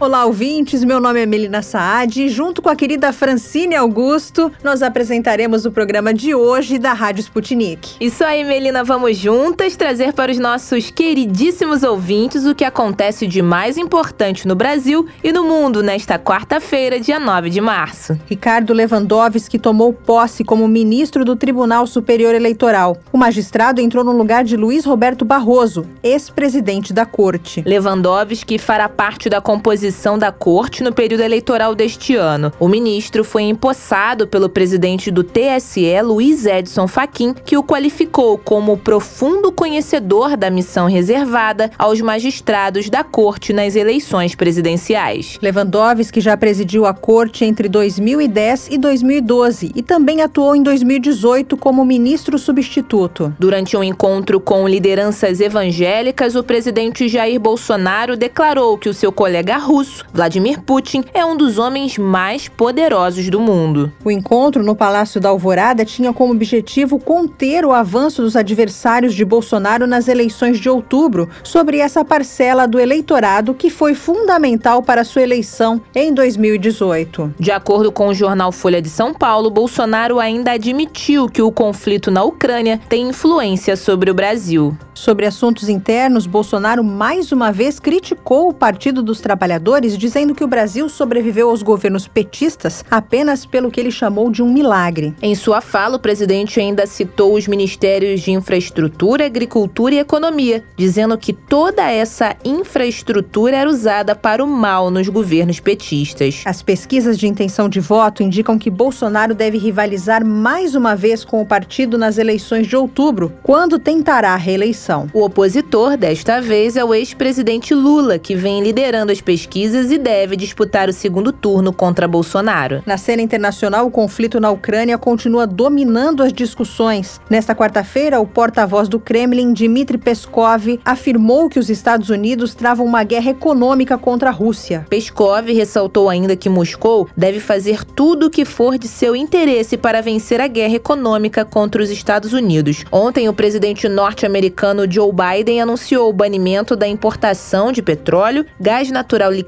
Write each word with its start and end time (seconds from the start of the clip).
Olá, 0.00 0.24
ouvintes. 0.26 0.84
Meu 0.84 1.00
nome 1.00 1.20
é 1.20 1.26
Melina 1.26 1.60
Saad 1.60 2.22
e, 2.22 2.28
junto 2.28 2.62
com 2.62 2.68
a 2.68 2.76
querida 2.76 3.12
Francine 3.12 3.74
Augusto, 3.74 4.52
nós 4.62 4.80
apresentaremos 4.80 5.66
o 5.66 5.72
programa 5.72 6.14
de 6.14 6.36
hoje 6.36 6.78
da 6.78 6.92
Rádio 6.92 7.22
Sputnik. 7.22 7.96
Isso 8.00 8.22
aí, 8.22 8.44
Melina. 8.44 8.84
Vamos 8.84 9.16
juntas 9.16 9.74
trazer 9.74 10.12
para 10.12 10.30
os 10.30 10.38
nossos 10.38 10.92
queridíssimos 10.92 11.82
ouvintes 11.82 12.46
o 12.46 12.54
que 12.54 12.64
acontece 12.64 13.26
de 13.26 13.42
mais 13.42 13.76
importante 13.76 14.46
no 14.46 14.54
Brasil 14.54 15.04
e 15.24 15.32
no 15.32 15.42
mundo 15.42 15.82
nesta 15.82 16.16
quarta-feira, 16.16 17.00
dia 17.00 17.18
9 17.18 17.50
de 17.50 17.60
março. 17.60 18.16
Ricardo 18.26 18.72
Lewandowski 18.72 19.58
tomou 19.58 19.92
posse 19.92 20.44
como 20.44 20.68
ministro 20.68 21.24
do 21.24 21.34
Tribunal 21.34 21.88
Superior 21.88 22.36
Eleitoral. 22.36 22.98
O 23.12 23.18
magistrado 23.18 23.80
entrou 23.80 24.04
no 24.04 24.12
lugar 24.12 24.44
de 24.44 24.56
Luiz 24.56 24.84
Roberto 24.84 25.24
Barroso, 25.24 25.84
ex-presidente 26.04 26.92
da 26.92 27.04
corte. 27.04 27.64
Lewandowski 27.66 28.58
fará 28.58 28.88
parte 28.88 29.28
da 29.28 29.40
composição 29.40 29.87
composição 29.88 30.18
da 30.18 30.30
corte 30.30 30.82
no 30.82 30.92
período 30.92 31.22
eleitoral 31.22 31.74
deste 31.74 32.14
ano. 32.14 32.52
O 32.60 32.68
ministro 32.68 33.24
foi 33.24 33.42
empossado 33.44 34.26
pelo 34.26 34.48
presidente 34.48 35.10
do 35.10 35.24
TSE, 35.24 36.02
Luiz 36.02 36.44
Edson 36.44 36.86
Fachin, 36.86 37.34
que 37.44 37.56
o 37.56 37.62
qualificou 37.62 38.36
como 38.36 38.76
profundo 38.76 39.50
conhecedor 39.50 40.36
da 40.36 40.50
missão 40.50 40.86
reservada 40.86 41.70
aos 41.78 42.00
magistrados 42.00 42.90
da 42.90 43.02
corte 43.02 43.52
nas 43.52 43.76
eleições 43.76 44.34
presidenciais. 44.34 45.38
Lewandowski 45.40 46.20
já 46.20 46.36
presidiu 46.36 46.84
a 46.84 46.92
corte 46.92 47.44
entre 47.44 47.68
2010 47.68 48.68
e 48.70 48.78
2012 48.78 49.72
e 49.74 49.82
também 49.82 50.20
atuou 50.20 50.54
em 50.54 50.62
2018 50.62 51.56
como 51.56 51.84
ministro 51.84 52.38
substituto. 52.38 53.32
Durante 53.38 53.76
um 53.76 53.82
encontro 53.82 54.38
com 54.38 54.68
lideranças 54.68 55.40
evangélicas, 55.40 56.36
o 56.36 56.44
presidente 56.44 57.08
Jair 57.08 57.40
Bolsonaro 57.40 58.16
declarou 58.16 58.76
que 58.76 58.88
o 58.88 58.94
seu 58.94 59.10
colega 59.10 59.56
russo 59.56 59.77
russo, 59.78 60.04
Vladimir 60.12 60.60
Putin, 60.60 61.04
é 61.14 61.24
um 61.24 61.36
dos 61.36 61.56
homens 61.56 61.98
mais 61.98 62.48
poderosos 62.48 63.30
do 63.30 63.38
mundo. 63.38 63.92
O 64.04 64.10
encontro 64.10 64.60
no 64.62 64.74
Palácio 64.74 65.20
da 65.20 65.28
Alvorada 65.28 65.84
tinha 65.84 66.12
como 66.12 66.32
objetivo 66.32 66.98
conter 66.98 67.64
o 67.64 67.72
avanço 67.72 68.22
dos 68.22 68.34
adversários 68.34 69.14
de 69.14 69.24
Bolsonaro 69.24 69.86
nas 69.86 70.08
eleições 70.08 70.58
de 70.58 70.68
outubro 70.68 71.28
sobre 71.44 71.78
essa 71.78 72.04
parcela 72.04 72.66
do 72.66 72.80
eleitorado 72.80 73.54
que 73.54 73.70
foi 73.70 73.94
fundamental 73.94 74.82
para 74.82 75.04
sua 75.04 75.22
eleição 75.22 75.80
em 75.94 76.12
2018. 76.12 77.34
De 77.38 77.52
acordo 77.52 77.92
com 77.92 78.08
o 78.08 78.14
jornal 78.14 78.50
Folha 78.50 78.82
de 78.82 78.90
São 78.90 79.14
Paulo, 79.14 79.48
Bolsonaro 79.48 80.18
ainda 80.18 80.52
admitiu 80.52 81.28
que 81.28 81.42
o 81.42 81.52
conflito 81.52 82.10
na 82.10 82.24
Ucrânia 82.24 82.80
tem 82.88 83.08
influência 83.08 83.76
sobre 83.76 84.10
o 84.10 84.14
Brasil. 84.14 84.76
Sobre 84.92 85.26
assuntos 85.26 85.68
internos, 85.68 86.26
Bolsonaro 86.26 86.82
mais 86.82 87.30
uma 87.30 87.52
vez 87.52 87.78
criticou 87.78 88.48
o 88.48 88.52
Partido 88.52 89.00
dos 89.00 89.20
Trabalhadores, 89.20 89.67
dizendo 89.96 90.34
que 90.34 90.44
o 90.44 90.48
Brasil 90.48 90.88
sobreviveu 90.88 91.50
aos 91.50 91.62
governos 91.62 92.06
petistas 92.06 92.84
apenas 92.90 93.44
pelo 93.44 93.70
que 93.70 93.80
ele 93.80 93.90
chamou 93.90 94.30
de 94.30 94.42
um 94.42 94.52
milagre. 94.52 95.14
Em 95.20 95.34
sua 95.34 95.60
fala, 95.60 95.96
o 95.96 96.00
presidente 96.00 96.60
ainda 96.60 96.86
citou 96.86 97.34
os 97.34 97.46
ministérios 97.46 98.20
de 98.20 98.30
Infraestrutura, 98.32 99.26
Agricultura 99.26 99.94
e 99.94 99.98
Economia, 99.98 100.64
dizendo 100.76 101.18
que 101.18 101.32
toda 101.32 101.90
essa 101.90 102.36
infraestrutura 102.44 103.56
era 103.56 103.68
usada 103.68 104.14
para 104.14 104.42
o 104.42 104.46
mal 104.46 104.90
nos 104.90 105.08
governos 105.08 105.60
petistas. 105.60 106.42
As 106.44 106.62
pesquisas 106.62 107.18
de 107.18 107.26
intenção 107.26 107.68
de 107.68 107.80
voto 107.80 108.22
indicam 108.22 108.58
que 108.58 108.70
Bolsonaro 108.70 109.34
deve 109.34 109.58
rivalizar 109.58 110.24
mais 110.24 110.74
uma 110.74 110.94
vez 110.94 111.24
com 111.24 111.42
o 111.42 111.46
partido 111.46 111.98
nas 111.98 112.16
eleições 112.16 112.66
de 112.66 112.76
outubro, 112.76 113.32
quando 113.42 113.78
tentará 113.78 114.32
a 114.32 114.36
reeleição 114.36 114.68
eleição. 114.68 115.08
O 115.12 115.24
opositor, 115.24 115.96
desta 115.96 116.40
vez, 116.40 116.76
é 116.76 116.84
o 116.84 116.94
ex-presidente 116.94 117.74
Lula, 117.74 118.18
que 118.18 118.34
vem 118.34 118.62
liderando 118.62 119.12
as 119.12 119.20
pesquisas 119.20 119.57
e 119.66 119.98
deve 119.98 120.36
disputar 120.36 120.88
o 120.88 120.92
segundo 120.92 121.32
turno 121.32 121.72
contra 121.72 122.06
Bolsonaro. 122.06 122.82
Na 122.86 122.96
cena 122.96 123.20
internacional, 123.20 123.86
o 123.86 123.90
conflito 123.90 124.38
na 124.38 124.50
Ucrânia 124.50 124.96
continua 124.96 125.46
dominando 125.46 126.22
as 126.22 126.32
discussões. 126.32 127.20
Nesta 127.28 127.54
quarta-feira, 127.54 128.20
o 128.20 128.26
porta-voz 128.26 128.88
do 128.88 129.00
Kremlin, 129.00 129.52
Dmitry 129.52 129.98
Peskov, 129.98 130.78
afirmou 130.84 131.48
que 131.48 131.58
os 131.58 131.68
Estados 131.68 132.08
Unidos 132.08 132.54
travam 132.54 132.86
uma 132.86 133.02
guerra 133.02 133.30
econômica 133.30 133.98
contra 133.98 134.28
a 134.28 134.32
Rússia. 134.32 134.86
Peskov 134.88 135.52
ressaltou 135.52 136.08
ainda 136.08 136.36
que 136.36 136.48
Moscou 136.48 137.08
deve 137.16 137.40
fazer 137.40 137.84
tudo 137.84 138.26
o 138.26 138.30
que 138.30 138.44
for 138.44 138.78
de 138.78 138.86
seu 138.86 139.16
interesse 139.16 139.76
para 139.76 140.00
vencer 140.00 140.40
a 140.40 140.46
guerra 140.46 140.74
econômica 140.74 141.44
contra 141.44 141.82
os 141.82 141.90
Estados 141.90 142.32
Unidos. 142.32 142.84
Ontem, 142.92 143.28
o 143.28 143.34
presidente 143.34 143.88
norte-americano 143.88 144.38
americano 144.38 144.90
Joe 144.90 145.10
Biden 145.12 145.60
anunciou 145.60 146.08
o 146.08 146.12
banimento 146.12 146.76
da 146.76 146.86
importação 146.86 147.72
de 147.72 147.82
petróleo, 147.82 148.46
gás 148.60 148.90
natural 148.90 149.32
liquefeito 149.32 149.47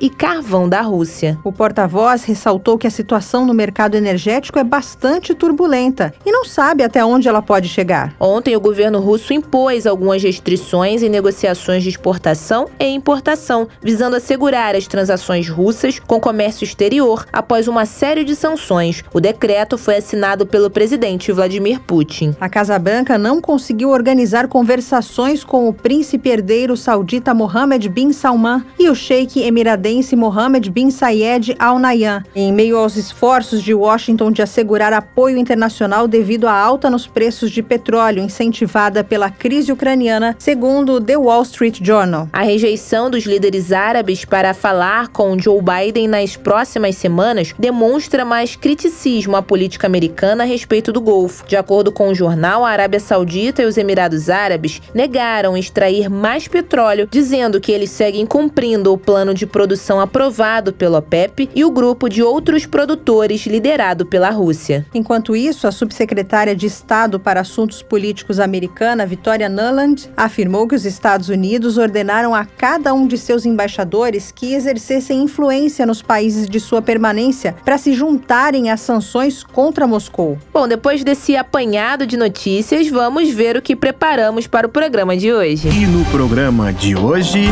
e 0.00 0.10
carvão 0.10 0.68
da 0.68 0.80
Rússia. 0.80 1.38
O 1.44 1.52
porta-voz 1.52 2.24
ressaltou 2.24 2.76
que 2.76 2.86
a 2.86 2.90
situação 2.90 3.46
no 3.46 3.54
mercado 3.54 3.94
energético 3.94 4.58
é 4.58 4.64
bastante 4.64 5.34
turbulenta 5.34 6.12
e 6.26 6.32
não 6.32 6.44
sabe 6.44 6.82
até 6.82 7.04
onde 7.04 7.28
ela 7.28 7.40
pode 7.40 7.68
chegar. 7.68 8.14
Ontem, 8.18 8.56
o 8.56 8.60
governo 8.60 8.98
russo 8.98 9.32
impôs 9.32 9.86
algumas 9.86 10.22
restrições 10.22 11.02
em 11.02 11.08
negociações 11.08 11.82
de 11.82 11.88
exportação 11.88 12.68
e 12.78 12.86
importação, 12.86 13.68
visando 13.82 14.16
assegurar 14.16 14.74
as 14.74 14.86
transações 14.86 15.48
russas 15.48 15.98
com 15.98 16.20
comércio 16.20 16.64
exterior 16.64 17.26
após 17.32 17.68
uma 17.68 17.86
série 17.86 18.24
de 18.24 18.34
sanções. 18.34 19.04
O 19.12 19.20
decreto 19.20 19.78
foi 19.78 19.96
assinado 19.96 20.46
pelo 20.46 20.70
presidente 20.70 21.32
Vladimir 21.32 21.80
Putin. 21.80 22.34
A 22.40 22.48
Casa 22.48 22.78
Branca 22.78 23.16
não 23.16 23.40
conseguiu 23.40 23.90
organizar 23.90 24.48
conversações 24.48 25.44
com 25.44 25.68
o 25.68 25.72
príncipe 25.72 26.28
herdeiro 26.28 26.76
saudita 26.76 27.32
Mohammed 27.32 27.88
bin 27.88 28.12
Salman 28.12 28.64
e 28.78 28.88
o 28.88 28.94
emiradense 29.36 30.16
Mohammed 30.16 30.70
bin 30.70 30.90
Sayed 30.90 31.54
Al 31.58 31.78
Nahyan, 31.78 32.22
em 32.34 32.52
meio 32.52 32.76
aos 32.76 32.96
esforços 32.96 33.62
de 33.62 33.74
Washington 33.74 34.30
de 34.32 34.42
assegurar 34.42 34.92
apoio 34.92 35.36
internacional 35.36 36.06
devido 36.06 36.46
à 36.46 36.52
alta 36.52 36.88
nos 36.88 37.06
preços 37.06 37.50
de 37.50 37.62
petróleo 37.62 38.22
incentivada 38.22 39.02
pela 39.04 39.30
crise 39.30 39.72
ucraniana, 39.72 40.36
segundo 40.38 41.00
The 41.00 41.16
Wall 41.16 41.42
Street 41.42 41.80
Journal. 41.82 42.28
A 42.32 42.42
rejeição 42.42 43.10
dos 43.10 43.24
líderes 43.24 43.72
árabes 43.72 44.24
para 44.24 44.54
falar 44.54 45.08
com 45.08 45.38
Joe 45.38 45.60
Biden 45.60 46.08
nas 46.08 46.36
próximas 46.36 46.96
semanas 46.96 47.54
demonstra 47.58 48.24
mais 48.24 48.56
criticismo 48.56 49.36
à 49.36 49.42
política 49.42 49.86
americana 49.86 50.44
a 50.44 50.46
respeito 50.46 50.92
do 50.92 51.00
Golfo. 51.00 51.46
De 51.46 51.56
acordo 51.56 51.92
com 51.92 52.08
o 52.08 52.14
jornal, 52.14 52.64
a 52.64 52.70
Arábia 52.70 53.00
Saudita 53.00 53.62
e 53.62 53.66
os 53.66 53.76
Emirados 53.76 54.28
Árabes 54.28 54.80
negaram 54.94 55.56
extrair 55.56 56.08
mais 56.08 56.46
petróleo, 56.48 57.08
dizendo 57.10 57.60
que 57.60 57.72
eles 57.72 57.90
seguem 57.90 58.26
cumprindo 58.26 58.92
o 58.92 58.98
de 59.34 59.44
produção 59.44 60.00
aprovado 60.00 60.72
pelo 60.72 60.96
OPEP 60.96 61.50
e 61.52 61.64
o 61.64 61.70
grupo 61.70 62.08
de 62.08 62.22
outros 62.22 62.64
produtores 62.64 63.44
liderado 63.44 64.06
pela 64.06 64.30
Rússia. 64.30 64.86
Enquanto 64.94 65.34
isso, 65.34 65.66
a 65.66 65.72
subsecretária 65.72 66.54
de 66.54 66.66
Estado 66.66 67.18
para 67.18 67.40
Assuntos 67.40 67.82
Políticos 67.82 68.38
americana, 68.38 69.04
Victoria 69.04 69.48
Nuland, 69.48 70.08
afirmou 70.16 70.68
que 70.68 70.76
os 70.76 70.84
Estados 70.86 71.28
Unidos 71.28 71.76
ordenaram 71.76 72.32
a 72.32 72.44
cada 72.44 72.94
um 72.94 73.08
de 73.08 73.18
seus 73.18 73.44
embaixadores 73.44 74.30
que 74.30 74.54
exercessem 74.54 75.22
influência 75.22 75.84
nos 75.84 76.00
países 76.00 76.48
de 76.48 76.60
sua 76.60 76.80
permanência 76.80 77.56
para 77.64 77.78
se 77.78 77.92
juntarem 77.92 78.70
às 78.70 78.80
sanções 78.80 79.42
contra 79.42 79.88
Moscou. 79.88 80.38
Bom, 80.52 80.68
depois 80.68 81.02
desse 81.02 81.36
apanhado 81.36 82.06
de 82.06 82.16
notícias, 82.16 82.88
vamos 82.88 83.28
ver 83.28 83.56
o 83.56 83.62
que 83.62 83.74
preparamos 83.74 84.46
para 84.46 84.68
o 84.68 84.70
programa 84.70 85.16
de 85.16 85.32
hoje. 85.32 85.68
E 85.68 85.84
no 85.84 86.04
programa 86.06 86.72
de 86.72 86.94
hoje. 86.94 87.48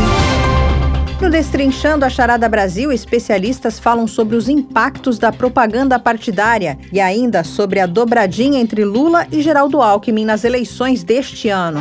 No 1.20 1.28
Destrinchando 1.28 2.04
a 2.04 2.08
Charada 2.08 2.48
Brasil, 2.48 2.92
especialistas 2.92 3.76
falam 3.76 4.06
sobre 4.06 4.36
os 4.36 4.48
impactos 4.48 5.18
da 5.18 5.32
propaganda 5.32 5.98
partidária 5.98 6.78
e 6.92 7.00
ainda 7.00 7.42
sobre 7.42 7.80
a 7.80 7.86
dobradinha 7.86 8.60
entre 8.60 8.84
Lula 8.84 9.26
e 9.32 9.42
Geraldo 9.42 9.82
Alckmin 9.82 10.24
nas 10.24 10.44
eleições 10.44 11.02
deste 11.02 11.48
ano. 11.48 11.80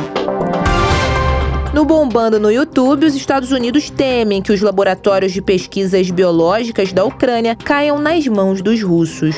No 1.72 1.84
Bombando 1.84 2.40
no 2.40 2.50
YouTube, 2.50 3.06
os 3.06 3.14
Estados 3.14 3.52
Unidos 3.52 3.90
temem 3.90 4.42
que 4.42 4.52
os 4.52 4.60
laboratórios 4.60 5.32
de 5.32 5.40
pesquisas 5.40 6.10
biológicas 6.10 6.92
da 6.92 7.04
Ucrânia 7.04 7.54
caiam 7.54 7.96
nas 7.96 8.26
mãos 8.26 8.60
dos 8.60 8.82
russos. 8.82 9.36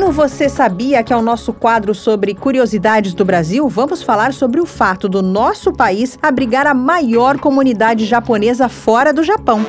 No 0.00 0.10
Você 0.10 0.48
Sabia, 0.48 1.02
que 1.02 1.12
é 1.12 1.16
o 1.16 1.20
nosso 1.20 1.52
quadro 1.52 1.94
sobre 1.94 2.34
curiosidades 2.34 3.12
do 3.12 3.22
Brasil, 3.22 3.68
vamos 3.68 4.02
falar 4.02 4.32
sobre 4.32 4.58
o 4.58 4.64
fato 4.64 5.06
do 5.10 5.20
nosso 5.20 5.74
país 5.74 6.18
abrigar 6.22 6.66
a 6.66 6.72
maior 6.72 7.38
comunidade 7.38 8.06
japonesa 8.06 8.66
fora 8.66 9.12
do 9.12 9.22
Japão. 9.22 9.60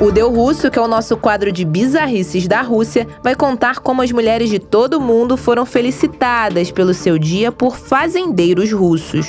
O 0.00 0.10
Deu 0.10 0.28
Russo, 0.32 0.72
que 0.72 0.78
é 0.78 0.82
o 0.82 0.88
nosso 0.88 1.16
quadro 1.16 1.52
de 1.52 1.64
bizarrices 1.64 2.48
da 2.48 2.60
Rússia, 2.60 3.06
vai 3.22 3.36
contar 3.36 3.78
como 3.78 4.02
as 4.02 4.10
mulheres 4.10 4.50
de 4.50 4.58
todo 4.58 4.94
o 4.94 5.00
mundo 5.00 5.36
foram 5.36 5.64
felicitadas 5.64 6.72
pelo 6.72 6.92
seu 6.92 7.16
dia 7.16 7.52
por 7.52 7.76
fazendeiros 7.76 8.72
russos. 8.72 9.28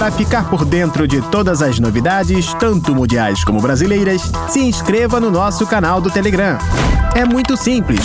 Para 0.00 0.10
ficar 0.10 0.48
por 0.48 0.64
dentro 0.64 1.06
de 1.06 1.20
todas 1.20 1.60
as 1.60 1.78
novidades, 1.78 2.54
tanto 2.54 2.94
mundiais 2.94 3.44
como 3.44 3.60
brasileiras, 3.60 4.22
se 4.48 4.58
inscreva 4.58 5.20
no 5.20 5.30
nosso 5.30 5.66
canal 5.66 6.00
do 6.00 6.10
Telegram 6.10 6.56
É 7.14 7.26
muito 7.26 7.54
simples. 7.54 8.00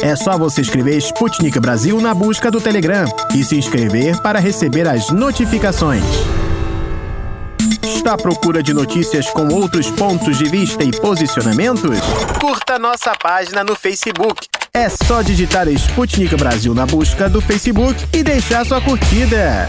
É 0.00 0.14
só 0.14 0.38
você 0.38 0.60
escrever 0.60 0.96
Sputnik 0.98 1.58
Brasil 1.58 2.00
na 2.00 2.14
busca 2.14 2.52
do 2.52 2.60
Telegram 2.60 3.04
e 3.34 3.42
se 3.42 3.56
inscrever 3.56 4.16
para 4.22 4.38
receber 4.38 4.86
as 4.86 5.10
notificações. 5.10 6.04
Está 7.82 8.14
à 8.14 8.16
procura 8.16 8.62
de 8.62 8.72
notícias 8.72 9.28
com 9.30 9.48
outros 9.48 9.90
pontos 9.90 10.38
de 10.38 10.44
vista 10.44 10.84
e 10.84 10.92
posicionamentos? 10.92 11.98
Curta 12.40 12.78
nossa 12.78 13.12
página 13.20 13.64
no 13.64 13.74
Facebook. 13.74 14.46
É 14.72 14.88
só 14.88 15.20
digitar 15.20 15.66
Sputnik 15.66 16.36
Brasil 16.36 16.72
na 16.76 16.86
busca 16.86 17.28
do 17.28 17.40
Facebook 17.40 18.06
e 18.12 18.22
deixar 18.22 18.64
sua 18.64 18.80
curtida. 18.80 19.68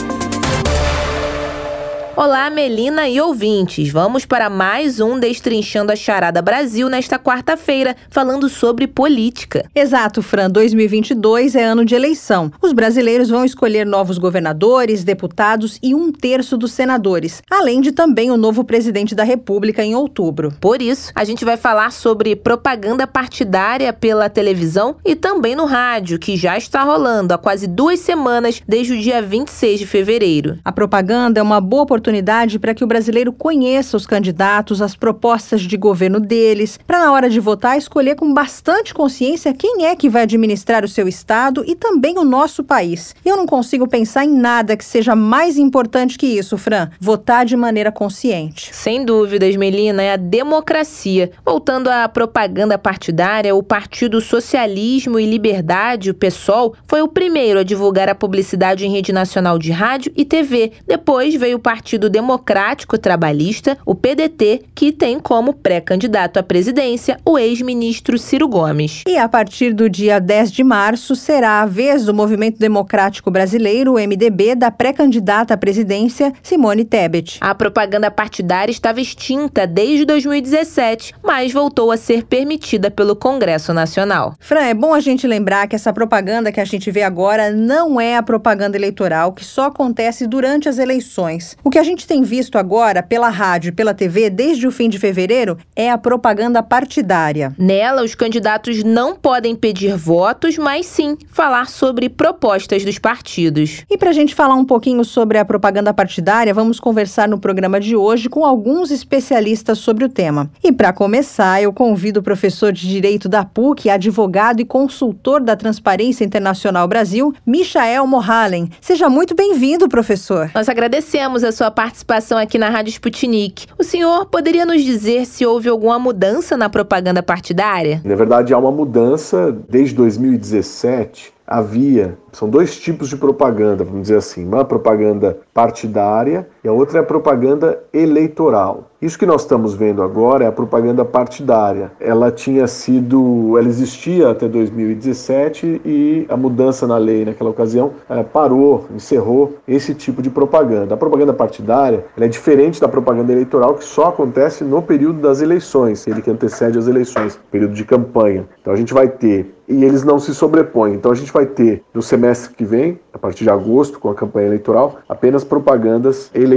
Olá, 2.13 2.49
Melina 2.49 3.07
e 3.07 3.21
ouvintes. 3.21 3.89
Vamos 3.89 4.25
para 4.25 4.49
mais 4.49 4.99
um 4.99 5.17
Destrinchando 5.17 5.93
a 5.93 5.95
Charada 5.95 6.41
Brasil 6.41 6.89
nesta 6.89 7.17
quarta-feira, 7.17 7.95
falando 8.09 8.49
sobre 8.49 8.85
política. 8.85 9.63
Exato, 9.73 10.21
Fran. 10.21 10.49
2022 10.49 11.55
é 11.55 11.63
ano 11.63 11.85
de 11.85 11.95
eleição. 11.95 12.51
Os 12.61 12.73
brasileiros 12.73 13.29
vão 13.29 13.45
escolher 13.45 13.85
novos 13.85 14.17
governadores, 14.17 15.05
deputados 15.05 15.79
e 15.81 15.95
um 15.95 16.11
terço 16.11 16.57
dos 16.57 16.73
senadores, 16.73 17.41
além 17.49 17.79
de 17.79 17.93
também 17.93 18.29
o 18.29 18.35
novo 18.35 18.65
presidente 18.65 19.15
da 19.15 19.23
República 19.23 19.81
em 19.81 19.95
outubro. 19.95 20.53
Por 20.59 20.81
isso, 20.81 21.13
a 21.15 21.23
gente 21.23 21.45
vai 21.45 21.55
falar 21.55 21.93
sobre 21.93 22.35
propaganda 22.35 23.07
partidária 23.07 23.93
pela 23.93 24.29
televisão 24.29 24.97
e 25.05 25.15
também 25.15 25.55
no 25.55 25.63
rádio, 25.63 26.19
que 26.19 26.35
já 26.35 26.57
está 26.57 26.83
rolando 26.83 27.33
há 27.33 27.37
quase 27.37 27.67
duas 27.67 28.01
semanas, 28.01 28.61
desde 28.67 28.93
o 28.93 28.99
dia 28.99 29.21
26 29.21 29.79
de 29.79 29.87
fevereiro. 29.87 30.59
A 30.65 30.73
propaganda 30.73 31.39
é 31.39 31.43
uma 31.43 31.61
boa 31.61 31.83
oportunidade 31.83 32.00
oportunidade 32.01 32.57
para 32.57 32.73
que 32.73 32.83
o 32.83 32.87
brasileiro 32.87 33.31
conheça 33.31 33.95
os 33.95 34.07
candidatos, 34.07 34.81
as 34.81 34.95
propostas 34.95 35.61
de 35.61 35.77
governo 35.77 36.19
deles, 36.19 36.79
para 36.87 36.99
na 36.99 37.11
hora 37.11 37.29
de 37.29 37.39
votar 37.39 37.77
escolher 37.77 38.15
com 38.15 38.33
bastante 38.33 38.91
consciência 38.91 39.53
quem 39.53 39.85
é 39.85 39.95
que 39.95 40.09
vai 40.09 40.23
administrar 40.23 40.83
o 40.83 40.87
seu 40.87 41.07
estado 41.07 41.63
e 41.67 41.75
também 41.75 42.17
o 42.17 42.23
nosso 42.23 42.63
país. 42.63 43.15
Eu 43.23 43.37
não 43.37 43.45
consigo 43.45 43.87
pensar 43.87 44.25
em 44.25 44.35
nada 44.35 44.75
que 44.75 44.83
seja 44.83 45.15
mais 45.15 45.57
importante 45.57 46.17
que 46.17 46.25
isso, 46.25 46.57
Fran. 46.57 46.89
Votar 46.99 47.45
de 47.45 47.55
maneira 47.55 47.91
consciente. 47.91 48.73
Sem 48.73 49.05
dúvidas, 49.05 49.55
Melina, 49.55 50.01
é 50.01 50.13
a 50.13 50.17
democracia. 50.17 51.31
Voltando 51.45 51.87
à 51.87 52.09
propaganda 52.09 52.79
partidária, 52.79 53.55
o 53.55 53.61
Partido 53.61 54.19
Socialismo 54.19 55.19
e 55.19 55.25
Liberdade, 55.25 56.09
o 56.09 56.15
PSOL, 56.15 56.73
foi 56.87 57.01
o 57.01 57.07
primeiro 57.07 57.59
a 57.59 57.63
divulgar 57.63 58.09
a 58.09 58.15
publicidade 58.15 58.87
em 58.87 58.91
rede 58.91 59.13
nacional 59.13 59.59
de 59.59 59.71
rádio 59.71 60.11
e 60.15 60.25
TV. 60.25 60.71
Depois 60.87 61.35
veio 61.35 61.57
o 61.57 61.59
Partido 61.59 61.90
Partido 61.91 62.09
Democrático 62.09 62.97
Trabalhista, 62.97 63.77
o 63.85 63.93
PDT, 63.93 64.63
que 64.73 64.93
tem 64.93 65.19
como 65.19 65.51
pré-candidato 65.51 66.37
à 66.37 66.43
presidência 66.43 67.19
o 67.25 67.37
ex-ministro 67.37 68.17
Ciro 68.17 68.47
Gomes. 68.47 69.03
E 69.05 69.17
a 69.17 69.27
partir 69.27 69.73
do 69.73 69.89
dia 69.89 70.17
10 70.17 70.53
de 70.53 70.63
março 70.63 71.17
será 71.17 71.61
a 71.61 71.65
vez 71.65 72.05
do 72.05 72.13
Movimento 72.13 72.57
Democrático 72.57 73.29
Brasileiro, 73.29 73.95
o 73.95 73.99
MDB, 73.99 74.55
da 74.55 74.71
pré-candidata 74.71 75.53
à 75.53 75.57
presidência 75.57 76.31
Simone 76.41 76.85
Tebet. 76.85 77.39
A 77.41 77.53
propaganda 77.53 78.09
partidária 78.09 78.71
estava 78.71 79.01
extinta 79.01 79.67
desde 79.67 80.05
2017, 80.05 81.13
mas 81.21 81.51
voltou 81.51 81.91
a 81.91 81.97
ser 81.97 82.23
permitida 82.23 82.89
pelo 82.89 83.17
Congresso 83.17 83.73
Nacional. 83.73 84.33
Fran, 84.39 84.61
é 84.61 84.73
bom 84.73 84.93
a 84.93 85.01
gente 85.01 85.27
lembrar 85.27 85.67
que 85.67 85.75
essa 85.75 85.91
propaganda 85.91 86.53
que 86.53 86.61
a 86.61 86.65
gente 86.65 86.89
vê 86.89 87.03
agora 87.03 87.51
não 87.51 87.99
é 87.99 88.15
a 88.15 88.23
propaganda 88.23 88.77
eleitoral 88.77 89.33
que 89.33 89.43
só 89.43 89.65
acontece 89.65 90.25
durante 90.25 90.69
as 90.69 90.77
eleições. 90.77 91.57
O 91.61 91.69
que 91.69 91.80
a 91.81 91.83
gente 91.83 92.05
tem 92.05 92.21
visto 92.21 92.59
agora 92.59 93.01
pela 93.01 93.29
rádio 93.29 93.69
e 93.69 93.71
pela 93.71 93.91
TV 93.91 94.29
desde 94.29 94.67
o 94.67 94.71
fim 94.71 94.87
de 94.87 94.99
fevereiro 94.99 95.57
é 95.75 95.89
a 95.89 95.97
propaganda 95.97 96.61
partidária. 96.61 97.55
Nela, 97.57 98.03
os 98.03 98.13
candidatos 98.13 98.83
não 98.83 99.15
podem 99.15 99.55
pedir 99.55 99.97
votos, 99.97 100.59
mas 100.59 100.85
sim 100.85 101.17
falar 101.31 101.67
sobre 101.67 102.07
propostas 102.07 102.85
dos 102.85 102.99
partidos. 102.99 103.83
E 103.89 103.97
para 103.97 104.11
a 104.11 104.13
gente 104.13 104.35
falar 104.35 104.53
um 104.53 104.63
pouquinho 104.63 105.03
sobre 105.03 105.39
a 105.39 105.45
propaganda 105.45 105.91
partidária, 105.91 106.53
vamos 106.53 106.79
conversar 106.79 107.27
no 107.27 107.39
programa 107.39 107.79
de 107.79 107.95
hoje 107.95 108.29
com 108.29 108.45
alguns 108.45 108.91
especialistas 108.91 109.79
sobre 109.79 110.05
o 110.05 110.09
tema. 110.09 110.51
E 110.63 110.71
para 110.71 110.93
começar, 110.93 111.63
eu 111.63 111.73
convido 111.73 112.19
o 112.19 112.23
professor 112.23 112.71
de 112.71 112.87
Direito 112.87 113.27
da 113.27 113.43
PUC, 113.43 113.89
advogado 113.89 114.59
e 114.59 114.65
consultor 114.65 115.41
da 115.41 115.55
Transparência 115.55 116.23
Internacional 116.23 116.87
Brasil, 116.87 117.33
Michael 117.43 118.05
Mohalen. 118.05 118.69
Seja 118.79 119.09
muito 119.09 119.33
bem-vindo, 119.33 119.89
professor. 119.89 120.51
Nós 120.53 120.69
agradecemos 120.69 121.43
a 121.43 121.51
sua 121.51 121.70
participação 121.71 122.37
aqui 122.37 122.57
na 122.57 122.69
Rádio 122.69 122.91
Sputnik. 122.91 123.67
O 123.77 123.83
senhor 123.83 124.25
poderia 124.25 124.65
nos 124.65 124.83
dizer 124.83 125.25
se 125.25 125.45
houve 125.45 125.69
alguma 125.69 125.97
mudança 125.97 126.57
na 126.57 126.69
propaganda 126.69 127.23
partidária? 127.23 128.01
Na 128.03 128.15
verdade, 128.15 128.53
há 128.53 128.57
uma 128.57 128.71
mudança 128.71 129.55
desde 129.69 129.95
2017 129.95 131.33
havia, 131.51 132.17
são 132.31 132.49
dois 132.49 132.79
tipos 132.79 133.09
de 133.09 133.17
propaganda, 133.17 133.83
vamos 133.83 134.03
dizer 134.03 134.15
assim, 134.15 134.45
uma 134.45 134.63
propaganda 134.63 135.37
partidária 135.53 136.47
e 136.63 136.67
a 136.67 136.71
outra 136.71 136.99
é 136.99 137.01
a 137.01 137.05
propaganda 137.05 137.79
eleitoral. 137.93 138.91
Isso 139.01 139.17
que 139.17 139.25
nós 139.25 139.41
estamos 139.41 139.73
vendo 139.73 140.03
agora 140.03 140.43
é 140.43 140.47
a 140.47 140.51
propaganda 140.51 141.03
partidária. 141.03 141.91
Ela 141.99 142.31
tinha 142.31 142.67
sido, 142.67 143.57
ela 143.57 143.67
existia 143.67 144.29
até 144.29 144.47
2017 144.47 145.81
e 145.83 146.27
a 146.29 146.37
mudança 146.37 146.85
na 146.85 146.97
lei 146.97 147.25
naquela 147.25 147.49
ocasião 147.49 147.93
é, 148.07 148.21
parou, 148.21 148.85
encerrou 148.95 149.55
esse 149.67 149.95
tipo 149.95 150.21
de 150.21 150.29
propaganda. 150.29 150.93
A 150.93 150.97
propaganda 150.97 151.33
partidária 151.33 152.05
é 152.15 152.27
diferente 152.27 152.79
da 152.79 152.87
propaganda 152.87 153.31
eleitoral 153.31 153.73
que 153.73 153.83
só 153.83 154.09
acontece 154.09 154.63
no 154.63 154.83
período 154.83 155.19
das 155.19 155.41
eleições, 155.41 156.05
ele 156.05 156.21
que 156.21 156.29
antecede 156.29 156.77
as 156.77 156.87
eleições, 156.87 157.39
período 157.49 157.73
de 157.73 157.83
campanha. 157.83 158.45
Então 158.61 158.71
a 158.71 158.75
gente 158.75 158.93
vai 158.93 159.07
ter 159.07 159.55
e 159.67 159.83
eles 159.83 160.03
não 160.03 160.19
se 160.19 160.35
sobrepõem. 160.35 160.93
Então 160.93 161.11
a 161.11 161.15
gente 161.15 161.31
vai 161.31 161.45
ter 161.45 161.81
no 161.93 162.01
semestre 162.01 162.53
que 162.53 162.65
vem, 162.65 162.99
a 163.13 163.17
partir 163.17 163.45
de 163.45 163.49
agosto, 163.49 163.99
com 163.99 164.09
a 164.09 164.15
campanha 164.15 164.47
eleitoral, 164.47 164.97
apenas 165.09 165.43
propagandas 165.43 166.29
eleitorais. 166.35 166.50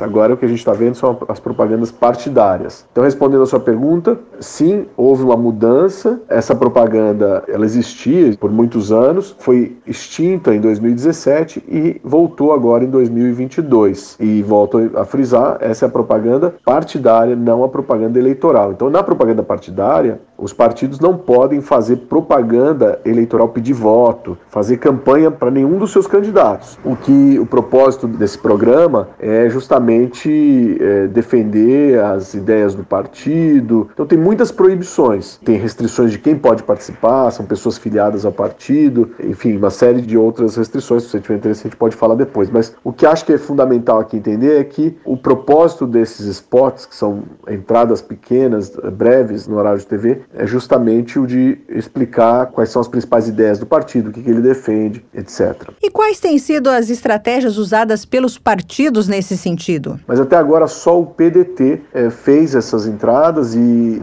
Agora 0.00 0.34
o 0.34 0.36
que 0.36 0.44
a 0.44 0.48
gente 0.48 0.58
está 0.58 0.72
vendo 0.72 0.94
são 0.94 1.18
as 1.28 1.40
propagandas 1.40 1.90
partidárias. 1.90 2.86
Então 2.92 3.04
respondendo 3.04 3.42
a 3.42 3.46
sua 3.46 3.60
pergunta, 3.60 4.18
sim, 4.38 4.86
houve 4.96 5.22
uma 5.22 5.36
mudança. 5.36 6.20
Essa 6.28 6.54
propaganda 6.54 7.42
ela 7.48 7.64
existia 7.64 8.36
por 8.36 8.50
muitos 8.50 8.92
anos, 8.92 9.34
foi 9.38 9.76
extinta 9.86 10.54
em 10.54 10.60
2017 10.60 11.64
e 11.68 12.00
voltou 12.04 12.52
agora 12.52 12.84
em 12.84 12.90
2022. 12.90 14.16
E 14.20 14.42
volto 14.42 14.90
a 14.94 15.04
frisar, 15.04 15.58
essa 15.60 15.86
é 15.86 15.88
a 15.88 15.90
propaganda 15.90 16.54
partidária, 16.64 17.36
não 17.36 17.64
a 17.64 17.68
propaganda 17.68 18.18
eleitoral. 18.18 18.72
Então 18.72 18.90
na 18.90 19.02
propaganda 19.02 19.42
partidária, 19.42 20.20
os 20.40 20.52
partidos 20.52 20.98
não 20.98 21.16
podem 21.16 21.60
fazer 21.60 21.96
propaganda 21.96 22.98
eleitoral, 23.04 23.48
pedir 23.48 23.74
voto, 23.74 24.36
fazer 24.48 24.78
campanha 24.78 25.30
para 25.30 25.50
nenhum 25.50 25.78
dos 25.78 25.92
seus 25.92 26.06
candidatos. 26.06 26.78
O 26.84 26.96
que 26.96 27.38
o 27.38 27.46
propósito 27.46 28.08
desse 28.08 28.38
programa 28.38 29.08
é 29.18 29.48
justamente 29.50 30.78
é, 30.80 31.06
defender 31.06 32.00
as 32.00 32.34
ideias 32.34 32.74
do 32.74 32.82
partido. 32.82 33.88
Então 33.92 34.06
tem 34.06 34.18
muitas 34.18 34.50
proibições, 34.50 35.38
tem 35.44 35.56
restrições 35.56 36.12
de 36.12 36.18
quem 36.18 36.36
pode 36.36 36.62
participar, 36.62 37.30
são 37.30 37.44
pessoas 37.44 37.76
filiadas 37.76 38.24
ao 38.24 38.32
partido, 38.32 39.10
enfim, 39.22 39.56
uma 39.56 39.70
série 39.70 40.00
de 40.00 40.16
outras 40.16 40.56
restrições. 40.56 41.02
Se 41.02 41.10
você 41.10 41.20
tiver 41.20 41.36
interesse, 41.36 41.66
a 41.66 41.70
gente 41.70 41.76
pode 41.76 41.94
falar 41.94 42.14
depois. 42.14 42.50
Mas 42.50 42.74
o 42.82 42.92
que 42.92 43.04
acho 43.04 43.24
que 43.24 43.32
é 43.32 43.38
fundamental 43.38 44.00
aqui 44.00 44.16
entender 44.16 44.58
é 44.58 44.64
que 44.64 44.96
o 45.04 45.16
propósito 45.16 45.86
desses 45.86 46.26
spots, 46.26 46.86
que 46.86 46.94
são 46.94 47.22
entradas 47.48 48.00
pequenas, 48.00 48.70
breves 48.92 49.46
no 49.46 49.56
horário 49.56 49.78
de 49.78 49.86
TV, 49.86 50.22
é 50.34 50.46
justamente 50.46 51.18
o 51.18 51.26
de 51.26 51.58
explicar 51.68 52.46
quais 52.46 52.70
são 52.70 52.80
as 52.80 52.88
principais 52.88 53.28
ideias 53.28 53.58
do 53.58 53.66
partido, 53.66 54.10
o 54.10 54.12
que, 54.12 54.22
que 54.22 54.30
ele 54.30 54.40
defende, 54.40 55.04
etc. 55.14 55.70
E 55.82 55.90
quais 55.90 56.20
têm 56.20 56.38
sido 56.38 56.68
as 56.70 56.88
estratégias 56.88 57.56
usadas 57.56 58.04
pelos 58.04 58.38
partidos 58.38 59.08
nesse 59.08 59.36
sentido? 59.36 59.98
Mas 60.06 60.20
até 60.20 60.36
agora 60.36 60.66
só 60.66 61.00
o 61.00 61.06
PDT 61.06 61.80
é, 61.92 62.10
fez 62.10 62.54
essas 62.54 62.86
entradas 62.86 63.54
e 63.54 63.58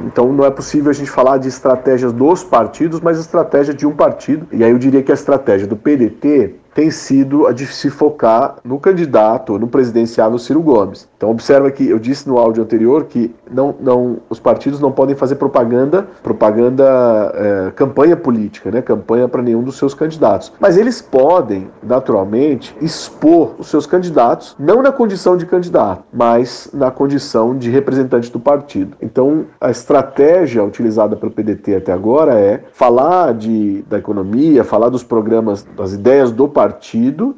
então 0.06 0.32
não 0.34 0.46
é 0.46 0.52
possível 0.52 0.90
a 0.92 0.94
gente 0.94 1.10
falar 1.10 1.38
de 1.38 1.48
estratégias 1.48 2.12
dos 2.12 2.44
partidos, 2.44 3.00
mas 3.00 3.20
estratégia 3.20 3.74
de 3.74 3.86
um 3.86 3.96
partido. 3.96 4.48
E 4.52 4.64
aí 4.64 4.72
eu 4.72 4.78
diria 4.78 5.02
que 5.02 5.12
a 5.12 5.16
estratégia 5.16 5.68
do 5.68 5.76
PDT 5.76 6.56
tem 6.78 6.92
sido 6.92 7.48
a 7.48 7.52
de 7.52 7.66
se 7.66 7.90
focar 7.90 8.58
no 8.64 8.78
candidato, 8.78 9.58
no 9.58 9.68
presidenciável 9.68 10.38
Ciro 10.38 10.62
Gomes. 10.62 11.10
Então 11.18 11.32
observa 11.32 11.72
que 11.72 11.90
eu 11.90 11.98
disse 11.98 12.30
no 12.30 12.38
áudio 12.38 12.62
anterior 12.62 13.06
que 13.06 13.34
não, 13.50 13.74
não, 13.80 14.18
os 14.30 14.40
partidos 14.40 14.80
não 14.80 14.92
podem 14.92 15.16
fazer 15.16 15.38
propaganda, 15.38 16.08
propaganda, 16.22 17.34
é, 17.34 17.72
campanha 17.72 18.16
política, 18.16 18.70
né, 18.70 18.84
campanha 18.84 19.28
para 19.28 19.42
nenhum 19.42 19.64
dos 19.64 19.76
seus 19.76 19.96
candidatos. 19.96 20.54
Mas 20.60 20.78
eles 20.78 21.02
podem, 21.02 21.68
naturalmente, 21.82 22.76
expor 22.80 23.56
os 23.58 23.70
seus 23.70 23.88
candidatos, 23.88 24.56
não 24.60 24.84
na 24.84 24.92
condição 24.92 25.36
de 25.36 25.48
candidato, 25.48 26.04
mas 26.14 26.70
na 26.72 26.92
condição 26.92 27.58
de 27.58 27.72
representante 27.72 28.32
do 28.32 28.40
partido. 28.40 28.96
Então 29.02 29.46
a 29.60 29.72
estratégia 29.72 30.64
utilizada 30.64 31.16
pelo 31.16 31.32
PDT 31.32 31.78
até 31.78 31.92
agora 31.92 32.36
é 32.40 32.66
falar 32.72 33.34
de, 33.34 33.82
da 33.90 33.98
economia, 33.98 34.64
falar 34.64 34.90
dos 34.90 35.04
programas, 35.04 35.66
das 35.76 35.94
ideias 35.94 36.32
do 36.32 36.48
partido, 36.48 36.67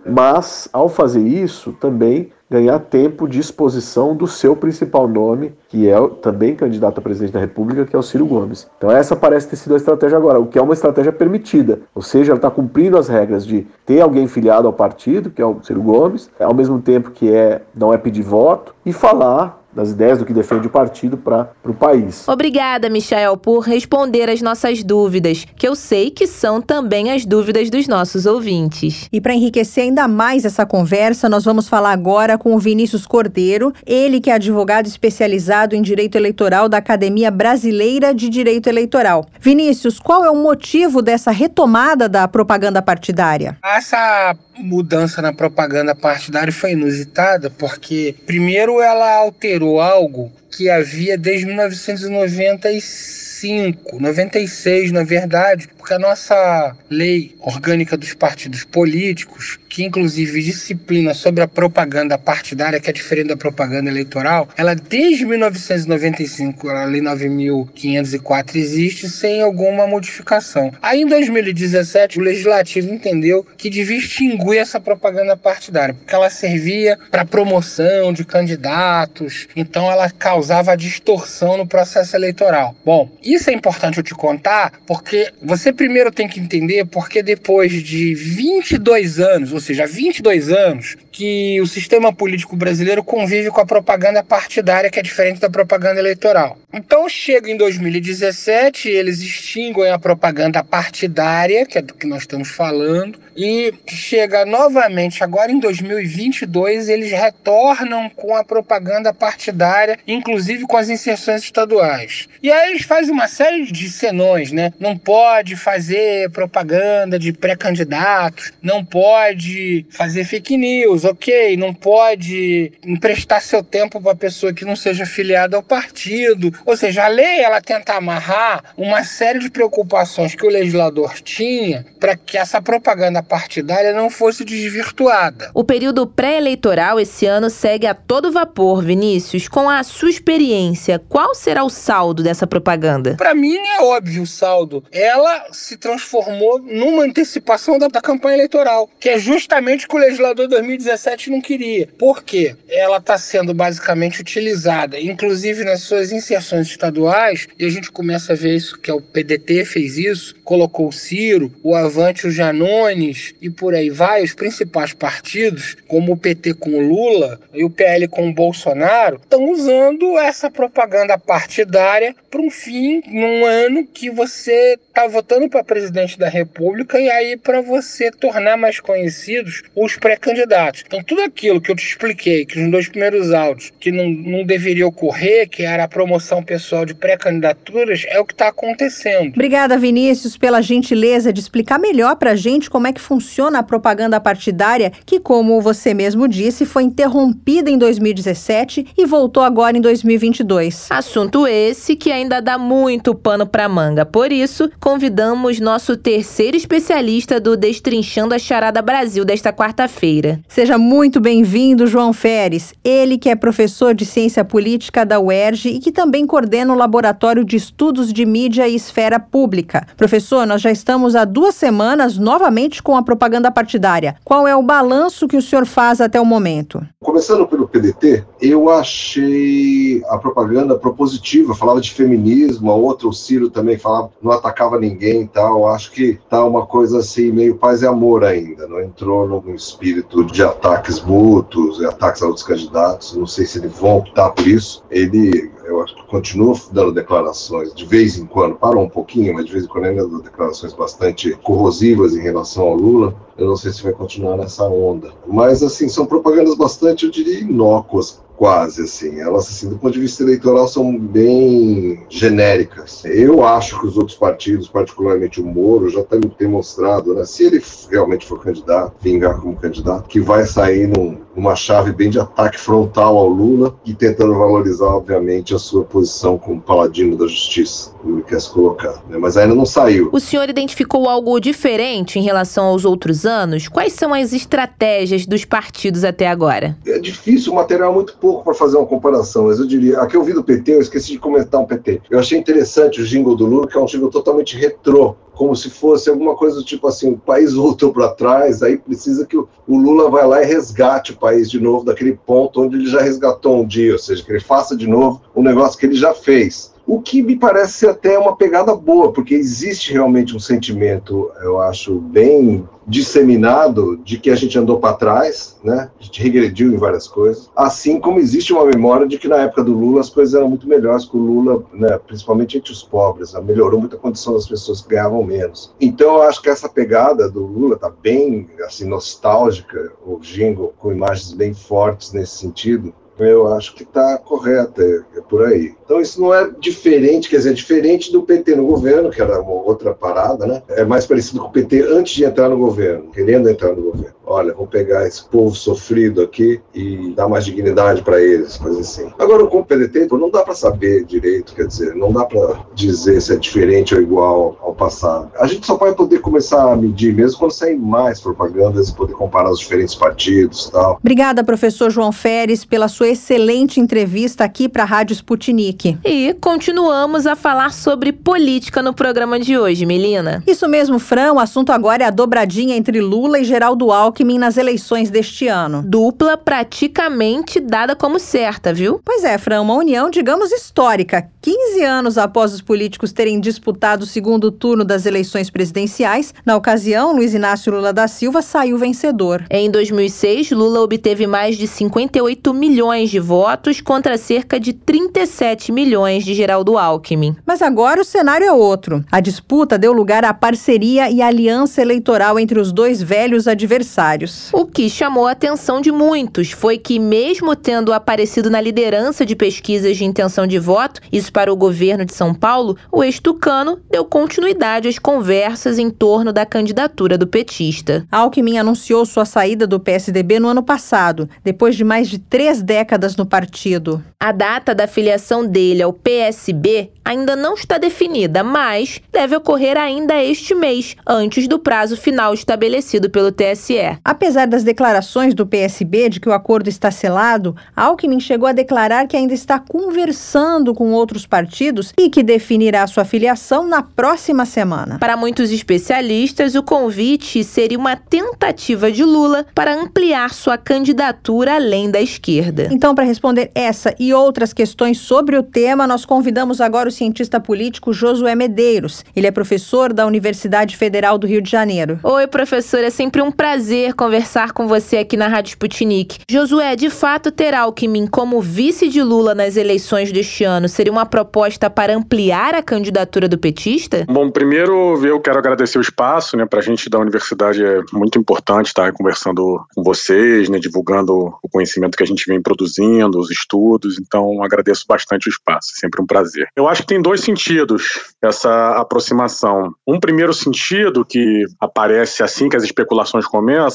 mas 0.05 0.69
ao 0.71 0.89
fazer 0.89 1.21
isso 1.21 1.73
também 1.73 2.31
ganhar 2.49 2.79
tempo 2.79 3.27
de 3.27 3.39
exposição 3.39 4.15
do 4.15 4.25
seu 4.25 4.55
principal 4.55 5.07
nome, 5.07 5.53
que 5.67 5.87
é 5.87 5.95
também 6.21 6.55
candidato 6.55 6.97
a 6.97 7.01
presidente 7.01 7.33
da 7.33 7.39
República, 7.39 7.85
que 7.85 7.95
é 7.95 7.99
o 7.99 8.03
Ciro 8.03 8.25
Gomes. 8.25 8.67
Então 8.77 8.89
essa 8.89 9.15
parece 9.15 9.47
ter 9.47 9.55
sido 9.55 9.75
a 9.75 9.77
estratégia 9.77 10.17
agora, 10.17 10.39
o 10.39 10.47
que 10.47 10.57
é 10.57 10.61
uma 10.61 10.73
estratégia 10.73 11.11
permitida, 11.11 11.81
ou 11.93 12.01
seja, 12.01 12.31
ela 12.31 12.37
está 12.37 12.49
cumprindo 12.49 12.97
as 12.97 13.07
regras 13.07 13.45
de 13.45 13.67
ter 13.85 14.01
alguém 14.01 14.27
filiado 14.27 14.67
ao 14.67 14.73
partido, 14.73 15.29
que 15.29 15.41
é 15.41 15.45
o 15.45 15.61
Ciro 15.61 15.81
Gomes, 15.81 16.29
ao 16.39 16.53
mesmo 16.53 16.81
tempo 16.81 17.11
que 17.11 17.31
é 17.31 17.61
não 17.75 17.93
é 17.93 17.97
pedir 17.97 18.23
voto, 18.23 18.73
e 18.83 18.91
falar 18.91 19.58
das 19.73 19.91
ideias 19.91 20.17
do 20.17 20.25
que 20.25 20.33
defende 20.33 20.67
o 20.67 20.69
partido 20.69 21.17
para 21.17 21.51
o 21.63 21.73
país. 21.73 22.27
Obrigada, 22.27 22.89
Michael, 22.89 23.37
por 23.37 23.59
responder 23.59 24.29
as 24.29 24.41
nossas 24.41 24.83
dúvidas, 24.83 25.45
que 25.55 25.67
eu 25.67 25.75
sei 25.75 26.09
que 26.09 26.25
são 26.27 26.61
também 26.61 27.11
as 27.11 27.25
dúvidas 27.25 27.69
dos 27.69 27.87
nossos 27.87 28.25
ouvintes. 28.25 29.07
E 29.11 29.21
para 29.21 29.33
enriquecer 29.33 29.83
ainda 29.83 30.07
mais 30.07 30.45
essa 30.45 30.65
conversa, 30.65 31.29
nós 31.29 31.45
vamos 31.45 31.69
falar 31.69 31.91
agora 31.91 32.37
com 32.37 32.55
o 32.55 32.59
Vinícius 32.59 33.05
Cordeiro, 33.05 33.73
ele 33.85 34.19
que 34.19 34.29
é 34.29 34.33
advogado 34.33 34.87
especializado 34.87 35.75
em 35.75 35.81
direito 35.81 36.15
eleitoral 36.15 36.67
da 36.67 36.77
Academia 36.77 37.29
Brasileira 37.29 38.13
de 38.13 38.29
Direito 38.29 38.67
Eleitoral. 38.67 39.25
Vinícius, 39.39 39.99
qual 39.99 40.25
é 40.25 40.29
o 40.29 40.35
motivo 40.35 41.01
dessa 41.01 41.31
retomada 41.31 42.09
da 42.09 42.27
propaganda 42.27 42.81
partidária? 42.81 43.57
Essa 43.63 44.35
mudança 44.57 45.21
na 45.21 45.31
propaganda 45.31 45.95
partidária 45.95 46.51
foi 46.51 46.71
inusitada 46.71 47.49
porque, 47.49 48.15
primeiro, 48.25 48.81
ela 48.81 49.15
alterou 49.17 49.58
algo 49.81 50.31
que 50.49 50.69
havia 50.69 51.17
desde 51.17 51.45
1995 51.45 53.29
95, 53.39 53.99
96, 53.99 54.91
na 54.91 55.03
verdade, 55.03 55.69
porque 55.77 55.93
a 55.93 55.99
nossa 55.99 56.75
lei 56.89 57.35
orgânica 57.39 57.95
dos 57.95 58.13
partidos 58.13 58.63
políticos, 58.65 59.57
que 59.69 59.83
inclusive 59.83 60.41
disciplina 60.43 61.13
sobre 61.13 61.43
a 61.43 61.47
propaganda 61.47 62.17
partidária, 62.17 62.79
que 62.79 62.89
é 62.89 62.93
diferente 62.93 63.29
da 63.29 63.37
propaganda 63.37 63.89
eleitoral, 63.89 64.49
ela 64.57 64.75
desde 64.75 65.25
1995, 65.25 66.69
a 66.69 66.85
lei 66.85 67.01
9504 67.01 68.57
existe 68.57 69.09
sem 69.09 69.41
alguma 69.41 69.87
modificação. 69.87 70.71
Aí 70.81 71.01
em 71.01 71.07
2017, 71.07 72.19
o 72.19 72.23
legislativo 72.23 72.93
entendeu 72.93 73.45
que 73.57 73.69
devia 73.69 73.97
extinguir 73.97 74.57
essa 74.57 74.79
propaganda 74.79 75.37
partidária, 75.37 75.93
porque 75.93 76.13
ela 76.13 76.29
servia 76.29 76.97
para 77.09 77.23
promoção 77.23 78.11
de 78.11 78.25
candidatos, 78.25 79.47
então 79.55 79.89
ela 79.89 80.09
causava 80.09 80.38
distorção 80.77 81.57
no 81.57 81.67
processo 81.67 82.15
eleitoral. 82.15 82.75
Bom, 82.85 83.09
isso 83.23 83.49
é 83.49 83.53
importante 83.53 83.97
eu 83.97 84.03
te 84.03 84.13
contar, 84.13 84.73
porque 84.85 85.31
você 85.41 85.71
primeiro 85.71 86.11
tem 86.11 86.27
que 86.27 86.39
entender 86.39 86.85
porque 86.85 87.21
depois 87.21 87.71
de 87.71 88.15
22 88.15 89.19
anos, 89.19 89.53
ou 89.53 89.59
seja, 89.59 89.85
22 89.85 90.49
anos, 90.49 90.97
que 91.11 91.59
o 91.61 91.67
sistema 91.67 92.13
político 92.13 92.55
brasileiro 92.55 93.03
convive 93.03 93.49
com 93.49 93.59
a 93.59 93.65
propaganda 93.65 94.23
partidária, 94.23 94.89
que 94.89 94.99
é 94.99 95.03
diferente 95.03 95.39
da 95.39 95.49
propaganda 95.49 95.99
eleitoral. 95.99 96.57
Então 96.71 97.09
chega 97.09 97.49
em 97.49 97.57
2017, 97.57 98.87
eles 98.87 99.19
extinguem 99.19 99.89
a 99.89 99.99
propaganda 99.99 100.63
partidária, 100.63 101.65
que 101.65 101.77
é 101.77 101.81
do 101.81 101.93
que 101.93 102.07
nós 102.07 102.21
estamos 102.21 102.49
falando, 102.49 103.19
e 103.35 103.73
chega 103.87 104.45
novamente 104.45 105.23
agora 105.23 105.51
em 105.51 105.59
2022, 105.59 106.89
eles 106.89 107.11
retornam 107.11 108.09
com 108.09 108.35
a 108.35 108.43
propaganda 108.43 109.13
partidária, 109.13 109.97
inclusive 110.07 110.28
com 110.67 110.77
as 110.77 110.89
inserções 110.89 111.43
estaduais. 111.43 112.27
E 112.41 112.51
aí 112.51 112.71
eles 112.71 112.83
fazem 112.83 113.11
uma 113.11 113.27
série 113.27 113.71
de 113.71 113.89
senões, 113.89 114.51
né? 114.51 114.73
Não 114.79 114.97
pode 114.97 115.55
fazer 115.55 116.29
propaganda 116.31 117.17
de 117.17 117.33
pré-candidatos, 117.33 118.51
não 118.61 118.83
pode 118.83 119.85
fazer 119.89 120.23
fake 120.23 120.57
news, 120.57 121.05
ok? 121.05 121.57
Não 121.57 121.73
pode 121.73 122.71
emprestar 122.85 123.41
seu 123.41 123.63
tempo 123.63 124.01
para 124.01 124.15
pessoa 124.15 124.53
que 124.53 124.65
não 124.65 124.75
seja 124.75 125.05
filiada 125.05 125.55
ao 125.55 125.63
partido. 125.63 126.53
Ou 126.65 126.75
seja, 126.75 127.05
a 127.05 127.07
lei 127.07 127.39
ela 127.39 127.61
tenta 127.61 127.93
amarrar 127.93 128.63
uma 128.77 129.03
série 129.03 129.39
de 129.39 129.49
preocupações 129.49 130.35
que 130.35 130.45
o 130.45 130.49
legislador 130.49 131.13
tinha 131.21 131.85
para 131.99 132.15
que 132.15 132.37
essa 132.37 132.61
propaganda 132.61 133.21
partidária 133.23 133.93
não 133.93 134.09
fosse 134.09 134.43
desvirtuada. 134.43 135.51
O 135.53 135.63
período 135.63 136.07
pré-eleitoral 136.07 136.99
esse 136.99 137.25
ano 137.25 137.49
segue 137.49 137.87
a 137.87 137.93
todo 137.93 138.31
vapor, 138.31 138.83
Vinícius. 138.83 139.47
Com 139.47 139.69
a 139.69 139.83
sua 139.83 140.09
experiência, 140.19 140.99
qual 140.99 141.33
será 141.33 141.63
o 141.63 141.69
saldo 141.69 142.21
dessa 142.21 142.45
propaganda? 142.45 143.15
Para 143.15 143.33
mim 143.33 143.55
é 143.55 143.81
óbvio 143.81 144.23
o 144.23 144.27
saldo. 144.27 144.83
Ela 144.91 145.47
se 145.51 145.77
transformou 145.77 146.59
numa 146.59 147.03
antecipação 147.03 147.79
da, 147.79 147.87
da 147.87 148.01
campanha 148.01 148.35
eleitoral, 148.35 148.89
que 148.99 149.09
é 149.09 149.17
justamente 149.17 149.85
o 149.85 149.89
que 149.89 149.95
o 149.95 149.99
legislador 149.99 150.47
2017 150.47 151.29
não 151.29 151.41
queria. 151.41 151.87
Por 151.97 152.23
quê? 152.23 152.55
Ela 152.67 152.97
está 152.97 153.17
sendo 153.17 153.53
basicamente 153.53 154.21
utilizada, 154.21 154.99
inclusive 154.99 155.63
nas 155.63 155.81
suas 155.81 156.11
inserções 156.11 156.67
estaduais, 156.67 157.47
e 157.57 157.65
a 157.65 157.69
gente 157.69 157.89
começa 157.89 158.33
a 158.33 158.35
ver 158.35 158.55
isso, 158.55 158.77
que 158.77 158.91
é 158.91 158.93
o 158.93 159.01
PDT 159.01 159.65
fez 159.65 159.97
isso, 159.97 160.35
colocou 160.49 160.87
o 160.87 160.91
Ciro, 160.91 161.53
o 161.61 161.75
Avante, 161.75 162.25
o 162.25 162.31
Janones 162.31 163.35
e 163.39 163.51
por 163.51 163.75
aí 163.75 163.91
vai, 163.91 164.23
os 164.23 164.33
principais 164.33 164.93
partidos, 164.93 165.77
como 165.87 166.13
o 166.13 166.17
PT 166.17 166.55
com 166.55 166.71
o 166.71 166.81
Lula 166.81 167.39
e 167.53 167.63
o 167.63 167.69
PL 167.69 168.07
com 168.07 168.27
o 168.27 168.33
Bolsonaro, 168.33 169.17
estão 169.17 169.51
usando 169.51 170.17
essa 170.17 170.49
propaganda 170.49 171.19
partidária 171.19 172.15
para 172.31 172.41
um 172.41 172.49
fim, 172.49 173.03
num 173.05 173.45
ano 173.45 173.85
que 173.85 174.09
você 174.09 174.75
está 174.87 175.05
votando 175.05 175.47
para 175.47 175.63
presidente 175.63 176.17
da 176.17 176.27
República 176.27 176.99
e 176.99 177.11
aí 177.11 177.37
para 177.37 177.61
você 177.61 178.09
tornar 178.09 178.57
mais 178.57 178.79
conhecidos 178.79 179.61
os 179.75 179.97
pré-candidatos. 179.97 180.83
Então, 180.87 181.03
tudo 181.03 181.21
aquilo 181.21 181.61
que 181.61 181.71
eu 181.71 181.75
te 181.75 181.85
expliquei, 181.85 182.43
que 182.43 182.59
nos 182.59 182.71
dois 182.71 182.89
primeiros 182.89 183.31
áudios, 183.33 183.71
que 183.79 183.91
não, 183.91 184.09
não 184.09 184.43
deveria 184.43 184.87
ocorrer, 184.87 185.47
que 185.47 185.61
era 185.61 185.83
a 185.83 185.87
promoção 185.87 186.43
pessoal 186.43 186.87
de 186.87 186.95
pré-candidaturas, 186.95 188.03
é 188.07 188.19
o 188.19 188.25
que 188.25 188.33
está 188.33 188.47
acontecendo. 188.47 189.33
Obrigada, 189.33 189.77
Vinícius, 189.77 190.38
pela 190.39 190.61
gentileza 190.61 191.33
de 191.33 191.39
explicar 191.39 191.77
melhor 191.77 192.15
para 192.15 192.31
a 192.31 192.35
gente 192.35 192.69
como 192.69 192.87
é 192.87 192.93
que 192.93 193.01
funciona 193.01 193.59
a 193.59 193.63
propaganda 193.63 194.19
partidária, 194.19 194.91
que, 195.05 195.19
como 195.19 195.61
você 195.61 195.93
mesmo 195.93 196.27
disse, 196.27 196.65
foi 196.65 196.83
interrompida 196.83 197.69
em 197.69 197.77
2017 197.77 198.87
e 198.97 199.05
voltou 199.05 199.43
agora 199.43 199.77
em 199.77 199.81
2022. 199.81 200.87
Assunto 200.89 201.45
esse 201.45 201.95
que 201.95 202.11
ainda 202.11 202.41
dá 202.41 202.57
muito 202.57 203.13
pano 203.13 203.45
para 203.45 203.67
manga. 203.67 204.05
Por 204.05 204.31
isso, 204.31 204.69
convidamos 204.79 205.59
nosso 205.59 205.97
terceiro 205.97 206.55
especialista 206.55 207.39
do 207.39 207.57
Destrinchando 207.57 208.33
a 208.33 208.39
Charada 208.39 208.81
Brasil 208.81 209.25
desta 209.25 209.51
quarta-feira. 209.51 210.39
Seja 210.47 210.77
muito 210.77 211.19
bem-vindo, 211.19 211.87
João 211.87 212.13
Feres. 212.13 212.73
Ele 212.83 213.17
que 213.17 213.29
é 213.29 213.35
professor 213.35 213.93
de 213.93 214.05
Ciência 214.05 214.45
Política 214.45 215.05
da 215.05 215.19
UERJ 215.19 215.71
e 215.71 215.79
que 215.79 215.91
também 215.91 216.25
coordena 216.25 216.73
o 216.73 216.77
Laboratório 216.77 217.43
de 217.43 217.55
Estudos 217.55 218.13
de 218.13 218.25
Mídia 218.25 218.67
e 218.67 218.75
Esfera 218.75 219.19
Pública. 219.19 219.85
Professor, 219.97 220.28
nós 220.45 220.61
já 220.61 220.71
estamos 220.71 221.15
há 221.15 221.25
duas 221.25 221.55
semanas 221.55 222.17
novamente 222.17 222.81
com 222.81 222.95
a 222.95 223.03
propaganda 223.03 223.51
partidária. 223.51 224.15
Qual 224.23 224.47
é 224.47 224.55
o 224.55 224.63
balanço 224.63 225.27
que 225.27 225.37
o 225.37 225.41
senhor 225.41 225.65
faz 225.65 225.99
até 225.99 226.19
o 226.19 226.25
momento? 226.25 226.81
Começando 227.01 227.47
pelo 227.47 227.67
PDT, 227.67 228.23
eu 228.41 228.69
achei 228.69 230.01
a 230.09 230.17
propaganda 230.17 230.77
propositiva, 230.77 231.55
falava 231.55 231.81
de 231.81 231.91
feminismo, 231.91 232.71
a 232.71 232.75
outra, 232.75 233.07
o 233.07 233.13
Ciro 233.13 233.49
também 233.49 233.77
falava, 233.77 234.11
não 234.21 234.31
atacava 234.31 234.79
ninguém 234.79 235.23
e 235.23 235.27
tal. 235.27 235.67
Acho 235.67 235.91
que 235.91 236.19
tá 236.29 236.43
uma 236.45 236.65
coisa 236.65 236.99
assim, 236.99 237.31
meio 237.31 237.55
paz 237.55 237.81
e 237.81 237.87
amor 237.87 238.23
ainda, 238.23 238.67
não 238.67 238.81
entrou 238.81 239.27
num 239.27 239.53
espírito 239.53 240.23
de 240.23 240.43
ataques 240.43 241.01
mútuos 241.01 241.79
ataques 241.89 242.21
a 242.21 242.27
outros 242.27 242.45
candidatos. 242.45 243.15
Não 243.15 243.27
sei 243.27 243.45
se 243.45 243.59
eles 243.59 243.77
vão 243.77 243.97
optar 243.97 244.29
por 244.31 244.47
isso. 244.47 244.83
Ele 244.89 245.51
eu 245.69 245.81
acho 245.81 245.95
que 245.95 246.03
continua 246.07 246.55
dando 246.71 246.91
declarações 246.91 247.73
de 247.73 247.85
vez 247.85 248.17
em 248.17 248.25
quando, 248.25 248.55
parou 248.55 248.83
um 248.83 248.89
pouquinho, 248.89 249.33
mas 249.33 249.45
de 249.45 249.51
vez 249.51 249.65
em 249.65 249.67
quando 249.67 249.85
ainda 249.85 250.07
dá 250.07 250.17
declarações 250.17 250.73
bastante 250.73 251.31
corrosivas 251.43 252.15
em 252.15 252.21
relação 252.21 252.63
ao 252.63 252.75
Lula. 252.75 253.15
Eu 253.37 253.47
não 253.47 253.55
sei 253.55 253.71
se 253.71 253.83
vai 253.83 253.93
continuar 253.93 254.37
nessa 254.37 254.65
onda. 254.65 255.13
Mas, 255.27 255.61
assim, 255.63 255.87
são 255.87 256.05
propagandas 256.05 256.55
bastante, 256.55 257.05
eu 257.05 257.11
diria, 257.11 257.39
inócuas 257.39 258.21
quase, 258.39 258.83
assim. 258.83 259.19
Elas, 259.19 259.49
assim, 259.49 259.67
do 259.67 259.77
ponto 259.77 259.93
de 259.93 259.99
vista 259.99 260.23
eleitoral, 260.23 260.65
são 260.65 260.97
bem 260.97 262.05
genéricas. 262.07 263.03
Eu 263.03 263.45
acho 263.45 263.77
que 263.77 263.85
os 263.85 263.97
outros 263.97 264.17
partidos, 264.17 264.69
particularmente 264.69 265.41
o 265.41 265.45
Moro, 265.45 265.89
já 265.89 266.01
tem 266.05 266.21
demonstrado, 266.39 267.13
né, 267.13 267.25
se 267.25 267.43
ele 267.43 267.61
realmente 267.91 268.25
for 268.25 268.41
candidato, 268.41 268.93
vingar 269.01 269.41
como 269.41 269.57
candidato, 269.57 270.07
que 270.07 270.21
vai 270.21 270.45
sair 270.45 270.87
num, 270.87 271.17
numa 271.35 271.53
chave 271.53 271.91
bem 271.91 272.09
de 272.09 272.17
ataque 272.17 272.57
frontal 272.57 273.17
ao 273.17 273.27
Lula 273.27 273.75
e 273.85 273.93
tentando 273.93 274.33
valorizar, 274.33 274.87
obviamente, 274.87 275.53
a 275.53 275.59
sua 275.59 275.83
posição 275.83 276.37
como 276.37 276.61
paladino 276.61 277.17
da 277.17 277.27
justiça, 277.27 277.91
como 278.01 278.15
ele 278.15 278.23
quer 278.23 278.39
se 278.39 278.49
colocar. 278.49 279.03
Né? 279.09 279.17
Mas 279.17 279.35
ainda 279.35 279.53
não 279.53 279.65
saiu. 279.65 280.09
O 280.13 280.19
senhor 280.19 280.49
identificou 280.49 281.09
algo 281.09 281.37
diferente 281.41 282.17
em 282.17 282.21
relação 282.21 282.67
aos 282.67 282.85
outros 282.85 283.25
anos? 283.25 283.67
Quais 283.67 283.91
são 283.91 284.13
as 284.13 284.31
estratégias 284.31 285.25
dos 285.25 285.43
partidos 285.43 286.05
até 286.05 286.25
agora? 286.25 286.77
É 286.85 286.99
difícil, 286.99 287.51
o 287.51 287.55
material 287.55 287.91
é 287.91 287.93
muito 287.93 288.15
pouco 288.15 288.28
para 288.37 288.53
fazer 288.53 288.77
uma 288.77 288.85
comparação, 288.85 289.45
mas 289.45 289.59
eu 289.59 289.65
diria, 289.65 289.99
aqui 289.99 290.15
eu 290.15 290.23
vi 290.23 290.33
do 290.33 290.43
PT, 290.43 290.75
eu 290.75 290.81
esqueci 290.81 291.13
de 291.13 291.19
comentar 291.19 291.59
um 291.59 291.65
PT. 291.65 292.01
Eu 292.09 292.19
achei 292.19 292.37
interessante 292.37 293.01
o 293.01 293.05
jingle 293.05 293.35
do 293.35 293.45
Lula, 293.45 293.67
que 293.67 293.77
é 293.77 293.81
um 293.81 293.85
jingle 293.85 294.09
totalmente 294.09 294.55
retrô, 294.55 295.15
como 295.33 295.55
se 295.55 295.69
fosse 295.69 296.09
alguma 296.09 296.35
coisa 296.35 296.57
do 296.57 296.65
tipo 296.65 296.85
assim, 296.85 297.13
o 297.13 297.17
país 297.17 297.53
voltou 297.53 297.93
para 297.93 298.09
trás, 298.09 298.61
aí 298.61 298.77
precisa 298.77 299.25
que 299.25 299.37
o, 299.37 299.47
Lula 299.67 300.09
vá 300.09 300.25
lá 300.25 300.43
e 300.43 300.45
resgate 300.45 301.13
o 301.13 301.17
país 301.17 301.49
de 301.49 301.59
novo 301.61 301.85
daquele 301.85 302.19
ponto 302.25 302.61
onde 302.61 302.75
ele 302.75 302.87
já 302.87 303.01
resgatou 303.01 303.61
um 303.61 303.65
dia, 303.65 303.93
ou 303.93 303.99
seja, 303.99 304.23
que 304.23 304.31
ele 304.31 304.41
faça 304.41 304.75
de 304.75 304.85
novo 304.85 305.21
um 305.33 305.41
negócio 305.41 305.79
que 305.79 305.85
ele 305.85 305.95
já 305.95 306.13
fez. 306.13 306.73
O 306.91 306.99
que 306.99 307.21
me 307.21 307.35
parece 307.35 307.85
até 307.85 308.17
uma 308.17 308.35
pegada 308.35 308.75
boa, 308.75 309.13
porque 309.13 309.35
existe 309.35 309.93
realmente 309.93 310.35
um 310.35 310.39
sentimento, 310.39 311.29
eu 311.43 311.61
acho, 311.61 311.99
bem 311.99 312.67
disseminado 312.87 313.95
de 313.97 314.17
que 314.17 314.31
a 314.31 314.35
gente 314.35 314.57
andou 314.57 314.79
para 314.79 314.95
trás, 314.95 315.55
né? 315.63 315.91
A 315.99 316.03
gente 316.03 316.19
regrediu 316.19 316.73
em 316.73 316.77
várias 316.77 317.07
coisas. 317.07 317.47
Assim 317.55 317.99
como 317.99 318.17
existe 318.17 318.51
uma 318.51 318.65
memória 318.65 319.07
de 319.07 319.19
que 319.19 319.27
na 319.27 319.37
época 319.37 319.63
do 319.63 319.71
Lula 319.71 320.01
as 320.01 320.09
coisas 320.09 320.33
eram 320.33 320.49
muito 320.49 320.67
melhores, 320.67 321.05
que 321.05 321.15
o 321.15 321.19
Lula, 321.19 321.63
né, 321.71 321.99
principalmente 322.07 322.57
entre 322.57 322.71
os 322.71 322.81
pobres, 322.81 323.33
né, 323.33 323.39
melhorou 323.39 323.79
muito 323.79 323.95
a 323.95 323.99
condição 323.99 324.33
das 324.33 324.47
pessoas 324.47 324.81
que 324.81 324.89
ganhavam 324.89 325.23
menos. 325.23 325.71
Então 325.79 326.15
eu 326.15 326.21
acho 326.23 326.41
que 326.41 326.49
essa 326.49 326.67
pegada 326.67 327.29
do 327.29 327.45
Lula 327.45 327.77
tá 327.77 327.91
bem 328.01 328.49
assim 328.65 328.85
nostálgica, 328.85 329.93
o 330.03 330.17
jingle 330.19 330.73
com 330.79 330.91
imagens 330.91 331.33
bem 331.33 331.53
fortes 331.53 332.13
nesse 332.13 332.37
sentido. 332.37 332.91
Eu 333.19 333.53
acho 333.53 333.75
que 333.75 333.83
está 333.83 334.17
correta, 334.17 334.83
é, 334.83 335.17
é 335.17 335.21
por 335.21 335.45
aí. 335.45 335.73
Então 335.83 335.99
isso 335.99 336.21
não 336.21 336.33
é 336.33 336.49
diferente, 336.59 337.29
quer 337.29 337.37
dizer, 337.37 337.51
é 337.51 337.53
diferente 337.53 338.11
do 338.11 338.23
PT 338.23 338.55
no 338.55 338.65
governo, 338.65 339.09
que 339.09 339.21
era 339.21 339.39
outra 339.39 339.93
parada, 339.93 340.45
né? 340.45 340.63
É 340.69 340.85
mais 340.85 341.05
parecido 341.05 341.41
com 341.41 341.47
o 341.47 341.51
PT 341.51 341.81
antes 341.81 342.13
de 342.13 342.23
entrar 342.23 342.49
no 342.49 342.57
governo, 342.57 343.11
querendo 343.11 343.49
entrar 343.49 343.75
no 343.75 343.81
governo. 343.81 344.18
Olha, 344.29 344.53
vou 344.53 344.67
pegar 344.67 345.07
esse 345.07 345.23
povo 345.23 345.55
sofrido 345.55 346.21
aqui 346.21 346.61
e 346.71 347.11
dar 347.15 347.27
mais 347.27 347.43
dignidade 347.43 348.03
para 348.03 348.21
eles, 348.21 348.57
coisas 348.57 348.81
assim. 348.81 349.11
Agora, 349.17 349.43
com 349.47 349.61
o 349.61 349.65
PDT, 349.65 350.07
não 350.11 350.29
dá 350.29 350.43
para 350.43 350.53
saber 350.53 351.03
direito, 351.03 351.55
quer 351.55 351.65
dizer, 351.65 351.95
não 351.95 352.13
dá 352.13 352.25
para 352.25 352.59
dizer 352.75 353.19
se 353.21 353.33
é 353.33 353.37
diferente 353.37 353.95
ou 353.95 354.01
igual 354.01 354.55
ao 354.61 354.75
passado. 354.75 355.31
A 355.39 355.47
gente 355.47 355.65
só 355.65 355.77
vai 355.77 355.93
poder 355.93 356.19
começar 356.19 356.71
a 356.71 356.75
medir 356.75 357.11
mesmo 357.11 357.39
quando 357.39 357.53
sair 357.53 357.75
mais 357.75 358.21
propagandas 358.21 358.89
e 358.89 358.93
poder 358.93 359.13
comparar 359.13 359.49
os 359.49 359.57
diferentes 359.57 359.95
partidos 359.95 360.67
e 360.67 360.71
tal. 360.73 360.99
Obrigada, 361.01 361.43
professor 361.43 361.89
João 361.89 362.11
Feres, 362.11 362.63
pela 362.63 362.87
sua 362.87 363.07
excelente 363.07 363.79
entrevista 363.79 364.43
aqui 364.43 364.69
para 364.69 364.83
a 364.83 364.85
Rádio 364.85 365.15
Sputnik. 365.15 365.97
E 366.05 366.35
continuamos 366.39 367.25
a 367.25 367.35
falar 367.35 367.73
sobre 367.73 368.13
política 368.13 368.83
no 368.83 368.93
programa 368.93 369.39
de 369.39 369.57
hoje, 369.57 369.87
Melina. 369.87 370.43
Isso 370.45 370.67
mesmo, 370.67 370.99
Fran. 370.99 371.33
O 371.33 371.39
assunto 371.39 371.71
agora 371.71 372.03
é 372.03 372.07
a 372.07 372.11
dobradinha 372.11 372.75
entre 372.75 373.01
Lula 373.01 373.39
e 373.39 373.43
Geraldo 373.43 373.91
Alckmin 373.91 374.18
nas 374.23 374.57
eleições 374.57 375.09
deste 375.09 375.47
ano. 375.47 375.83
Dupla 375.85 376.37
praticamente 376.37 377.59
dada 377.59 377.95
como 377.95 378.19
certa, 378.19 378.73
viu? 378.73 378.99
Pois 379.03 379.23
é, 379.23 379.37
Fran, 379.37 379.61
uma 379.61 379.75
união, 379.75 380.09
digamos, 380.09 380.51
histórica. 380.51 381.29
15 381.41 381.83
anos 381.83 382.17
após 382.17 382.53
os 382.53 382.61
políticos 382.61 383.11
terem 383.11 383.39
disputado 383.39 384.03
o 384.03 384.07
segundo 384.07 384.51
turno 384.51 384.83
das 384.83 385.05
eleições 385.05 385.49
presidenciais, 385.49 386.33
na 386.45 386.55
ocasião, 386.55 387.13
Luiz 387.13 387.33
Inácio 387.33 387.71
Lula 387.71 387.93
da 387.93 388.07
Silva 388.07 388.41
saiu 388.41 388.77
vencedor. 388.77 389.45
Em 389.49 389.69
2006, 389.71 390.51
Lula 390.51 390.81
obteve 390.81 391.25
mais 391.25 391.57
de 391.57 391.67
58 391.67 392.53
milhões 392.53 392.69
milhões 392.79 393.09
de 393.09 393.19
votos 393.19 393.81
contra 393.81 394.17
cerca 394.17 394.59
de 394.59 394.73
37 394.73 395.71
milhões 395.71 396.23
de 396.23 396.33
Geraldo 396.33 396.77
Alckmin. 396.77 397.35
Mas 397.45 397.61
agora 397.61 398.01
o 398.01 398.05
cenário 398.05 398.45
é 398.45 398.51
outro. 398.51 399.03
A 399.11 399.19
disputa 399.19 399.77
deu 399.77 399.91
lugar 399.91 400.23
à 400.23 400.33
parceria 400.33 401.09
e 401.09 401.21
aliança 401.21 401.81
eleitoral 401.81 402.39
entre 402.39 402.59
os 402.59 402.71
dois 402.71 403.01
velhos 403.01 403.47
adversários. 403.47 404.08
O 404.53 404.65
que 404.65 404.89
chamou 404.89 405.27
a 405.27 405.31
atenção 405.31 405.79
de 405.81 405.91
muitos 405.91 406.51
foi 406.51 406.77
que, 406.77 406.99
mesmo 406.99 407.55
tendo 407.55 407.93
aparecido 407.93 408.49
na 408.49 408.59
liderança 408.59 409.25
de 409.25 409.35
pesquisas 409.35 409.97
de 409.97 410.05
intenção 410.05 410.45
de 410.45 410.59
voto, 410.59 411.01
isso 411.11 411.31
para 411.31 411.51
o 411.51 411.55
governo 411.55 412.05
de 412.05 412.13
São 412.13 412.33
Paulo, 412.33 412.77
o 412.91 413.03
ex-tucano 413.03 413.79
deu 413.89 414.03
continuidade 414.03 414.87
às 414.87 414.99
conversas 414.99 415.79
em 415.79 415.89
torno 415.89 416.33
da 416.33 416.45
candidatura 416.45 417.17
do 417.17 417.27
petista. 417.27 418.05
Alckmin 418.11 418.57
anunciou 418.57 419.05
sua 419.05 419.25
saída 419.25 419.65
do 419.65 419.79
PSDB 419.79 420.39
no 420.39 420.47
ano 420.47 420.63
passado, 420.63 421.29
depois 421.43 421.75
de 421.75 421.83
mais 421.83 422.07
de 422.09 422.19
três 422.19 422.61
décadas 422.61 422.79
décadas 422.89 423.15
no 423.15 423.25
partido. 423.25 424.03
A 424.19 424.31
data 424.31 424.73
da 424.73 424.87
filiação 424.87 425.45
dele 425.45 425.81
ao 425.81 425.93
PSB 425.93 426.91
ainda 427.05 427.35
não 427.35 427.53
está 427.53 427.77
definida, 427.77 428.43
mas 428.43 429.01
deve 429.11 429.35
ocorrer 429.35 429.77
ainda 429.77 430.21
este 430.21 430.53
mês, 430.53 430.95
antes 431.07 431.47
do 431.47 431.59
prazo 431.59 431.97
final 431.97 432.33
estabelecido 432.33 433.09
pelo 433.09 433.31
TSE. 433.31 433.98
Apesar 434.03 434.47
das 434.47 434.63
declarações 434.63 435.33
do 435.33 435.45
PSB 435.45 436.09
de 436.09 436.19
que 436.19 436.29
o 436.29 436.33
acordo 436.33 436.69
está 436.69 436.91
selado, 436.91 437.55
Alckmin 437.75 438.19
chegou 438.19 438.47
a 438.47 438.53
declarar 438.53 439.07
que 439.07 439.17
ainda 439.17 439.33
está 439.33 439.59
conversando 439.59 440.73
com 440.73 440.91
outros 440.91 441.25
partidos 441.25 441.93
e 441.97 442.09
que 442.09 442.23
definirá 442.23 442.85
sua 442.87 443.05
filiação 443.05 443.67
na 443.67 443.81
próxima 443.81 444.45
semana. 444.45 444.99
Para 444.99 445.17
muitos 445.17 445.51
especialistas, 445.51 446.55
o 446.55 446.63
convite 446.63 447.43
seria 447.43 447.77
uma 447.77 447.95
tentativa 447.95 448.91
de 448.91 449.03
Lula 449.03 449.45
para 449.53 449.73
ampliar 449.73 450.33
sua 450.33 450.57
candidatura 450.57 451.55
além 451.55 451.89
da 451.89 452.01
esquerda. 452.01 452.67
Então, 452.71 452.95
para 452.95 453.03
responder 453.03 453.51
essa 453.53 453.93
e 453.99 454.13
outras 454.13 454.53
questões 454.53 454.97
sobre 454.99 455.37
o 455.37 455.43
tema, 455.43 455.87
nós 455.87 456.05
convidamos 456.05 456.61
agora 456.61 456.89
o 456.89 456.91
cientista 456.91 457.39
político 457.39 457.93
Josué 457.93 458.35
Medeiros. 458.35 459.03
Ele 459.15 459.27
é 459.27 459.31
professor 459.31 459.93
da 459.93 460.05
Universidade 460.05 460.75
Federal 460.77 461.17
do 461.17 461.27
Rio 461.27 461.41
de 461.41 461.49
Janeiro. 461.49 461.99
Oi, 462.03 462.27
professor, 462.27 462.83
é 462.83 462.89
sempre 462.89 463.21
um 463.21 463.31
prazer 463.31 463.88
conversar 463.93 464.53
com 464.53 464.67
você 464.67 464.97
aqui 464.97 465.17
na 465.17 465.27
Rádio 465.27 465.49
Sputnik. 465.49 466.19
Josué, 466.29 466.75
de 466.75 466.89
fato, 466.89 467.31
ter 467.31 467.53
Alckmin 467.53 468.07
como 468.07 468.41
vice 468.41 468.87
de 468.87 469.01
Lula 469.01 469.35
nas 469.35 469.57
eleições 469.57 470.11
deste 470.11 470.43
ano 470.43 470.69
seria 470.69 470.91
uma 470.91 471.05
proposta 471.05 471.69
para 471.69 471.95
ampliar 471.95 472.53
a 472.53 472.63
candidatura 472.63 473.27
do 473.27 473.37
petista? 473.37 474.05
Bom, 474.07 474.29
primeiro 474.31 475.05
eu 475.05 475.19
quero 475.19 475.39
agradecer 475.39 475.77
o 475.77 475.81
espaço, 475.81 476.37
né, 476.37 476.45
para 476.45 476.59
a 476.59 476.63
gente 476.63 476.89
da 476.89 476.99
universidade 476.99 477.63
é 477.63 477.81
muito 477.91 478.17
importante 478.17 478.67
estar 478.67 478.91
conversando 478.93 479.59
com 479.75 479.83
vocês, 479.83 480.49
né, 480.49 480.59
divulgando 480.59 481.13
o 481.43 481.49
conhecimento 481.49 481.97
que 481.97 482.03
a 482.03 482.07
gente 482.07 482.25
vem 482.27 482.41
produzindo 482.41 482.59
produzindo, 482.69 483.19
os 483.19 483.31
estudos, 483.31 483.99
então 483.99 484.43
agradeço 484.43 484.85
bastante 484.87 485.27
o 485.27 485.31
espaço, 485.31 485.71
é 485.75 485.79
sempre 485.79 486.01
um 486.01 486.05
prazer. 486.05 486.47
Eu 486.55 486.67
acho 486.67 486.81
que 486.81 486.87
tem 486.87 487.01
dois 487.01 487.21
sentidos 487.21 488.13
essa 488.21 488.71
aproximação. 488.77 489.73
Um 489.87 489.99
primeiro 489.99 490.33
sentido 490.33 491.05
que 491.05 491.45
aparece 491.59 492.21
assim 492.21 492.49
que 492.49 492.57
as 492.57 492.63
especulações 492.63 493.25
começam 493.25 493.68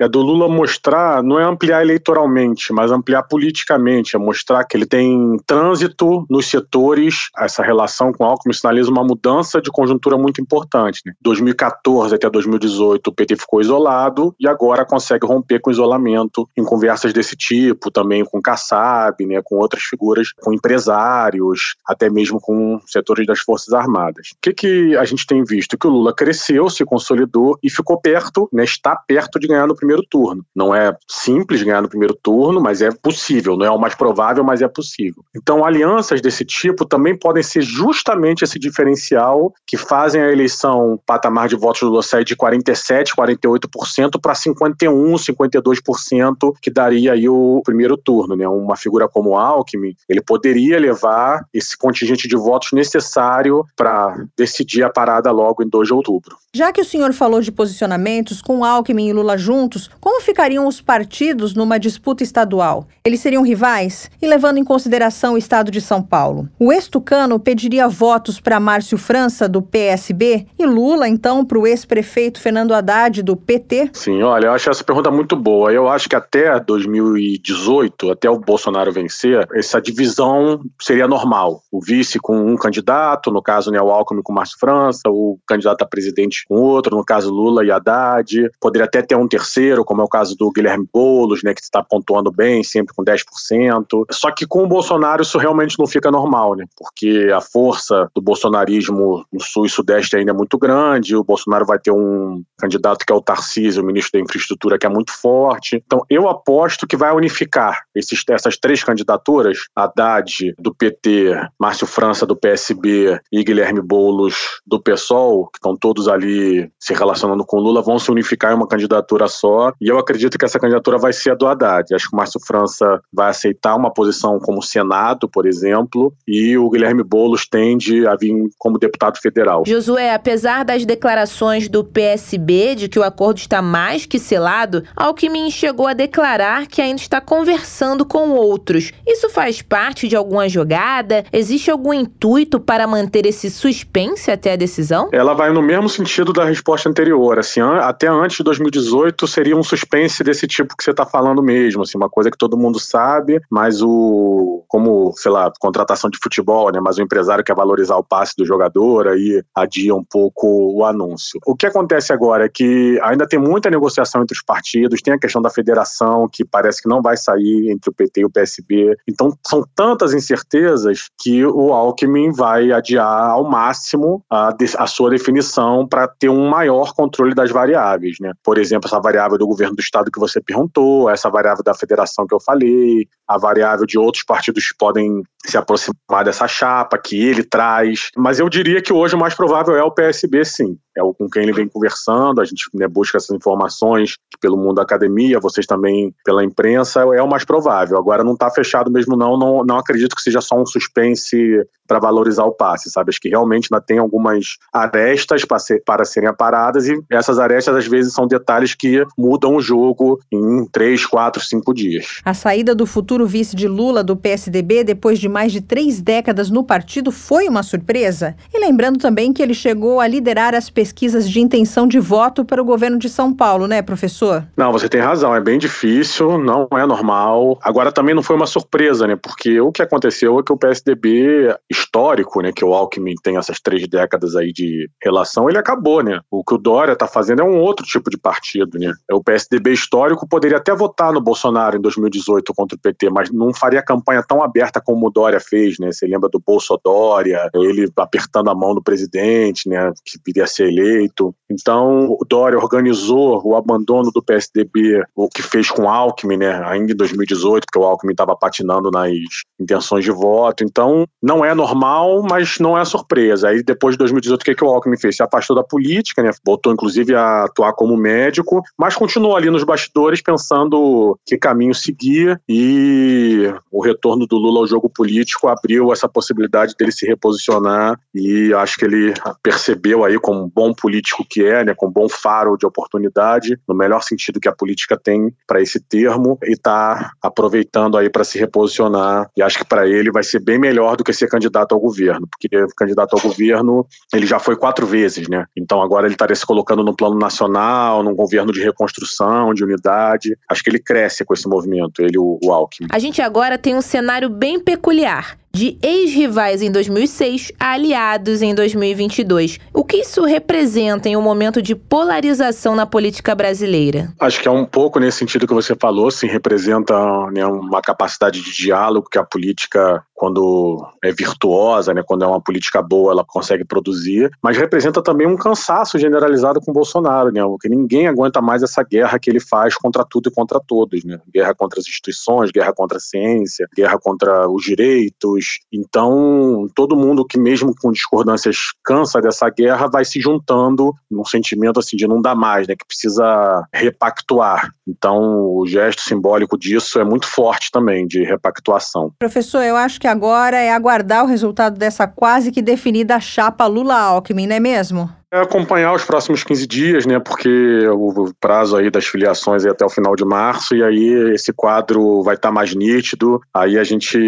é 0.00 0.08
do 0.08 0.20
Lula 0.22 0.48
mostrar, 0.48 1.22
não 1.22 1.38
é 1.38 1.44
ampliar 1.44 1.82
eleitoralmente, 1.82 2.72
mas 2.72 2.90
ampliar 2.90 3.22
politicamente, 3.24 4.16
é 4.16 4.18
mostrar 4.18 4.64
que 4.64 4.76
ele 4.76 4.86
tem 4.86 5.36
trânsito 5.46 6.24
nos 6.28 6.46
setores, 6.46 7.28
essa 7.38 7.62
relação 7.62 8.12
com 8.12 8.24
o 8.24 8.26
Alckmin 8.26 8.54
sinaliza 8.54 8.90
uma 8.90 9.04
mudança 9.04 9.60
de 9.60 9.70
conjuntura 9.70 10.16
muito 10.16 10.40
importante. 10.40 11.02
Né? 11.04 11.12
2014 11.20 12.14
até 12.14 12.30
2018 12.30 13.08
o 13.08 13.12
PT 13.12 13.36
ficou 13.36 13.60
isolado 13.60 14.34
e 14.40 14.48
agora 14.48 14.86
consegue 14.86 15.26
romper 15.26 15.60
com 15.60 15.70
o 15.70 15.72
isolamento 15.72 16.48
em 16.56 16.64
conversas 16.64 17.12
desse 17.12 17.36
tipo, 17.36 17.90
também 17.90 18.24
com 18.24 18.40
Kassab, 18.40 19.26
né, 19.26 19.40
com 19.44 19.56
outras 19.56 19.82
figuras, 19.82 20.32
com 20.40 20.52
empresários, 20.52 21.76
até 21.86 22.08
mesmo 22.08 22.40
com 22.40 22.80
setores 22.86 23.26
das 23.26 23.40
Forças 23.40 23.74
Armadas. 23.74 24.28
O 24.34 24.38
que, 24.40 24.52
que 24.52 24.96
a 24.96 25.04
gente 25.04 25.26
tem 25.26 25.44
visto? 25.44 25.76
Que 25.76 25.86
o 25.86 25.90
Lula 25.90 26.14
cresceu, 26.14 26.70
se 26.70 26.84
consolidou 26.84 27.58
e 27.62 27.70
ficou 27.70 28.00
perto, 28.00 28.48
né, 28.52 28.64
está 28.64 28.96
perto 28.96 29.38
de 29.40 29.48
ganhar 29.48 29.66
no 29.66 29.74
primeiro 29.74 30.02
turno. 30.08 30.44
Não 30.54 30.74
é 30.74 30.94
simples 31.08 31.62
ganhar 31.62 31.82
no 31.82 31.88
primeiro 31.88 32.14
turno, 32.14 32.60
mas 32.60 32.82
é 32.82 32.90
possível. 32.90 33.56
Não 33.56 33.66
é 33.66 33.70
o 33.70 33.78
mais 33.78 33.94
provável, 33.94 34.44
mas 34.44 34.62
é 34.62 34.68
possível. 34.68 35.22
Então, 35.34 35.64
alianças 35.64 36.20
desse 36.20 36.44
tipo 36.44 36.84
também 36.84 37.18
podem 37.18 37.42
ser 37.42 37.62
justamente 37.62 38.44
esse 38.44 38.58
diferencial 38.58 39.52
que 39.66 39.76
fazem 39.76 40.20
a 40.20 40.30
eleição 40.30 41.00
patamar 41.06 41.48
de 41.48 41.56
votos 41.56 41.80
do 41.80 41.88
Lula 41.88 42.00
de 42.24 42.36
47, 42.36 43.14
48% 43.14 44.20
para 44.20 44.34
51, 44.34 45.14
52%, 45.14 46.52
que 46.60 46.70
daria 46.70 47.12
aí 47.12 47.28
o 47.28 47.60
primeiro 47.64 47.96
turno 47.96 48.20
turno, 48.20 48.36
né? 48.36 48.48
Uma 48.48 48.76
figura 48.76 49.08
como 49.08 49.36
Alckmin, 49.36 49.94
ele 50.08 50.20
poderia 50.20 50.78
levar 50.78 51.44
esse 51.52 51.76
contingente 51.76 52.28
de 52.28 52.36
votos 52.36 52.72
necessário 52.72 53.64
para 53.76 54.24
decidir 54.36 54.82
a 54.82 54.90
parada 54.90 55.30
logo 55.30 55.62
em 55.62 55.68
2 55.68 55.88
de 55.88 55.94
outubro. 55.94 56.36
Já 56.52 56.72
que 56.72 56.80
o 56.80 56.84
senhor 56.84 57.12
falou 57.12 57.40
de 57.40 57.52
posicionamentos, 57.52 58.42
com 58.42 58.64
Alckmin 58.64 59.08
e 59.08 59.12
Lula 59.12 59.29
Lula 59.30 59.38
juntos, 59.38 59.90
como 60.00 60.20
ficariam 60.20 60.66
os 60.66 60.80
partidos 60.80 61.54
numa 61.54 61.78
disputa 61.78 62.22
estadual? 62.22 62.86
Eles 63.04 63.20
seriam 63.20 63.42
rivais? 63.42 64.10
E 64.20 64.26
levando 64.26 64.58
em 64.58 64.64
consideração 64.64 65.34
o 65.34 65.38
estado 65.38 65.70
de 65.70 65.80
São 65.80 66.02
Paulo, 66.02 66.48
o 66.58 66.72
ex-tucano 66.72 67.38
pediria 67.38 67.88
votos 67.88 68.40
para 68.40 68.60
Márcio 68.60 68.98
França, 68.98 69.48
do 69.48 69.62
PSB, 69.62 70.46
e 70.58 70.66
Lula, 70.66 71.08
então, 71.08 71.44
para 71.44 71.58
o 71.58 71.66
ex-prefeito 71.66 72.40
Fernando 72.40 72.74
Haddad, 72.74 73.22
do 73.22 73.36
PT? 73.36 73.90
Sim, 73.92 74.22
olha, 74.22 74.46
eu 74.46 74.52
acho 74.52 74.70
essa 74.70 74.84
pergunta 74.84 75.10
muito 75.10 75.36
boa. 75.36 75.72
Eu 75.72 75.88
acho 75.88 76.08
que 76.08 76.16
até 76.16 76.58
2018, 76.60 78.10
até 78.10 78.28
o 78.28 78.38
Bolsonaro 78.38 78.92
vencer, 78.92 79.46
essa 79.54 79.80
divisão 79.80 80.60
seria 80.80 81.06
normal. 81.06 81.62
O 81.70 81.80
vice 81.80 82.18
com 82.18 82.36
um 82.36 82.56
candidato, 82.56 83.30
no 83.30 83.42
caso, 83.42 83.70
né, 83.70 83.80
o 83.80 83.90
Alckmin 83.90 84.22
com 84.22 84.32
Márcio 84.32 84.58
França, 84.58 85.02
o 85.06 85.38
candidato 85.46 85.82
a 85.82 85.86
presidente 85.86 86.44
com 86.48 86.56
outro, 86.56 86.96
no 86.96 87.04
caso 87.04 87.32
Lula 87.32 87.64
e 87.64 87.70
Haddad. 87.70 88.50
Poderia 88.60 88.86
até 88.86 89.02
ter 89.02 89.16
um 89.20 89.28
terceiro, 89.28 89.84
como 89.84 90.00
é 90.00 90.04
o 90.04 90.08
caso 90.08 90.36
do 90.36 90.50
Guilherme 90.50 90.86
Boulos, 90.92 91.42
né, 91.42 91.54
que 91.54 91.60
está 91.60 91.82
pontuando 91.82 92.30
bem, 92.30 92.62
sempre 92.62 92.94
com 92.94 93.04
10%. 93.04 94.04
Só 94.10 94.30
que 94.30 94.46
com 94.46 94.64
o 94.64 94.68
Bolsonaro 94.68 95.22
isso 95.22 95.38
realmente 95.38 95.78
não 95.78 95.86
fica 95.86 96.10
normal, 96.10 96.54
né? 96.54 96.64
Porque 96.76 97.30
a 97.34 97.40
força 97.40 98.08
do 98.14 98.22
bolsonarismo 98.22 99.24
no 99.32 99.40
sul 99.40 99.66
e 99.66 99.70
sudeste 99.70 100.16
ainda 100.16 100.30
é 100.30 100.34
muito 100.34 100.58
grande, 100.58 101.16
o 101.16 101.24
Bolsonaro 101.24 101.66
vai 101.66 101.78
ter 101.78 101.90
um 101.90 102.42
candidato 102.58 103.04
que 103.04 103.12
é 103.12 103.16
o 103.16 103.20
Tarcísio, 103.20 103.82
o 103.82 103.86
ministro 103.86 104.18
da 104.18 104.24
Infraestrutura, 104.24 104.78
que 104.78 104.86
é 104.86 104.88
muito 104.88 105.12
forte. 105.12 105.82
Então 105.84 106.04
eu 106.08 106.28
aposto 106.28 106.86
que 106.86 106.96
vai 106.96 107.12
unificar 107.12 107.80
esses, 107.94 108.22
essas 108.28 108.56
três 108.56 108.82
candidaturas, 108.84 109.58
Haddad 109.74 110.54
do 110.58 110.74
PT, 110.74 111.34
Márcio 111.58 111.86
França 111.86 112.26
do 112.26 112.36
PSB 112.36 113.18
e 113.32 113.44
Guilherme 113.44 113.80
Boulos 113.80 114.60
do 114.66 114.80
PSOL, 114.80 115.46
que 115.46 115.58
estão 115.58 115.76
todos 115.76 116.08
ali 116.08 116.70
se 116.78 116.94
relacionando 116.94 117.44
com 117.44 117.58
Lula, 117.58 117.82
vão 117.82 117.98
se 117.98 118.10
unificar 118.10 118.52
em 118.52 118.56
uma 118.56 118.68
candidatura 118.68 119.09
só. 119.28 119.72
E 119.80 119.88
eu 119.88 119.98
acredito 119.98 120.38
que 120.38 120.44
essa 120.44 120.58
candidatura 120.58 120.98
vai 120.98 121.12
ser 121.12 121.32
a 121.32 121.34
do 121.34 121.46
Haddad. 121.46 121.94
Acho 121.94 122.08
que 122.08 122.14
o 122.14 122.16
Márcio 122.16 122.40
França 122.46 123.00
vai 123.12 123.30
aceitar 123.30 123.76
uma 123.76 123.92
posição 123.92 124.38
como 124.38 124.62
Senado, 124.62 125.28
por 125.28 125.46
exemplo, 125.46 126.12
e 126.26 126.56
o 126.56 126.68
Guilherme 126.70 127.02
Boulos 127.02 127.46
tende 127.46 128.06
a 128.06 128.14
vir 128.16 128.34
como 128.58 128.78
deputado 128.78 129.18
federal. 129.18 129.64
Josué, 129.66 130.14
apesar 130.14 130.64
das 130.64 130.84
declarações 130.84 131.68
do 131.68 131.84
PSB 131.84 132.74
de 132.74 132.88
que 132.88 132.98
o 132.98 133.02
acordo 133.02 133.38
está 133.38 133.62
mais 133.62 134.06
que 134.06 134.18
selado, 134.18 134.82
Alckmin 134.96 135.50
chegou 135.50 135.86
a 135.86 135.92
declarar 135.92 136.66
que 136.66 136.80
ainda 136.80 137.00
está 137.00 137.20
conversando 137.20 138.04
com 138.04 138.30
outros. 138.30 138.92
Isso 139.06 139.28
faz 139.30 139.62
parte 139.62 140.08
de 140.08 140.16
alguma 140.16 140.48
jogada? 140.48 141.24
Existe 141.32 141.70
algum 141.70 141.92
intuito 141.92 142.60
para 142.60 142.86
manter 142.86 143.26
esse 143.26 143.50
suspense 143.50 144.30
até 144.30 144.52
a 144.52 144.56
decisão? 144.56 145.08
Ela 145.12 145.34
vai 145.34 145.52
no 145.52 145.62
mesmo 145.62 145.88
sentido 145.88 146.32
da 146.32 146.44
resposta 146.44 146.88
anterior. 146.88 147.38
Assim, 147.38 147.60
até 147.60 148.08
antes 148.08 148.36
de 148.36 148.44
2018 148.44 148.99
seria 149.26 149.56
um 149.56 149.62
suspense 149.62 150.22
desse 150.22 150.46
tipo 150.46 150.76
que 150.76 150.84
você 150.84 150.90
está 150.90 151.06
falando 151.06 151.42
mesmo, 151.42 151.82
assim, 151.82 151.96
uma 151.96 152.08
coisa 152.08 152.30
que 152.30 152.38
todo 152.38 152.56
mundo 152.56 152.78
sabe, 152.78 153.40
mas 153.50 153.82
o 153.82 154.64
como, 154.68 155.12
sei 155.16 155.32
lá, 155.32 155.52
contratação 155.58 156.08
de 156.08 156.18
futebol, 156.22 156.70
né, 156.70 156.80
mas 156.80 156.96
o 156.96 157.02
empresário 157.02 157.44
quer 157.44 157.56
valorizar 157.56 157.96
o 157.96 158.04
passe 158.04 158.34
do 158.38 158.46
jogador, 158.46 159.08
aí 159.08 159.42
adia 159.54 159.94
um 159.94 160.04
pouco 160.04 160.46
o 160.46 160.84
anúncio. 160.84 161.40
O 161.44 161.56
que 161.56 161.66
acontece 161.66 162.12
agora 162.12 162.44
é 162.44 162.48
que 162.48 162.98
ainda 163.02 163.26
tem 163.26 163.38
muita 163.38 163.68
negociação 163.68 164.22
entre 164.22 164.36
os 164.36 164.42
partidos, 164.42 165.02
tem 165.02 165.14
a 165.14 165.18
questão 165.18 165.42
da 165.42 165.50
federação 165.50 166.28
que 166.30 166.44
parece 166.44 166.82
que 166.82 166.88
não 166.88 167.02
vai 167.02 167.16
sair 167.16 167.70
entre 167.70 167.90
o 167.90 167.92
PT 167.92 168.20
e 168.20 168.24
o 168.24 168.30
PSB. 168.30 168.96
Então 169.08 169.36
são 169.46 169.64
tantas 169.74 170.14
incertezas 170.14 171.08
que 171.20 171.44
o 171.44 171.72
Alckmin 171.72 172.32
vai 172.32 172.72
adiar 172.72 173.30
ao 173.30 173.44
máximo 173.44 174.22
a, 174.30 174.54
a 174.78 174.86
sua 174.86 175.10
definição 175.10 175.86
para 175.86 176.08
ter 176.08 176.28
um 176.28 176.48
maior 176.48 176.94
controle 176.94 177.34
das 177.34 177.50
variáveis, 177.50 178.16
né? 178.20 178.32
Por 178.42 178.58
exemplo, 178.58 178.88
essa 178.90 179.00
variável 179.00 179.38
do 179.38 179.46
governo 179.46 179.76
do 179.76 179.80
estado 179.80 180.10
que 180.10 180.18
você 180.18 180.40
perguntou, 180.40 181.08
essa 181.08 181.30
variável 181.30 181.62
da 181.62 181.74
federação 181.74 182.26
que 182.26 182.34
eu 182.34 182.40
falei, 182.40 183.06
a 183.26 183.38
variável 183.38 183.86
de 183.86 183.98
outros 183.98 184.24
partidos 184.24 184.68
que 184.68 184.76
podem 184.76 185.22
se 185.46 185.56
aproximar 185.56 186.24
dessa 186.24 186.48
chapa 186.48 186.98
que 186.98 187.20
ele 187.22 187.44
traz. 187.44 188.10
Mas 188.16 188.38
eu 188.38 188.48
diria 188.48 188.82
que 188.82 188.92
hoje 188.92 189.14
o 189.14 189.18
mais 189.18 189.34
provável 189.34 189.76
é 189.76 189.82
o 189.82 189.90
PSB, 189.90 190.44
sim 190.44 190.76
é 191.00 191.14
com 191.18 191.28
quem 191.28 191.42
ele 191.42 191.52
vem 191.52 191.68
conversando, 191.68 192.40
a 192.40 192.44
gente 192.44 192.64
né, 192.74 192.86
busca 192.86 193.18
essas 193.18 193.34
informações 193.34 194.16
pelo 194.40 194.56
mundo 194.56 194.76
da 194.76 194.82
academia, 194.82 195.40
vocês 195.40 195.66
também 195.66 196.14
pela 196.24 196.44
imprensa, 196.44 197.00
é 197.00 197.22
o 197.22 197.28
mais 197.28 197.44
provável. 197.44 197.98
Agora 197.98 198.24
não 198.24 198.34
está 198.34 198.50
fechado 198.50 198.90
mesmo 198.90 199.16
não, 199.16 199.36
não, 199.36 199.64
não 199.64 199.78
acredito 199.78 200.14
que 200.14 200.22
seja 200.22 200.40
só 200.40 200.60
um 200.60 200.66
suspense 200.66 201.64
para 201.90 201.98
valorizar 201.98 202.44
o 202.44 202.52
passe, 202.52 202.88
sabe? 202.88 203.10
Acho 203.10 203.20
que 203.20 203.28
realmente 203.28 203.68
ainda 203.70 203.84
tem 203.84 203.98
algumas 203.98 204.58
arestas 204.72 205.44
para, 205.44 205.58
ser, 205.58 205.82
para 205.84 206.04
serem 206.04 206.28
aparadas 206.28 206.86
e 206.86 206.96
essas 207.10 207.40
arestas 207.40 207.74
às 207.74 207.86
vezes 207.88 208.14
são 208.14 208.28
detalhes 208.28 208.76
que 208.76 209.04
mudam 209.18 209.56
o 209.56 209.60
jogo 209.60 210.20
em 210.30 210.64
três, 210.70 211.04
quatro, 211.04 211.42
cinco 211.42 211.74
dias. 211.74 212.20
A 212.24 212.32
saída 212.32 212.76
do 212.76 212.86
futuro 212.86 213.26
vice 213.26 213.56
de 213.56 213.66
Lula 213.66 214.04
do 214.04 214.16
PSDB 214.16 214.84
depois 214.84 215.18
de 215.18 215.28
mais 215.28 215.50
de 215.50 215.60
três 215.60 216.00
décadas 216.00 216.48
no 216.48 216.62
partido 216.62 217.10
foi 217.10 217.48
uma 217.48 217.64
surpresa? 217.64 218.36
E 218.54 218.60
lembrando 218.60 218.98
também 219.00 219.32
que 219.32 219.42
ele 219.42 219.54
chegou 219.54 219.98
a 219.98 220.06
liderar 220.06 220.54
as 220.54 220.70
pesquisas 220.70 220.89
de 220.92 221.40
intenção 221.40 221.86
de 221.86 221.98
voto 221.98 222.44
para 222.44 222.60
o 222.60 222.64
governo 222.64 222.98
de 222.98 223.08
São 223.08 223.32
Paulo, 223.32 223.66
né, 223.66 223.82
professor? 223.82 224.44
Não, 224.56 224.72
você 224.72 224.88
tem 224.88 225.00
razão, 225.00 225.34
é 225.34 225.40
bem 225.40 225.58
difícil, 225.58 226.38
não 226.38 226.68
é 226.72 226.86
normal. 226.86 227.58
Agora 227.62 227.92
também 227.92 228.14
não 228.14 228.22
foi 228.22 228.36
uma 228.36 228.46
surpresa, 228.46 229.06
né, 229.06 229.16
porque 229.16 229.60
o 229.60 229.72
que 229.72 229.82
aconteceu 229.82 230.38
é 230.38 230.42
que 230.42 230.52
o 230.52 230.56
PSDB 230.56 231.54
histórico, 231.70 232.40
né, 232.40 232.52
que 232.52 232.64
o 232.64 232.74
Alckmin 232.74 233.14
tem 233.22 233.36
essas 233.36 233.60
três 233.60 233.86
décadas 233.88 234.36
aí 234.36 234.52
de 234.52 234.88
relação, 235.02 235.48
ele 235.48 235.58
acabou, 235.58 236.02
né. 236.02 236.20
O 236.30 236.44
que 236.44 236.54
o 236.54 236.58
Dória 236.58 236.92
está 236.92 237.06
fazendo 237.06 237.42
é 237.42 237.44
um 237.44 237.58
outro 237.58 237.84
tipo 237.84 238.10
de 238.10 238.18
partido, 238.18 238.78
né. 238.78 238.92
O 239.12 239.22
PSDB 239.22 239.72
histórico 239.72 240.28
poderia 240.28 240.58
até 240.58 240.74
votar 240.74 241.12
no 241.12 241.20
Bolsonaro 241.20 241.76
em 241.76 241.80
2018 241.80 242.52
contra 242.54 242.76
o 242.76 242.80
PT, 242.80 243.10
mas 243.10 243.30
não 243.30 243.52
faria 243.52 243.82
campanha 243.82 244.22
tão 244.26 244.42
aberta 244.42 244.80
como 244.80 245.06
o 245.06 245.10
Dória 245.10 245.40
fez, 245.40 245.78
né. 245.78 245.92
Você 245.92 246.06
lembra 246.06 246.28
do 246.28 246.40
Bolso 246.40 246.78
Dória, 246.82 247.48
ele 247.54 247.90
apertando 247.96 248.50
a 248.50 248.54
mão 248.54 248.74
do 248.74 248.82
presidente, 248.82 249.68
né, 249.68 249.92
que 250.04 250.18
viria 250.24 250.44
a 250.44 250.46
ser 250.46 250.69
eleito. 250.70 251.34
Então, 251.50 252.06
o 252.10 252.24
Dória 252.28 252.58
organizou 252.58 253.40
o 253.44 253.56
abandono 253.56 254.10
do 254.12 254.22
PSDB, 254.22 255.02
o 255.14 255.28
que 255.28 255.42
fez 255.42 255.70
com 255.70 255.82
o 255.82 255.88
Alckmin, 255.88 256.36
né, 256.36 256.62
ainda 256.64 256.92
em 256.92 256.96
2018, 256.96 257.64
porque 257.66 257.78
o 257.78 257.84
Alckmin 257.84 258.12
estava 258.12 258.36
patinando 258.36 258.90
nas 258.90 259.10
intenções 259.58 260.04
de 260.04 260.12
voto. 260.12 260.62
Então, 260.62 261.04
não 261.22 261.44
é 261.44 261.54
normal, 261.54 262.22
mas 262.22 262.58
não 262.58 262.78
é 262.78 262.84
surpresa. 262.84 263.48
Aí, 263.48 263.62
depois 263.62 263.94
de 263.94 263.98
2018, 263.98 264.40
o 264.40 264.44
que, 264.44 264.54
que 264.54 264.64
o 264.64 264.68
Alckmin 264.68 264.96
fez? 264.96 265.16
Se 265.16 265.22
afastou 265.22 265.56
da 265.56 265.64
política, 265.64 266.22
né, 266.22 266.30
voltou 266.44 266.72
inclusive 266.72 267.14
a 267.14 267.44
atuar 267.44 267.72
como 267.72 267.96
médico, 267.96 268.62
mas 268.78 268.94
continuou 268.94 269.36
ali 269.36 269.50
nos 269.50 269.64
bastidores 269.64 270.22
pensando 270.22 271.18
que 271.26 271.36
caminho 271.36 271.74
seguir 271.74 272.40
e 272.48 273.52
o 273.70 273.82
retorno 273.82 274.26
do 274.26 274.36
Lula 274.36 274.60
ao 274.60 274.66
jogo 274.66 274.88
político 274.88 275.48
abriu 275.48 275.92
essa 275.92 276.08
possibilidade 276.08 276.74
dele 276.78 276.92
se 276.92 277.06
reposicionar 277.06 277.98
e 278.14 278.52
acho 278.54 278.76
que 278.76 278.84
ele 278.84 279.14
percebeu 279.42 280.04
aí 280.04 280.18
como 280.18 280.48
bom 280.60 280.74
político 280.74 281.24
que 281.26 281.42
é, 281.42 281.64
né, 281.64 281.74
com 281.74 281.90
bom 281.90 282.06
faro 282.06 282.54
de 282.54 282.66
oportunidade, 282.66 283.58
no 283.66 283.74
melhor 283.74 284.02
sentido 284.02 284.38
que 284.38 284.48
a 284.48 284.52
política 284.52 284.94
tem 284.94 285.34
para 285.46 285.62
esse 285.62 285.80
termo, 285.80 286.38
e 286.44 286.52
está 286.52 287.12
aproveitando 287.22 287.96
aí 287.96 288.10
para 288.10 288.24
se 288.24 288.38
reposicionar. 288.38 289.30
E 289.34 289.42
acho 289.42 289.56
que 289.56 289.64
para 289.64 289.88
ele 289.88 290.12
vai 290.12 290.22
ser 290.22 290.38
bem 290.40 290.58
melhor 290.58 290.98
do 290.98 291.04
que 291.04 291.14
ser 291.14 291.28
candidato 291.28 291.74
ao 291.74 291.80
governo, 291.80 292.28
porque 292.30 292.48
candidato 292.76 293.14
ao 293.14 293.22
governo 293.22 293.86
ele 294.12 294.26
já 294.26 294.38
foi 294.38 294.54
quatro 294.54 294.86
vezes, 294.86 295.28
né? 295.28 295.46
Então 295.56 295.80
agora 295.80 296.06
ele 296.06 296.14
estaria 296.14 296.36
se 296.36 296.44
colocando 296.44 296.84
no 296.84 296.94
plano 296.94 297.18
nacional, 297.18 298.02
num 298.02 298.14
governo 298.14 298.52
de 298.52 298.60
reconstrução, 298.60 299.54
de 299.54 299.64
unidade. 299.64 300.36
Acho 300.46 300.62
que 300.62 300.68
ele 300.68 300.78
cresce 300.78 301.24
com 301.24 301.32
esse 301.32 301.48
movimento, 301.48 302.02
ele, 302.02 302.18
o 302.18 302.52
Alckmin. 302.52 302.88
A 302.92 302.98
gente 302.98 303.22
agora 303.22 303.56
tem 303.56 303.74
um 303.74 303.80
cenário 303.80 304.28
bem 304.28 304.60
peculiar 304.60 305.39
de 305.52 305.78
ex-rivais 305.82 306.62
em 306.62 306.70
2006 306.70 307.52
a 307.58 307.72
aliados 307.72 308.42
em 308.42 308.54
2022. 308.54 309.58
O 309.72 309.84
que 309.84 309.98
isso 309.98 310.24
representa 310.24 311.08
em 311.08 311.16
um 311.16 311.22
momento 311.22 311.62
de 311.62 311.74
polarização 311.74 312.74
na 312.74 312.86
política 312.86 313.34
brasileira? 313.34 314.12
Acho 314.20 314.40
que 314.40 314.48
é 314.48 314.50
um 314.50 314.64
pouco 314.64 314.98
nesse 314.98 315.18
sentido 315.18 315.46
que 315.46 315.54
você 315.54 315.74
falou, 315.74 316.10
sim, 316.10 316.26
representa 316.26 316.94
né, 317.32 317.44
uma 317.46 317.80
capacidade 317.80 318.42
de 318.42 318.52
diálogo 318.52 319.08
que 319.10 319.18
a 319.18 319.24
política 319.24 320.04
quando 320.20 320.86
é 321.02 321.10
virtuosa, 321.10 321.94
né, 321.94 322.02
quando 322.06 322.24
é 322.24 322.26
uma 322.26 322.42
política 322.42 322.82
boa, 322.82 323.10
ela 323.10 323.24
consegue 323.26 323.64
produzir, 323.64 324.30
mas 324.42 324.54
representa 324.54 325.02
também 325.02 325.26
um 325.26 325.34
cansaço 325.34 325.98
generalizado 325.98 326.60
com 326.60 326.74
Bolsonaro, 326.74 327.32
né, 327.32 327.42
porque 327.42 327.70
ninguém 327.70 328.06
aguenta 328.06 328.42
mais 328.42 328.62
essa 328.62 328.82
guerra 328.82 329.18
que 329.18 329.30
ele 329.30 329.40
faz 329.40 329.74
contra 329.74 330.04
tudo 330.04 330.28
e 330.28 330.30
contra 330.30 330.60
todos, 330.60 331.04
né, 331.04 331.18
guerra 331.32 331.54
contra 331.54 331.80
as 331.80 331.86
instituições, 331.86 332.50
guerra 332.50 332.70
contra 332.74 332.98
a 332.98 333.00
ciência, 333.00 333.66
guerra 333.74 333.98
contra 333.98 334.46
os 334.46 334.62
direitos, 334.62 335.39
então 335.72 336.66
todo 336.74 336.96
mundo 336.96 337.24
que 337.24 337.38
mesmo 337.38 337.74
com 337.80 337.92
discordâncias 337.92 338.56
cansa 338.84 339.20
dessa 339.20 339.48
guerra 339.50 339.88
vai 339.88 340.04
se 340.04 340.20
juntando 340.20 340.92
num 341.10 341.24
sentimento 341.24 341.80
assim 341.80 341.96
de 341.96 342.06
não 342.06 342.20
dar 342.20 342.34
mais, 342.34 342.66
né, 342.66 342.74
que 342.76 342.86
precisa 342.86 343.64
repactuar. 343.72 344.72
Então 344.86 345.18
o 345.56 345.66
gesto 345.66 346.02
simbólico 346.02 346.58
disso 346.58 346.98
é 346.98 347.04
muito 347.04 347.26
forte 347.26 347.70
também 347.70 348.06
de 348.06 348.22
repactuação. 348.22 349.12
Professor, 349.18 349.62
eu 349.62 349.76
acho 349.76 350.00
que 350.00 350.06
agora 350.06 350.56
é 350.56 350.72
aguardar 350.72 351.24
o 351.24 351.28
resultado 351.28 351.78
dessa 351.78 352.06
quase 352.06 352.50
que 352.50 352.62
definida 352.62 353.20
chapa 353.20 353.66
Lula-Alckmin, 353.66 354.46
não 354.46 354.56
é 354.56 354.60
mesmo? 354.60 355.19
É 355.32 355.38
acompanhar 355.38 355.94
os 355.94 356.04
próximos 356.04 356.42
15 356.42 356.66
dias, 356.66 357.06
né? 357.06 357.20
Porque 357.20 357.48
o 357.88 358.32
prazo 358.40 358.76
aí 358.76 358.90
das 358.90 359.06
filiações 359.06 359.64
é 359.64 359.70
até 359.70 359.84
o 359.84 359.88
final 359.88 360.16
de 360.16 360.24
março, 360.24 360.74
e 360.74 360.82
aí 360.82 361.32
esse 361.32 361.52
quadro 361.52 362.20
vai 362.24 362.34
estar 362.34 362.48
tá 362.48 362.52
mais 362.54 362.74
nítido. 362.74 363.40
Aí 363.54 363.78
a 363.78 363.84
gente 363.84 364.18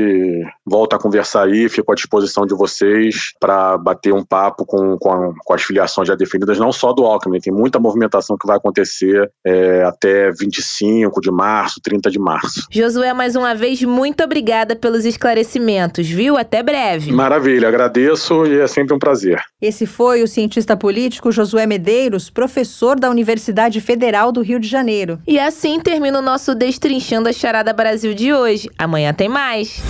volta 0.65 0.95
a 0.95 1.01
conversar 1.01 1.43
aí, 1.43 1.69
fico 1.69 1.91
à 1.91 1.97
disposição 1.97 2.47
de 2.47 2.55
vocês 2.55 3.33
para 3.41 3.77
bater 3.79 4.15
um 4.15 4.25
papo 4.25 4.65
com, 4.65 4.97
com, 4.97 5.11
a, 5.11 5.33
com, 5.45 5.53
as 5.53 5.63
filiações 5.63 6.07
já 6.07 6.15
definidas, 6.15 6.57
não 6.57 6.71
só 6.71 6.93
do 6.93 7.05
Alckmin, 7.05 7.41
tem 7.41 7.53
muita 7.53 7.81
movimentação 7.81 8.37
que 8.39 8.47
vai 8.47 8.57
acontecer 8.57 9.29
é, 9.45 9.83
até 9.83 10.31
25 10.31 11.21
de 11.21 11.33
março, 11.33 11.81
30 11.83 12.13
de 12.13 12.19
março. 12.21 12.69
Josué, 12.71 13.13
mais 13.13 13.35
uma 13.35 13.57
vez, 13.57 13.83
muito 13.83 14.23
obrigada 14.23 14.77
pelos 14.77 15.05
esclarecimentos, 15.05 16.09
viu? 16.09 16.37
Até 16.37 16.63
breve. 16.63 17.11
Maravilha, 17.11 17.67
agradeço 17.67 18.47
e 18.47 18.61
é 18.61 18.69
sempre 18.69 18.95
um 18.95 19.01
prazer. 19.01 19.43
Esse 19.61 19.85
foi 19.85 20.23
o 20.23 20.29
cientista 20.29 20.77
político 20.77 20.92
Josué 21.33 21.67
Medeiros, 21.67 22.31
professor 22.31 22.99
da 22.99 23.11
Universidade 23.11 23.81
Federal 23.81 24.31
do 24.31 24.43
Rio 24.43 24.61
de 24.61 24.69
Janeiro. 24.69 25.19
E 25.27 25.39
assim 25.39 25.81
termina 25.81 26.19
o 26.19 26.23
nosso 26.23 26.55
Destrinchando 26.55 27.29
a 27.29 27.33
Charada 27.33 27.73
Brasil 27.73 28.15
de 28.15 28.33
hoje. 28.33 28.69
Amanhã 28.79 29.13
tem 29.13 29.29
mais. 29.29 29.83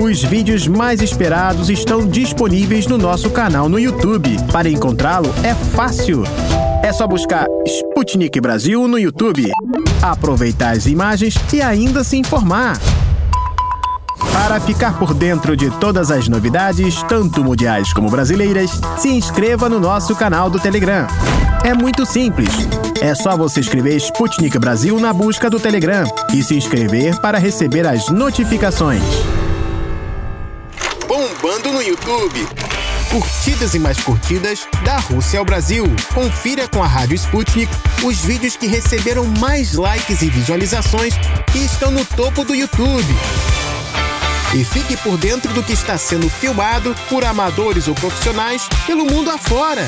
Os 0.00 0.22
vídeos 0.22 0.66
mais 0.66 1.02
esperados 1.02 1.68
estão 1.68 2.06
disponíveis 2.06 2.86
no 2.86 2.96
nosso 2.96 3.30
canal 3.30 3.68
no 3.68 3.78
YouTube. 3.78 4.36
Para 4.52 4.68
encontrá-lo 4.68 5.28
é 5.44 5.54
fácil. 5.54 6.22
É 6.82 6.92
só 6.92 7.06
buscar 7.06 7.46
Sputnik 7.66 8.40
Brasil 8.40 8.86
no 8.86 8.98
YouTube, 8.98 9.50
aproveitar 10.00 10.70
as 10.70 10.86
imagens 10.86 11.34
e 11.52 11.60
ainda 11.60 12.04
se 12.04 12.16
informar. 12.16 12.78
Para 14.18 14.60
ficar 14.60 14.98
por 14.98 15.14
dentro 15.14 15.56
de 15.56 15.70
todas 15.78 16.10
as 16.10 16.28
novidades, 16.28 17.02
tanto 17.04 17.44
mundiais 17.44 17.92
como 17.92 18.10
brasileiras, 18.10 18.70
se 18.98 19.08
inscreva 19.08 19.68
no 19.68 19.78
nosso 19.78 20.14
canal 20.16 20.50
do 20.50 20.58
Telegram. 20.58 21.06
É 21.64 21.72
muito 21.72 22.04
simples. 22.04 22.48
É 23.00 23.14
só 23.14 23.36
você 23.36 23.60
escrever 23.60 23.96
Sputnik 23.96 24.58
Brasil 24.58 24.98
na 24.98 25.12
busca 25.12 25.48
do 25.48 25.60
Telegram 25.60 26.04
e 26.32 26.42
se 26.42 26.56
inscrever 26.56 27.18
para 27.20 27.38
receber 27.38 27.86
as 27.86 28.08
notificações. 28.08 29.02
Bombando 31.06 31.72
no 31.72 31.82
YouTube. 31.82 32.48
Curtidas 33.10 33.74
e 33.74 33.78
mais 33.78 33.98
curtidas 33.98 34.66
da 34.84 34.98
Rússia 34.98 35.38
ao 35.38 35.44
Brasil. 35.44 35.84
Confira 36.12 36.68
com 36.68 36.82
a 36.82 36.86
Rádio 36.86 37.14
Sputnik 37.14 37.72
os 38.04 38.18
vídeos 38.18 38.56
que 38.56 38.66
receberam 38.66 39.24
mais 39.38 39.74
likes 39.74 40.20
e 40.22 40.28
visualizações 40.28 41.14
e 41.54 41.64
estão 41.64 41.90
no 41.90 42.04
topo 42.04 42.44
do 42.44 42.54
YouTube 42.54 43.14
e 44.54 44.64
fique 44.64 44.96
por 44.96 45.18
dentro 45.18 45.52
do 45.52 45.62
que 45.62 45.72
está 45.72 45.98
sendo 45.98 46.28
filmado 46.28 46.94
por 47.08 47.24
amadores 47.24 47.86
ou 47.88 47.94
profissionais 47.94 48.68
pelo 48.86 49.04
mundo 49.04 49.30
afora. 49.30 49.86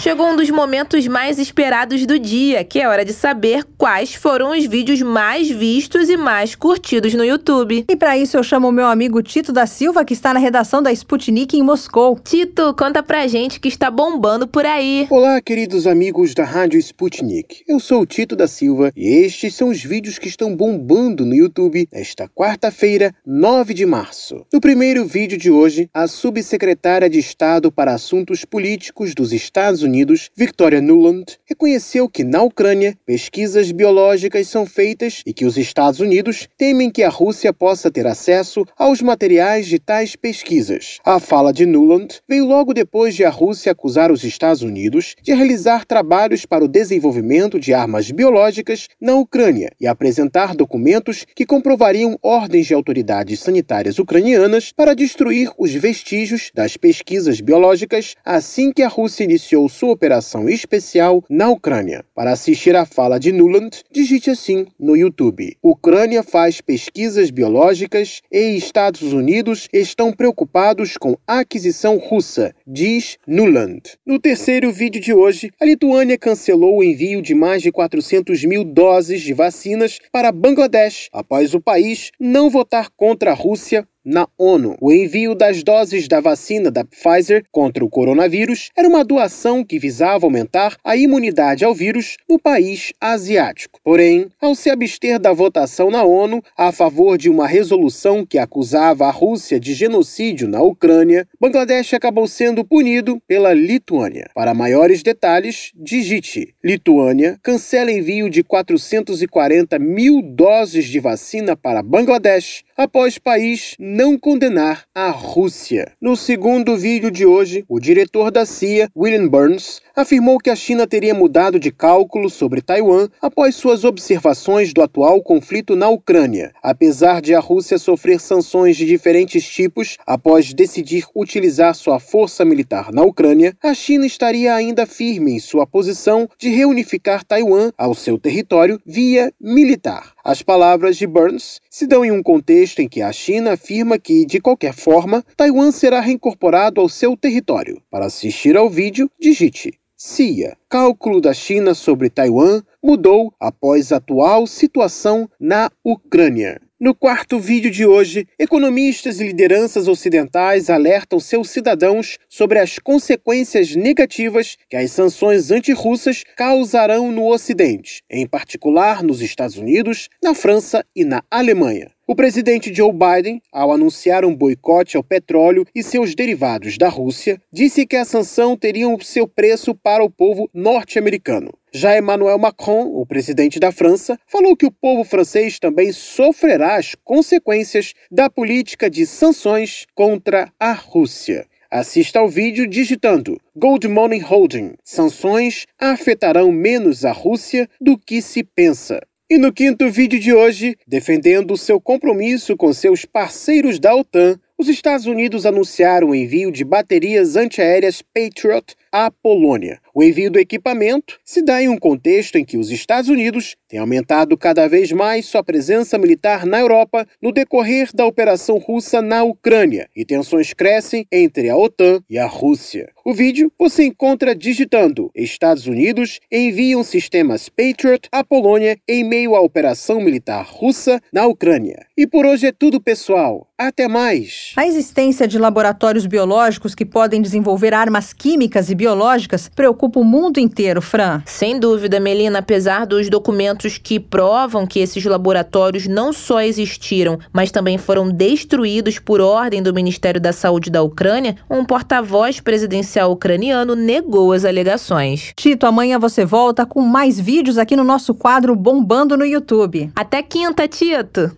Chegou 0.00 0.30
um 0.30 0.34
dos 0.34 0.48
momentos 0.48 1.06
mais 1.06 1.38
esperados 1.38 2.06
do 2.06 2.18
dia, 2.18 2.64
que 2.64 2.78
é 2.78 2.88
hora 2.88 3.04
de 3.04 3.12
saber 3.12 3.64
quais 3.76 4.14
foram 4.14 4.56
os 4.56 4.64
vídeos 4.64 5.02
mais 5.02 5.50
vistos 5.50 6.08
e 6.08 6.16
mais 6.16 6.54
curtidos 6.54 7.12
no 7.12 7.22
YouTube. 7.22 7.84
E 7.86 7.94
para 7.94 8.16
isso 8.16 8.38
eu 8.38 8.42
chamo 8.42 8.68
o 8.68 8.72
meu 8.72 8.86
amigo 8.86 9.22
Tito 9.22 9.52
da 9.52 9.66
Silva, 9.66 10.02
que 10.02 10.14
está 10.14 10.32
na 10.32 10.40
redação 10.40 10.82
da 10.82 10.90
Sputnik 10.90 11.54
em 11.54 11.62
Moscou. 11.62 12.18
Tito, 12.18 12.74
conta 12.78 13.02
pra 13.02 13.26
gente 13.26 13.60
que 13.60 13.68
está 13.68 13.90
bombando 13.90 14.48
por 14.48 14.64
aí. 14.64 15.06
Olá, 15.10 15.38
queridos 15.42 15.86
amigos 15.86 16.32
da 16.32 16.44
Rádio 16.44 16.80
Sputnik. 16.80 17.62
Eu 17.68 17.78
sou 17.78 18.00
o 18.00 18.06
Tito 18.06 18.34
da 18.34 18.48
Silva 18.48 18.90
e 18.96 19.06
estes 19.06 19.54
são 19.54 19.68
os 19.68 19.82
vídeos 19.82 20.18
que 20.18 20.28
estão 20.28 20.56
bombando 20.56 21.26
no 21.26 21.34
YouTube 21.34 21.86
nesta 21.92 22.26
quarta-feira, 22.26 23.14
9 23.26 23.74
de 23.74 23.79
março. 23.86 24.46
No 24.52 24.60
primeiro 24.60 25.04
vídeo 25.04 25.38
de 25.38 25.50
hoje, 25.50 25.88
a 25.94 26.06
subsecretária 26.06 27.08
de 27.08 27.18
Estado 27.18 27.72
para 27.72 27.94
Assuntos 27.94 28.44
Políticos 28.44 29.14
dos 29.14 29.32
Estados 29.32 29.82
Unidos, 29.82 30.30
Victoria 30.36 30.80
Nuland, 30.80 31.38
reconheceu 31.46 32.08
que 32.08 32.22
na 32.22 32.42
Ucrânia 32.42 32.96
pesquisas 33.06 33.72
biológicas 33.72 34.48
são 34.48 34.66
feitas 34.66 35.22
e 35.24 35.32
que 35.32 35.46
os 35.46 35.56
Estados 35.56 36.00
Unidos 36.00 36.48
temem 36.58 36.90
que 36.90 37.02
a 37.02 37.08
Rússia 37.08 37.52
possa 37.52 37.90
ter 37.90 38.06
acesso 38.06 38.66
aos 38.76 39.00
materiais 39.00 39.66
de 39.66 39.78
tais 39.78 40.14
pesquisas. 40.16 40.98
A 41.04 41.18
fala 41.18 41.52
de 41.52 41.64
Nuland 41.64 42.20
veio 42.28 42.44
logo 42.44 42.74
depois 42.74 43.14
de 43.14 43.24
a 43.24 43.30
Rússia 43.30 43.72
acusar 43.72 44.12
os 44.12 44.24
Estados 44.24 44.62
Unidos 44.62 45.14
de 45.22 45.32
realizar 45.32 45.84
trabalhos 45.86 46.44
para 46.44 46.64
o 46.64 46.68
desenvolvimento 46.68 47.58
de 47.58 47.72
armas 47.72 48.10
biológicas 48.10 48.88
na 49.00 49.14
Ucrânia 49.14 49.70
e 49.80 49.86
apresentar 49.86 50.54
documentos 50.54 51.26
que 51.34 51.46
comprovariam 51.46 52.18
ordens 52.22 52.66
de 52.66 52.74
autoridades 52.74 53.40
sanitárias 53.40 53.69
ucranianas 54.00 54.72
para 54.72 54.94
destruir 54.94 55.48
os 55.56 55.72
vestígios 55.72 56.50
das 56.52 56.76
pesquisas 56.76 57.40
biológicas 57.40 58.16
assim 58.24 58.72
que 58.72 58.82
a 58.82 58.88
Rússia 58.88 59.22
iniciou 59.22 59.68
sua 59.68 59.92
operação 59.92 60.48
especial 60.48 61.22
na 61.30 61.48
Ucrânia. 61.48 62.04
Para 62.12 62.32
assistir 62.32 62.74
à 62.74 62.84
fala 62.84 63.20
de 63.20 63.30
Nuland, 63.30 63.70
digite 63.88 64.28
assim 64.28 64.66
no 64.76 64.96
YouTube: 64.96 65.56
Ucrânia 65.62 66.24
faz 66.24 66.60
pesquisas 66.60 67.30
biológicas 67.30 68.22
e 68.30 68.56
Estados 68.56 69.12
Unidos 69.12 69.68
estão 69.72 70.12
preocupados 70.12 70.96
com 70.96 71.16
a 71.24 71.38
aquisição 71.38 71.96
russa, 71.96 72.52
diz 72.66 73.18
Nuland. 73.24 73.82
No 74.04 74.18
terceiro 74.18 74.72
vídeo 74.72 75.00
de 75.00 75.14
hoje, 75.14 75.48
a 75.60 75.64
Lituânia 75.64 76.18
cancelou 76.18 76.78
o 76.78 76.82
envio 76.82 77.22
de 77.22 77.36
mais 77.36 77.62
de 77.62 77.70
400 77.70 78.44
mil 78.44 78.64
doses 78.64 79.20
de 79.20 79.32
vacinas 79.32 80.00
para 80.10 80.32
Bangladesh 80.32 81.08
após 81.12 81.54
o 81.54 81.60
país 81.60 82.10
não 82.18 82.50
votar 82.50 82.90
contra 82.96 83.30
a 83.30 83.34
Rússia 83.34 83.59
Білорусі 83.60 83.89
na 84.04 84.26
ONU. 84.38 84.76
O 84.80 84.92
envio 84.92 85.34
das 85.34 85.62
doses 85.62 86.08
da 86.08 86.20
vacina 86.20 86.70
da 86.70 86.84
Pfizer 86.84 87.44
contra 87.50 87.84
o 87.84 87.90
coronavírus 87.90 88.70
era 88.76 88.88
uma 88.88 89.04
doação 89.04 89.64
que 89.64 89.78
visava 89.78 90.26
aumentar 90.26 90.76
a 90.84 90.96
imunidade 90.96 91.64
ao 91.64 91.74
vírus 91.74 92.16
no 92.28 92.38
país 92.38 92.92
asiático. 93.00 93.80
Porém, 93.84 94.28
ao 94.40 94.54
se 94.54 94.70
abster 94.70 95.18
da 95.18 95.32
votação 95.32 95.90
na 95.90 96.04
ONU 96.04 96.42
a 96.56 96.72
favor 96.72 97.18
de 97.18 97.28
uma 97.28 97.46
resolução 97.46 98.24
que 98.24 98.38
acusava 98.38 99.06
a 99.06 99.10
Rússia 99.10 99.60
de 99.60 99.74
genocídio 99.74 100.48
na 100.48 100.62
Ucrânia, 100.62 101.26
Bangladesh 101.40 101.94
acabou 101.94 102.26
sendo 102.26 102.64
punido 102.64 103.20
pela 103.26 103.52
Lituânia. 103.52 104.30
Para 104.34 104.54
maiores 104.54 105.02
detalhes, 105.02 105.72
digite: 105.74 106.54
Lituânia 106.62 107.38
cancela 107.42 107.92
envio 107.92 108.30
de 108.30 108.42
440 108.42 109.78
mil 109.78 110.22
doses 110.22 110.86
de 110.86 111.00
vacina 111.00 111.56
para 111.56 111.82
Bangladesh 111.82 112.64
após 112.76 113.18
país 113.18 113.76
não 113.90 114.16
condenar 114.16 114.84
a 114.94 115.10
Rússia. 115.10 115.92
No 116.00 116.16
segundo 116.16 116.76
vídeo 116.76 117.10
de 117.10 117.26
hoje, 117.26 117.64
o 117.68 117.80
diretor 117.80 118.30
da 118.30 118.46
CIA, 118.46 118.88
William 118.96 119.26
Burns, 119.26 119.82
afirmou 119.96 120.38
que 120.38 120.48
a 120.48 120.54
China 120.54 120.86
teria 120.86 121.12
mudado 121.12 121.58
de 121.58 121.72
cálculo 121.72 122.30
sobre 122.30 122.62
Taiwan 122.62 123.08
após 123.20 123.56
suas 123.56 123.82
observações 123.82 124.72
do 124.72 124.80
atual 124.80 125.20
conflito 125.22 125.74
na 125.74 125.88
Ucrânia. 125.88 126.52
Apesar 126.62 127.20
de 127.20 127.34
a 127.34 127.40
Rússia 127.40 127.78
sofrer 127.78 128.20
sanções 128.20 128.76
de 128.76 128.86
diferentes 128.86 129.44
tipos 129.44 129.98
após 130.06 130.54
decidir 130.54 131.04
utilizar 131.12 131.74
sua 131.74 131.98
força 131.98 132.44
militar 132.44 132.92
na 132.92 133.02
Ucrânia, 133.02 133.56
a 133.60 133.74
China 133.74 134.06
estaria 134.06 134.54
ainda 134.54 134.86
firme 134.86 135.32
em 135.32 135.40
sua 135.40 135.66
posição 135.66 136.28
de 136.38 136.48
reunificar 136.48 137.24
Taiwan 137.24 137.72
ao 137.76 137.94
seu 137.94 138.18
território 138.18 138.80
via 138.86 139.32
militar. 139.40 140.12
As 140.24 140.42
palavras 140.42 140.96
de 140.96 141.06
Burns 141.06 141.60
se 141.70 141.86
dão 141.86 142.04
em 142.04 142.10
um 142.10 142.22
contexto 142.22 142.80
em 142.80 142.88
que 142.88 143.00
a 143.00 143.12
China 143.12 143.52
afirma 143.52 143.98
que, 143.98 144.26
de 144.26 144.40
qualquer 144.40 144.74
forma, 144.74 145.24
Taiwan 145.36 145.70
será 145.70 146.00
reincorporado 146.00 146.80
ao 146.80 146.88
seu 146.88 147.16
território. 147.16 147.82
Para 147.90 148.06
assistir 148.06 148.56
ao 148.56 148.68
vídeo, 148.68 149.10
digite 149.18 149.80
CIA. 150.02 150.56
Cálculo 150.66 151.20
da 151.20 151.34
China 151.34 151.74
sobre 151.74 152.08
Taiwan 152.08 152.62
mudou 152.82 153.34
após 153.38 153.92
a 153.92 153.96
atual 153.96 154.46
situação 154.46 155.28
na 155.38 155.70
Ucrânia. 155.84 156.58
No 156.82 156.94
quarto 156.94 157.38
vídeo 157.38 157.70
de 157.70 157.84
hoje, 157.84 158.26
economistas 158.38 159.20
e 159.20 159.26
lideranças 159.26 159.86
ocidentais 159.86 160.70
alertam 160.70 161.20
seus 161.20 161.50
cidadãos 161.50 162.16
sobre 162.26 162.58
as 162.58 162.78
consequências 162.78 163.76
negativas 163.76 164.56
que 164.66 164.76
as 164.76 164.90
sanções 164.90 165.50
antirrussas 165.50 166.24
causarão 166.34 167.12
no 167.12 167.26
Ocidente, 167.26 168.02
em 168.08 168.26
particular 168.26 169.02
nos 169.02 169.20
Estados 169.20 169.58
Unidos, 169.58 170.08
na 170.24 170.34
França 170.34 170.82
e 170.96 171.04
na 171.04 171.22
Alemanha. 171.30 171.90
O 172.10 172.14
presidente 172.16 172.74
Joe 172.74 172.90
Biden, 172.92 173.40
ao 173.52 173.70
anunciar 173.70 174.24
um 174.24 174.34
boicote 174.34 174.96
ao 174.96 175.04
petróleo 175.04 175.64
e 175.72 175.80
seus 175.80 176.12
derivados 176.12 176.76
da 176.76 176.88
Rússia, 176.88 177.40
disse 177.52 177.86
que 177.86 177.94
a 177.94 178.04
sanção 178.04 178.56
teria 178.56 178.88
o 178.88 179.00
seu 179.00 179.28
preço 179.28 179.76
para 179.76 180.02
o 180.02 180.10
povo 180.10 180.50
norte-americano. 180.52 181.52
Já 181.72 181.96
Emmanuel 181.96 182.36
Macron, 182.36 182.86
o 183.00 183.06
presidente 183.06 183.60
da 183.60 183.70
França, 183.70 184.18
falou 184.26 184.56
que 184.56 184.66
o 184.66 184.72
povo 184.72 185.04
francês 185.04 185.60
também 185.60 185.92
sofrerá 185.92 186.74
as 186.74 186.96
consequências 187.04 187.94
da 188.10 188.28
política 188.28 188.90
de 188.90 189.06
sanções 189.06 189.86
contra 189.94 190.52
a 190.58 190.72
Rússia. 190.72 191.46
Assista 191.70 192.18
ao 192.18 192.28
vídeo 192.28 192.66
digitando 192.66 193.38
Gold 193.54 193.86
Money 193.86 194.18
Holding. 194.18 194.74
Sanções 194.82 195.64
afetarão 195.78 196.50
menos 196.50 197.04
a 197.04 197.12
Rússia 197.12 197.68
do 197.80 197.96
que 197.96 198.20
se 198.20 198.42
pensa. 198.42 199.00
E 199.32 199.38
no 199.38 199.52
quinto 199.52 199.88
vídeo 199.88 200.18
de 200.18 200.34
hoje, 200.34 200.76
defendendo 200.88 201.56
seu 201.56 201.80
compromisso 201.80 202.56
com 202.56 202.72
seus 202.72 203.04
parceiros 203.04 203.78
da 203.78 203.94
OTAN, 203.94 204.36
os 204.58 204.68
Estados 204.68 205.06
Unidos 205.06 205.46
anunciaram 205.46 206.08
o 206.08 206.14
envio 206.16 206.50
de 206.50 206.64
baterias 206.64 207.36
antiaéreas 207.36 208.02
Patriot 208.02 208.74
à 208.92 209.10
Polônia. 209.10 209.80
O 209.94 210.02
envio 210.02 210.30
do 210.30 210.38
equipamento 210.38 211.18
se 211.24 211.42
dá 211.42 211.62
em 211.62 211.68
um 211.68 211.78
contexto 211.78 212.36
em 212.36 212.44
que 212.44 212.56
os 212.56 212.70
Estados 212.70 213.10
Unidos 213.10 213.56
têm 213.68 213.78
aumentado 213.78 214.36
cada 214.36 214.68
vez 214.68 214.92
mais 214.92 215.26
sua 215.26 215.42
presença 215.42 215.98
militar 215.98 216.46
na 216.46 216.60
Europa 216.60 217.06
no 217.20 217.32
decorrer 217.32 217.90
da 217.94 218.06
operação 218.06 218.58
russa 218.58 219.02
na 219.02 219.22
Ucrânia 219.22 219.88
e 219.94 220.04
tensões 220.04 220.52
crescem 220.52 221.06
entre 221.10 221.48
a 221.48 221.56
OTAN 221.56 222.00
e 222.08 222.18
a 222.18 222.26
Rússia. 222.26 222.90
O 223.04 223.14
vídeo 223.14 223.50
você 223.58 223.84
encontra 223.84 224.34
digitando 224.34 225.10
Estados 225.14 225.66
Unidos 225.66 226.20
enviam 226.30 226.84
sistemas 226.84 227.48
Patriot 227.48 228.08
à 228.12 228.22
Polônia 228.22 228.78
em 228.86 229.02
meio 229.02 229.34
à 229.34 229.40
operação 229.40 230.00
militar 230.00 230.46
russa 230.46 231.00
na 231.12 231.26
Ucrânia. 231.26 231.86
E 231.96 232.06
por 232.06 232.26
hoje 232.26 232.46
é 232.46 232.52
tudo, 232.52 232.80
pessoal. 232.80 233.48
Até 233.58 233.88
mais! 233.88 234.52
A 234.56 234.66
existência 234.66 235.28
de 235.28 235.38
laboratórios 235.38 236.06
biológicos 236.06 236.74
que 236.74 236.86
podem 236.86 237.20
desenvolver 237.20 237.74
armas 237.74 238.12
químicas 238.12 238.70
e 238.70 238.74
biológicas 238.80 239.46
preocupa 239.46 240.00
o 240.00 240.04
mundo 240.04 240.40
inteiro, 240.40 240.80
Fran. 240.80 241.22
Sem 241.26 241.60
dúvida, 241.60 242.00
Melina, 242.00 242.38
apesar 242.38 242.86
dos 242.86 243.10
documentos 243.10 243.76
que 243.76 244.00
provam 244.00 244.66
que 244.66 244.80
esses 244.80 245.04
laboratórios 245.04 245.86
não 245.86 246.14
só 246.14 246.40
existiram, 246.40 247.18
mas 247.30 247.50
também 247.50 247.76
foram 247.76 248.08
destruídos 248.08 248.98
por 248.98 249.20
ordem 249.20 249.62
do 249.62 249.74
Ministério 249.74 250.18
da 250.18 250.32
Saúde 250.32 250.70
da 250.70 250.82
Ucrânia, 250.82 251.36
um 251.50 251.62
porta-voz 251.62 252.40
presidencial 252.40 253.12
ucraniano 253.12 253.76
negou 253.76 254.32
as 254.32 254.46
alegações. 254.46 255.34
Tito, 255.36 255.66
amanhã 255.66 255.98
você 255.98 256.24
volta 256.24 256.64
com 256.64 256.80
mais 256.80 257.20
vídeos 257.20 257.58
aqui 257.58 257.76
no 257.76 257.84
nosso 257.84 258.14
quadro 258.14 258.56
Bombando 258.56 259.14
no 259.14 259.26
YouTube. 259.26 259.90
Até 259.94 260.22
quinta, 260.22 260.66
Tito! 260.66 261.36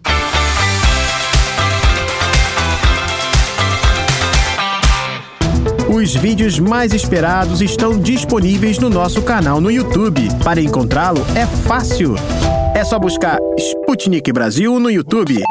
Os 5.93 6.15
vídeos 6.15 6.59
mais 6.59 6.95
esperados 6.95 7.61
estão 7.61 7.99
disponíveis 7.99 8.79
no 8.79 8.89
nosso 8.89 9.21
canal 9.21 9.61
no 9.61 9.71
YouTube. 9.71 10.27
Para 10.43 10.59
encontrá-lo 10.59 11.21
é 11.35 11.47
fácil. 11.47 12.15
É 12.75 12.83
só 12.83 12.99
buscar 12.99 13.37
Sputnik 13.59 14.33
Brasil 14.33 14.81
no 14.81 14.91
YouTube, 14.91 15.43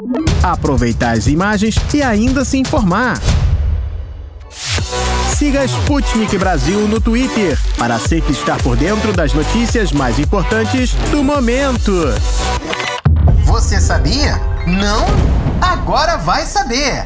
aproveitar 0.41 1.11
as 1.11 1.27
imagens 1.27 1.75
e 1.93 2.01
ainda 2.01 2.43
se 2.43 2.57
informar. 2.57 3.21
Siga 5.37 5.63
Sputnik 5.63 6.35
Brasil 6.39 6.87
no 6.87 6.99
Twitter 6.99 7.55
para 7.77 7.99
sempre 7.99 8.31
estar 8.31 8.57
por 8.63 8.75
dentro 8.75 9.13
das 9.13 9.33
notícias 9.33 9.91
mais 9.91 10.17
importantes 10.17 10.95
do 11.11 11.23
momento. 11.23 11.91
Você 13.43 13.79
sabia? 13.79 14.41
Não? 14.65 15.05
Agora 15.61 16.17
vai 16.17 16.47
saber! 16.47 17.05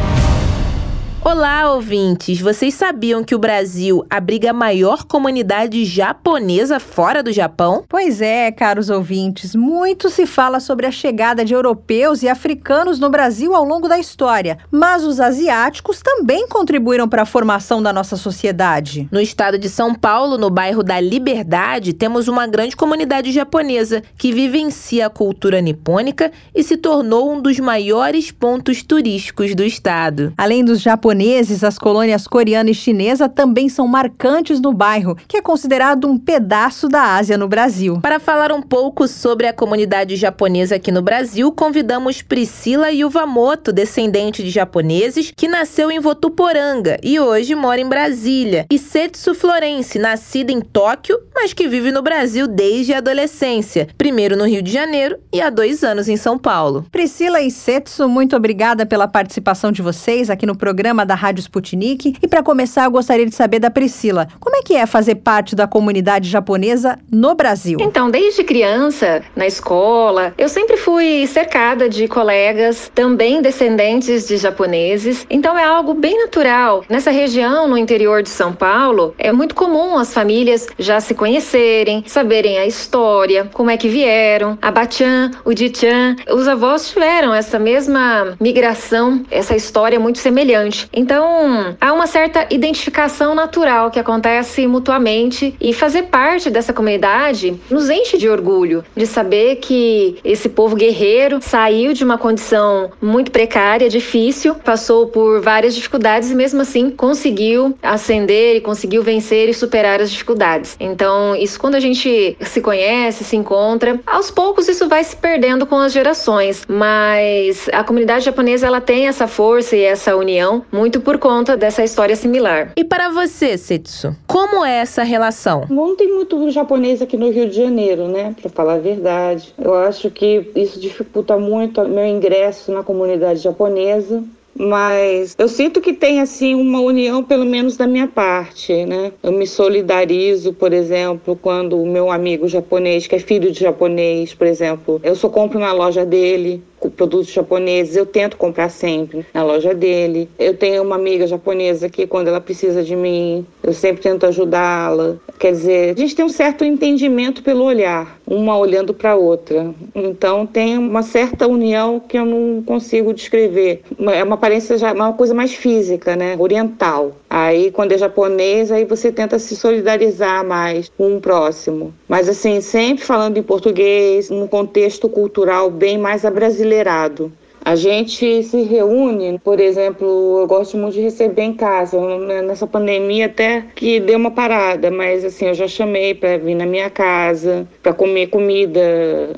Olá, 1.23 1.71
ouvintes! 1.71 2.41
Vocês 2.41 2.73
sabiam 2.73 3.23
que 3.23 3.35
o 3.35 3.39
Brasil 3.39 4.03
abriga 4.09 4.49
a 4.49 4.53
maior 4.53 5.03
comunidade 5.03 5.85
japonesa 5.85 6.79
fora 6.79 7.21
do 7.21 7.31
Japão? 7.31 7.85
Pois 7.87 8.23
é, 8.23 8.51
caros 8.51 8.89
ouvintes, 8.89 9.53
muito 9.53 10.09
se 10.09 10.25
fala 10.25 10.59
sobre 10.59 10.87
a 10.87 10.91
chegada 10.91 11.45
de 11.45 11.53
europeus 11.53 12.23
e 12.23 12.27
africanos 12.27 12.99
no 12.99 13.07
Brasil 13.07 13.53
ao 13.53 13.63
longo 13.63 13.87
da 13.87 13.99
história, 13.99 14.57
mas 14.71 15.03
os 15.03 15.19
asiáticos 15.19 16.01
também 16.01 16.47
contribuíram 16.47 17.07
para 17.07 17.21
a 17.21 17.25
formação 17.25 17.83
da 17.83 17.93
nossa 17.93 18.17
sociedade. 18.17 19.07
No 19.11 19.21
estado 19.21 19.59
de 19.59 19.69
São 19.69 19.93
Paulo, 19.93 20.39
no 20.39 20.49
bairro 20.49 20.81
da 20.81 20.99
Liberdade, 20.99 21.93
temos 21.93 22.27
uma 22.27 22.47
grande 22.47 22.75
comunidade 22.75 23.31
japonesa 23.31 24.01
que 24.17 24.31
vivencia 24.31 25.05
a 25.05 25.09
cultura 25.09 25.61
nipônica 25.61 26.31
e 26.55 26.63
se 26.63 26.77
tornou 26.77 27.31
um 27.31 27.39
dos 27.39 27.59
maiores 27.59 28.31
pontos 28.31 28.81
turísticos 28.81 29.53
do 29.53 29.63
estado. 29.63 30.33
Além 30.35 30.65
dos 30.65 30.81
japoneses, 30.81 31.10
japoneses, 31.11 31.63
as 31.63 31.77
colônias 31.77 32.25
coreana 32.25 32.69
e 32.69 32.73
chinesa 32.73 33.27
também 33.27 33.67
são 33.67 33.85
marcantes 33.85 34.61
no 34.61 34.71
bairro, 34.71 35.17
que 35.27 35.35
é 35.35 35.41
considerado 35.41 36.07
um 36.07 36.17
pedaço 36.17 36.87
da 36.87 37.15
Ásia 37.15 37.37
no 37.37 37.49
Brasil. 37.49 37.99
Para 38.01 38.19
falar 38.19 38.51
um 38.53 38.61
pouco 38.61 39.07
sobre 39.07 39.45
a 39.45 39.53
comunidade 39.53 40.15
japonesa 40.15 40.75
aqui 40.75 40.89
no 40.89 41.01
Brasil, 41.01 41.51
convidamos 41.51 42.21
Priscila 42.21 42.91
Yuvamoto, 42.91 43.73
descendente 43.73 44.41
de 44.41 44.49
japoneses, 44.49 45.33
que 45.35 45.49
nasceu 45.49 45.91
em 45.91 45.99
Votuporanga 45.99 46.97
e 47.03 47.19
hoje 47.19 47.55
mora 47.55 47.81
em 47.81 47.89
Brasília, 47.89 48.65
e 48.71 48.77
Setsu 48.77 49.35
Florence, 49.35 49.99
nascida 49.99 50.53
em 50.53 50.61
Tóquio, 50.61 51.19
mas 51.35 51.51
que 51.51 51.67
vive 51.67 51.91
no 51.91 52.01
Brasil 52.01 52.47
desde 52.47 52.93
a 52.93 52.99
adolescência, 52.99 53.89
primeiro 53.97 54.37
no 54.37 54.47
Rio 54.47 54.61
de 54.61 54.71
Janeiro 54.71 55.17
e 55.33 55.41
há 55.41 55.49
dois 55.49 55.83
anos 55.83 56.07
em 56.07 56.15
São 56.15 56.37
Paulo. 56.37 56.85
Priscila 56.89 57.41
e 57.41 57.51
Setsu, 57.51 58.07
muito 58.07 58.33
obrigada 58.33 58.85
pela 58.85 59.09
participação 59.09 59.73
de 59.73 59.81
vocês 59.81 60.29
aqui 60.29 60.45
no 60.45 60.55
programa 60.55 61.00
programa 61.01 61.05
da 61.05 61.15
Rádio 61.15 61.41
Sputnik. 61.41 62.15
E 62.21 62.27
para 62.27 62.43
começar, 62.43 62.85
eu 62.85 62.91
gostaria 62.91 63.25
de 63.25 63.35
saber 63.35 63.59
da 63.59 63.69
Priscila, 63.69 64.27
como 64.39 64.55
é 64.55 64.61
que 64.61 64.75
é 64.75 64.85
fazer 64.85 65.15
parte 65.15 65.55
da 65.55 65.67
comunidade 65.67 66.29
japonesa 66.29 66.97
no 67.11 67.35
Brasil? 67.35 67.77
Então, 67.81 68.09
desde 68.09 68.43
criança, 68.43 69.21
na 69.35 69.47
escola, 69.47 70.33
eu 70.37 70.47
sempre 70.47 70.77
fui 70.77 71.25
cercada 71.27 71.89
de 71.89 72.07
colegas 72.07 72.91
também 72.93 73.41
descendentes 73.41 74.27
de 74.27 74.37
japoneses. 74.37 75.25
Então 75.29 75.57
é 75.57 75.63
algo 75.63 75.93
bem 75.93 76.17
natural. 76.17 76.83
Nessa 76.89 77.11
região, 77.11 77.67
no 77.67 77.77
interior 77.77 78.23
de 78.23 78.29
São 78.29 78.53
Paulo, 78.53 79.13
é 79.17 79.31
muito 79.31 79.55
comum 79.55 79.97
as 79.97 80.13
famílias 80.13 80.67
já 80.77 80.99
se 80.99 81.13
conhecerem, 81.13 82.03
saberem 82.07 82.57
a 82.57 82.65
história, 82.65 83.49
como 83.53 83.69
é 83.69 83.77
que 83.77 83.89
vieram. 83.89 84.57
A 84.61 84.71
Bachan, 84.71 85.31
o 85.43 85.53
Dichan, 85.53 86.15
os 86.29 86.47
avós 86.47 86.89
tiveram 86.89 87.33
essa 87.33 87.57
mesma 87.57 88.35
migração, 88.39 89.23
essa 89.31 89.55
história 89.55 89.99
muito 89.99 90.19
semelhante. 90.19 90.90
Então, 90.93 91.75
há 91.79 91.93
uma 91.93 92.07
certa 92.07 92.47
identificação 92.49 93.33
natural 93.33 93.89
que 93.89 93.99
acontece 93.99 94.67
mutuamente 94.67 95.55
e 95.59 95.73
fazer 95.73 96.03
parte 96.03 96.49
dessa 96.49 96.73
comunidade 96.73 97.59
nos 97.69 97.89
enche 97.89 98.17
de 98.17 98.27
orgulho 98.27 98.83
de 98.95 99.05
saber 99.05 99.57
que 99.57 100.17
esse 100.23 100.49
povo 100.49 100.75
guerreiro 100.75 101.39
saiu 101.41 101.93
de 101.93 102.03
uma 102.03 102.17
condição 102.17 102.91
muito 103.01 103.31
precária, 103.31 103.89
difícil, 103.89 104.55
passou 104.55 105.07
por 105.07 105.41
várias 105.41 105.73
dificuldades 105.73 106.31
e 106.31 106.35
mesmo 106.35 106.61
assim 106.61 106.89
conseguiu 106.89 107.75
ascender 107.81 108.57
e 108.57 108.61
conseguiu 108.61 109.01
vencer 109.01 109.49
e 109.49 109.53
superar 109.53 110.01
as 110.01 110.11
dificuldades. 110.11 110.75
Então, 110.79 111.35
isso 111.35 111.59
quando 111.59 111.75
a 111.75 111.79
gente 111.79 112.37
se 112.41 112.61
conhece, 112.61 113.23
se 113.23 113.35
encontra, 113.35 113.99
aos 114.05 114.29
poucos 114.29 114.67
isso 114.67 114.87
vai 114.89 115.03
se 115.03 115.15
perdendo 115.15 115.65
com 115.65 115.77
as 115.77 115.93
gerações, 115.93 116.63
mas 116.67 117.69
a 117.71 117.83
comunidade 117.83 118.25
japonesa 118.25 118.67
ela 118.67 118.81
tem 118.81 119.07
essa 119.07 119.27
força 119.27 119.75
e 119.75 119.83
essa 119.83 120.15
união 120.15 120.65
muito 120.71 120.80
por 120.89 121.17
conta 121.17 121.55
dessa 121.55 121.83
história 121.83 122.15
similar. 122.15 122.73
E 122.75 122.83
para 122.83 123.09
você, 123.09 123.57
Setsu, 123.57 124.15
como 124.27 124.65
é 124.65 124.77
essa 124.77 125.03
relação? 125.03 125.65
Não 125.69 125.95
tem 125.95 126.13
muito 126.13 126.49
japonês 126.49 127.01
aqui 127.01 127.17
no 127.17 127.29
Rio 127.29 127.49
de 127.49 127.55
Janeiro, 127.55 128.07
né? 128.07 128.33
Para 128.39 128.49
falar 128.49 128.73
a 128.73 128.79
verdade. 128.79 129.53
Eu 129.57 129.75
acho 129.75 130.09
que 130.09 130.49
isso 130.55 130.79
dificulta 130.79 131.37
muito 131.37 131.87
meu 131.87 132.05
ingresso 132.05 132.71
na 132.71 132.83
comunidade 132.83 133.39
japonesa 133.39 134.23
mas 134.53 135.35
eu 135.37 135.47
sinto 135.47 135.81
que 135.81 135.93
tem 135.93 136.19
assim 136.19 136.53
uma 136.53 136.79
união 136.79 137.23
pelo 137.23 137.45
menos 137.45 137.77
da 137.77 137.87
minha 137.87 138.07
parte, 138.07 138.85
né? 138.85 139.11
Eu 139.23 139.31
me 139.31 139.47
solidarizo, 139.47 140.53
por 140.53 140.73
exemplo, 140.73 141.37
quando 141.41 141.81
o 141.81 141.87
meu 141.87 142.11
amigo 142.11 142.47
japonês, 142.47 143.07
que 143.07 143.15
é 143.15 143.19
filho 143.19 143.51
de 143.51 143.59
japonês, 143.59 144.33
por 144.33 144.47
exemplo, 144.47 144.99
eu 145.03 145.15
só 145.15 145.29
compro 145.29 145.59
na 145.59 145.71
loja 145.71 146.05
dele, 146.05 146.61
produtos 146.89 147.31
japoneses, 147.31 147.95
eu 147.95 148.05
tento 148.05 148.37
comprar 148.37 148.69
sempre 148.69 149.25
na 149.33 149.43
loja 149.43 149.73
dele. 149.73 150.29
Eu 150.39 150.55
tenho 150.55 150.81
uma 150.83 150.95
amiga 150.95 151.27
japonesa 151.27 151.89
que 151.89 152.07
quando 152.07 152.27
ela 152.27 152.41
precisa 152.41 152.83
de 152.83 152.95
mim, 152.95 153.45
eu 153.63 153.73
sempre 153.73 154.01
tento 154.01 154.25
ajudá-la. 154.25 155.15
Quer 155.39 155.51
dizer, 155.51 155.95
a 155.95 155.99
gente 155.99 156.15
tem 156.15 156.25
um 156.25 156.29
certo 156.29 156.63
entendimento 156.63 157.43
pelo 157.43 157.63
olhar, 157.63 158.19
uma 158.25 158.57
olhando 158.57 158.93
para 158.93 159.11
a 159.11 159.15
outra. 159.15 159.73
Então 159.93 160.45
tem 160.45 160.77
uma 160.77 161.03
certa 161.03 161.47
união 161.47 161.99
que 161.99 162.17
eu 162.17 162.25
não 162.25 162.61
consigo 162.63 163.13
descrever. 163.13 163.81
É 164.13 164.23
uma 164.23 164.35
aparência 164.35 164.77
já 164.77 164.93
uma 164.93 165.13
coisa 165.13 165.33
mais 165.33 165.53
física, 165.53 166.15
né, 166.15 166.35
oriental. 166.37 167.15
Aí 167.33 167.71
quando 167.71 167.93
é 167.93 167.97
japonês, 167.97 168.73
aí 168.73 168.83
você 168.83 169.09
tenta 169.09 169.39
se 169.39 169.55
solidarizar 169.55 170.45
mais 170.45 170.91
com 170.97 171.15
o 171.15 171.21
próximo. 171.21 171.93
Mas 172.05 172.27
assim, 172.27 172.59
sempre 172.59 173.05
falando 173.05 173.37
em 173.37 173.41
português, 173.41 174.29
num 174.29 174.47
contexto 174.47 175.07
cultural 175.07 175.71
bem 175.71 175.97
mais 175.97 176.25
abrasileirado 176.25 177.31
A 177.63 177.75
gente 177.75 178.41
se 178.43 178.63
reúne, 178.63 179.39
por 179.43 179.59
exemplo, 179.59 180.39
eu 180.39 180.47
gosto 180.47 180.77
muito 180.77 180.95
de 180.95 181.01
receber 181.01 181.43
em 181.43 181.53
casa. 181.53 181.99
Nessa 182.43 182.65
pandemia 182.65 183.27
até 183.27 183.65
que 183.75 183.99
deu 183.99 184.17
uma 184.17 184.31
parada, 184.31 184.89
mas 184.89 185.23
assim, 185.23 185.45
eu 185.45 185.53
já 185.53 185.67
chamei 185.67 186.15
para 186.15 186.37
vir 186.37 186.55
na 186.55 186.65
minha 186.65 186.89
casa, 186.89 187.67
para 187.83 187.93
comer 187.93 188.27
comida 188.27 188.81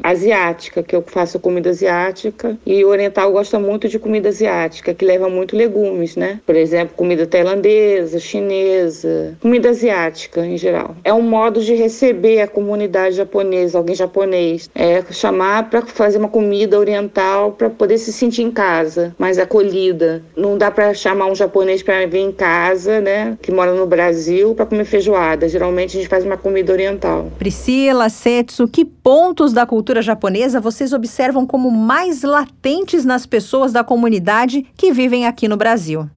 asiática, 0.01 0.81
que 0.81 0.95
eu 0.95 1.03
faço 1.05 1.37
comida 1.39 1.69
asiática. 1.69 2.57
E 2.65 2.83
o 2.85 2.87
oriental 2.87 3.31
gosta 3.31 3.59
muito 3.59 3.89
de 3.89 3.99
comida 3.99 4.29
asiática, 4.29 4.93
que 4.93 5.03
leva 5.03 5.27
muito 5.27 5.55
legumes, 5.55 6.15
né? 6.15 6.39
Por 6.45 6.55
exemplo, 6.55 6.95
comida 6.95 7.27
tailandesa, 7.27 8.19
chinesa, 8.19 9.37
comida 9.41 9.69
asiática 9.69 10.45
em 10.45 10.57
geral. 10.57 10.95
É 11.03 11.13
um 11.13 11.21
modo 11.21 11.61
de 11.61 11.73
receber 11.73 12.41
a 12.41 12.47
comunidade 12.47 13.17
japonesa, 13.17 13.77
alguém 13.77 13.95
japonês. 13.95 14.69
É 14.73 15.03
chamar 15.11 15.69
para 15.69 15.85
fazer 15.85 16.17
uma 16.17 16.29
comida 16.29 16.79
oriental 16.79 17.51
para 17.51 17.69
poder 17.69 17.97
se 17.97 18.12
sentir 18.13 18.43
em 18.43 18.51
casa, 18.51 19.15
mais 19.17 19.37
acolhida. 19.37 20.23
Não 20.35 20.57
dá 20.57 20.71
para 20.71 20.93
chamar 20.93 21.27
um 21.27 21.35
japonês 21.35 21.81
para 21.83 22.05
vir 22.05 22.19
em 22.19 22.31
casa, 22.31 23.01
né, 23.01 23.37
que 23.41 23.51
mora 23.51 23.73
no 23.73 23.85
Brasil, 23.85 24.53
para 24.55 24.65
comer 24.65 24.85
feijoada. 24.85 25.47
Geralmente 25.47 25.97
a 25.97 25.99
gente 25.99 26.09
faz 26.09 26.23
uma 26.23 26.37
comida 26.37 26.71
oriental. 26.71 27.31
Priscila, 27.37 28.09
Setsu, 28.09 28.67
que 28.67 28.85
pontos 28.85 29.53
da 29.53 29.65
cultura 29.65 30.01
japonesa 30.01 30.59
vocês 30.59 30.93
observam 30.93 31.45
como 31.45 31.69
mais 31.71 32.23
latentes 32.23 33.05
nas 33.05 33.25
pessoas 33.25 33.71
da 33.71 33.83
comunidade 33.83 34.65
que 34.77 34.91
vivem 34.91 35.25
aqui 35.27 35.47
no 35.47 35.57
Brasil? 35.57 36.09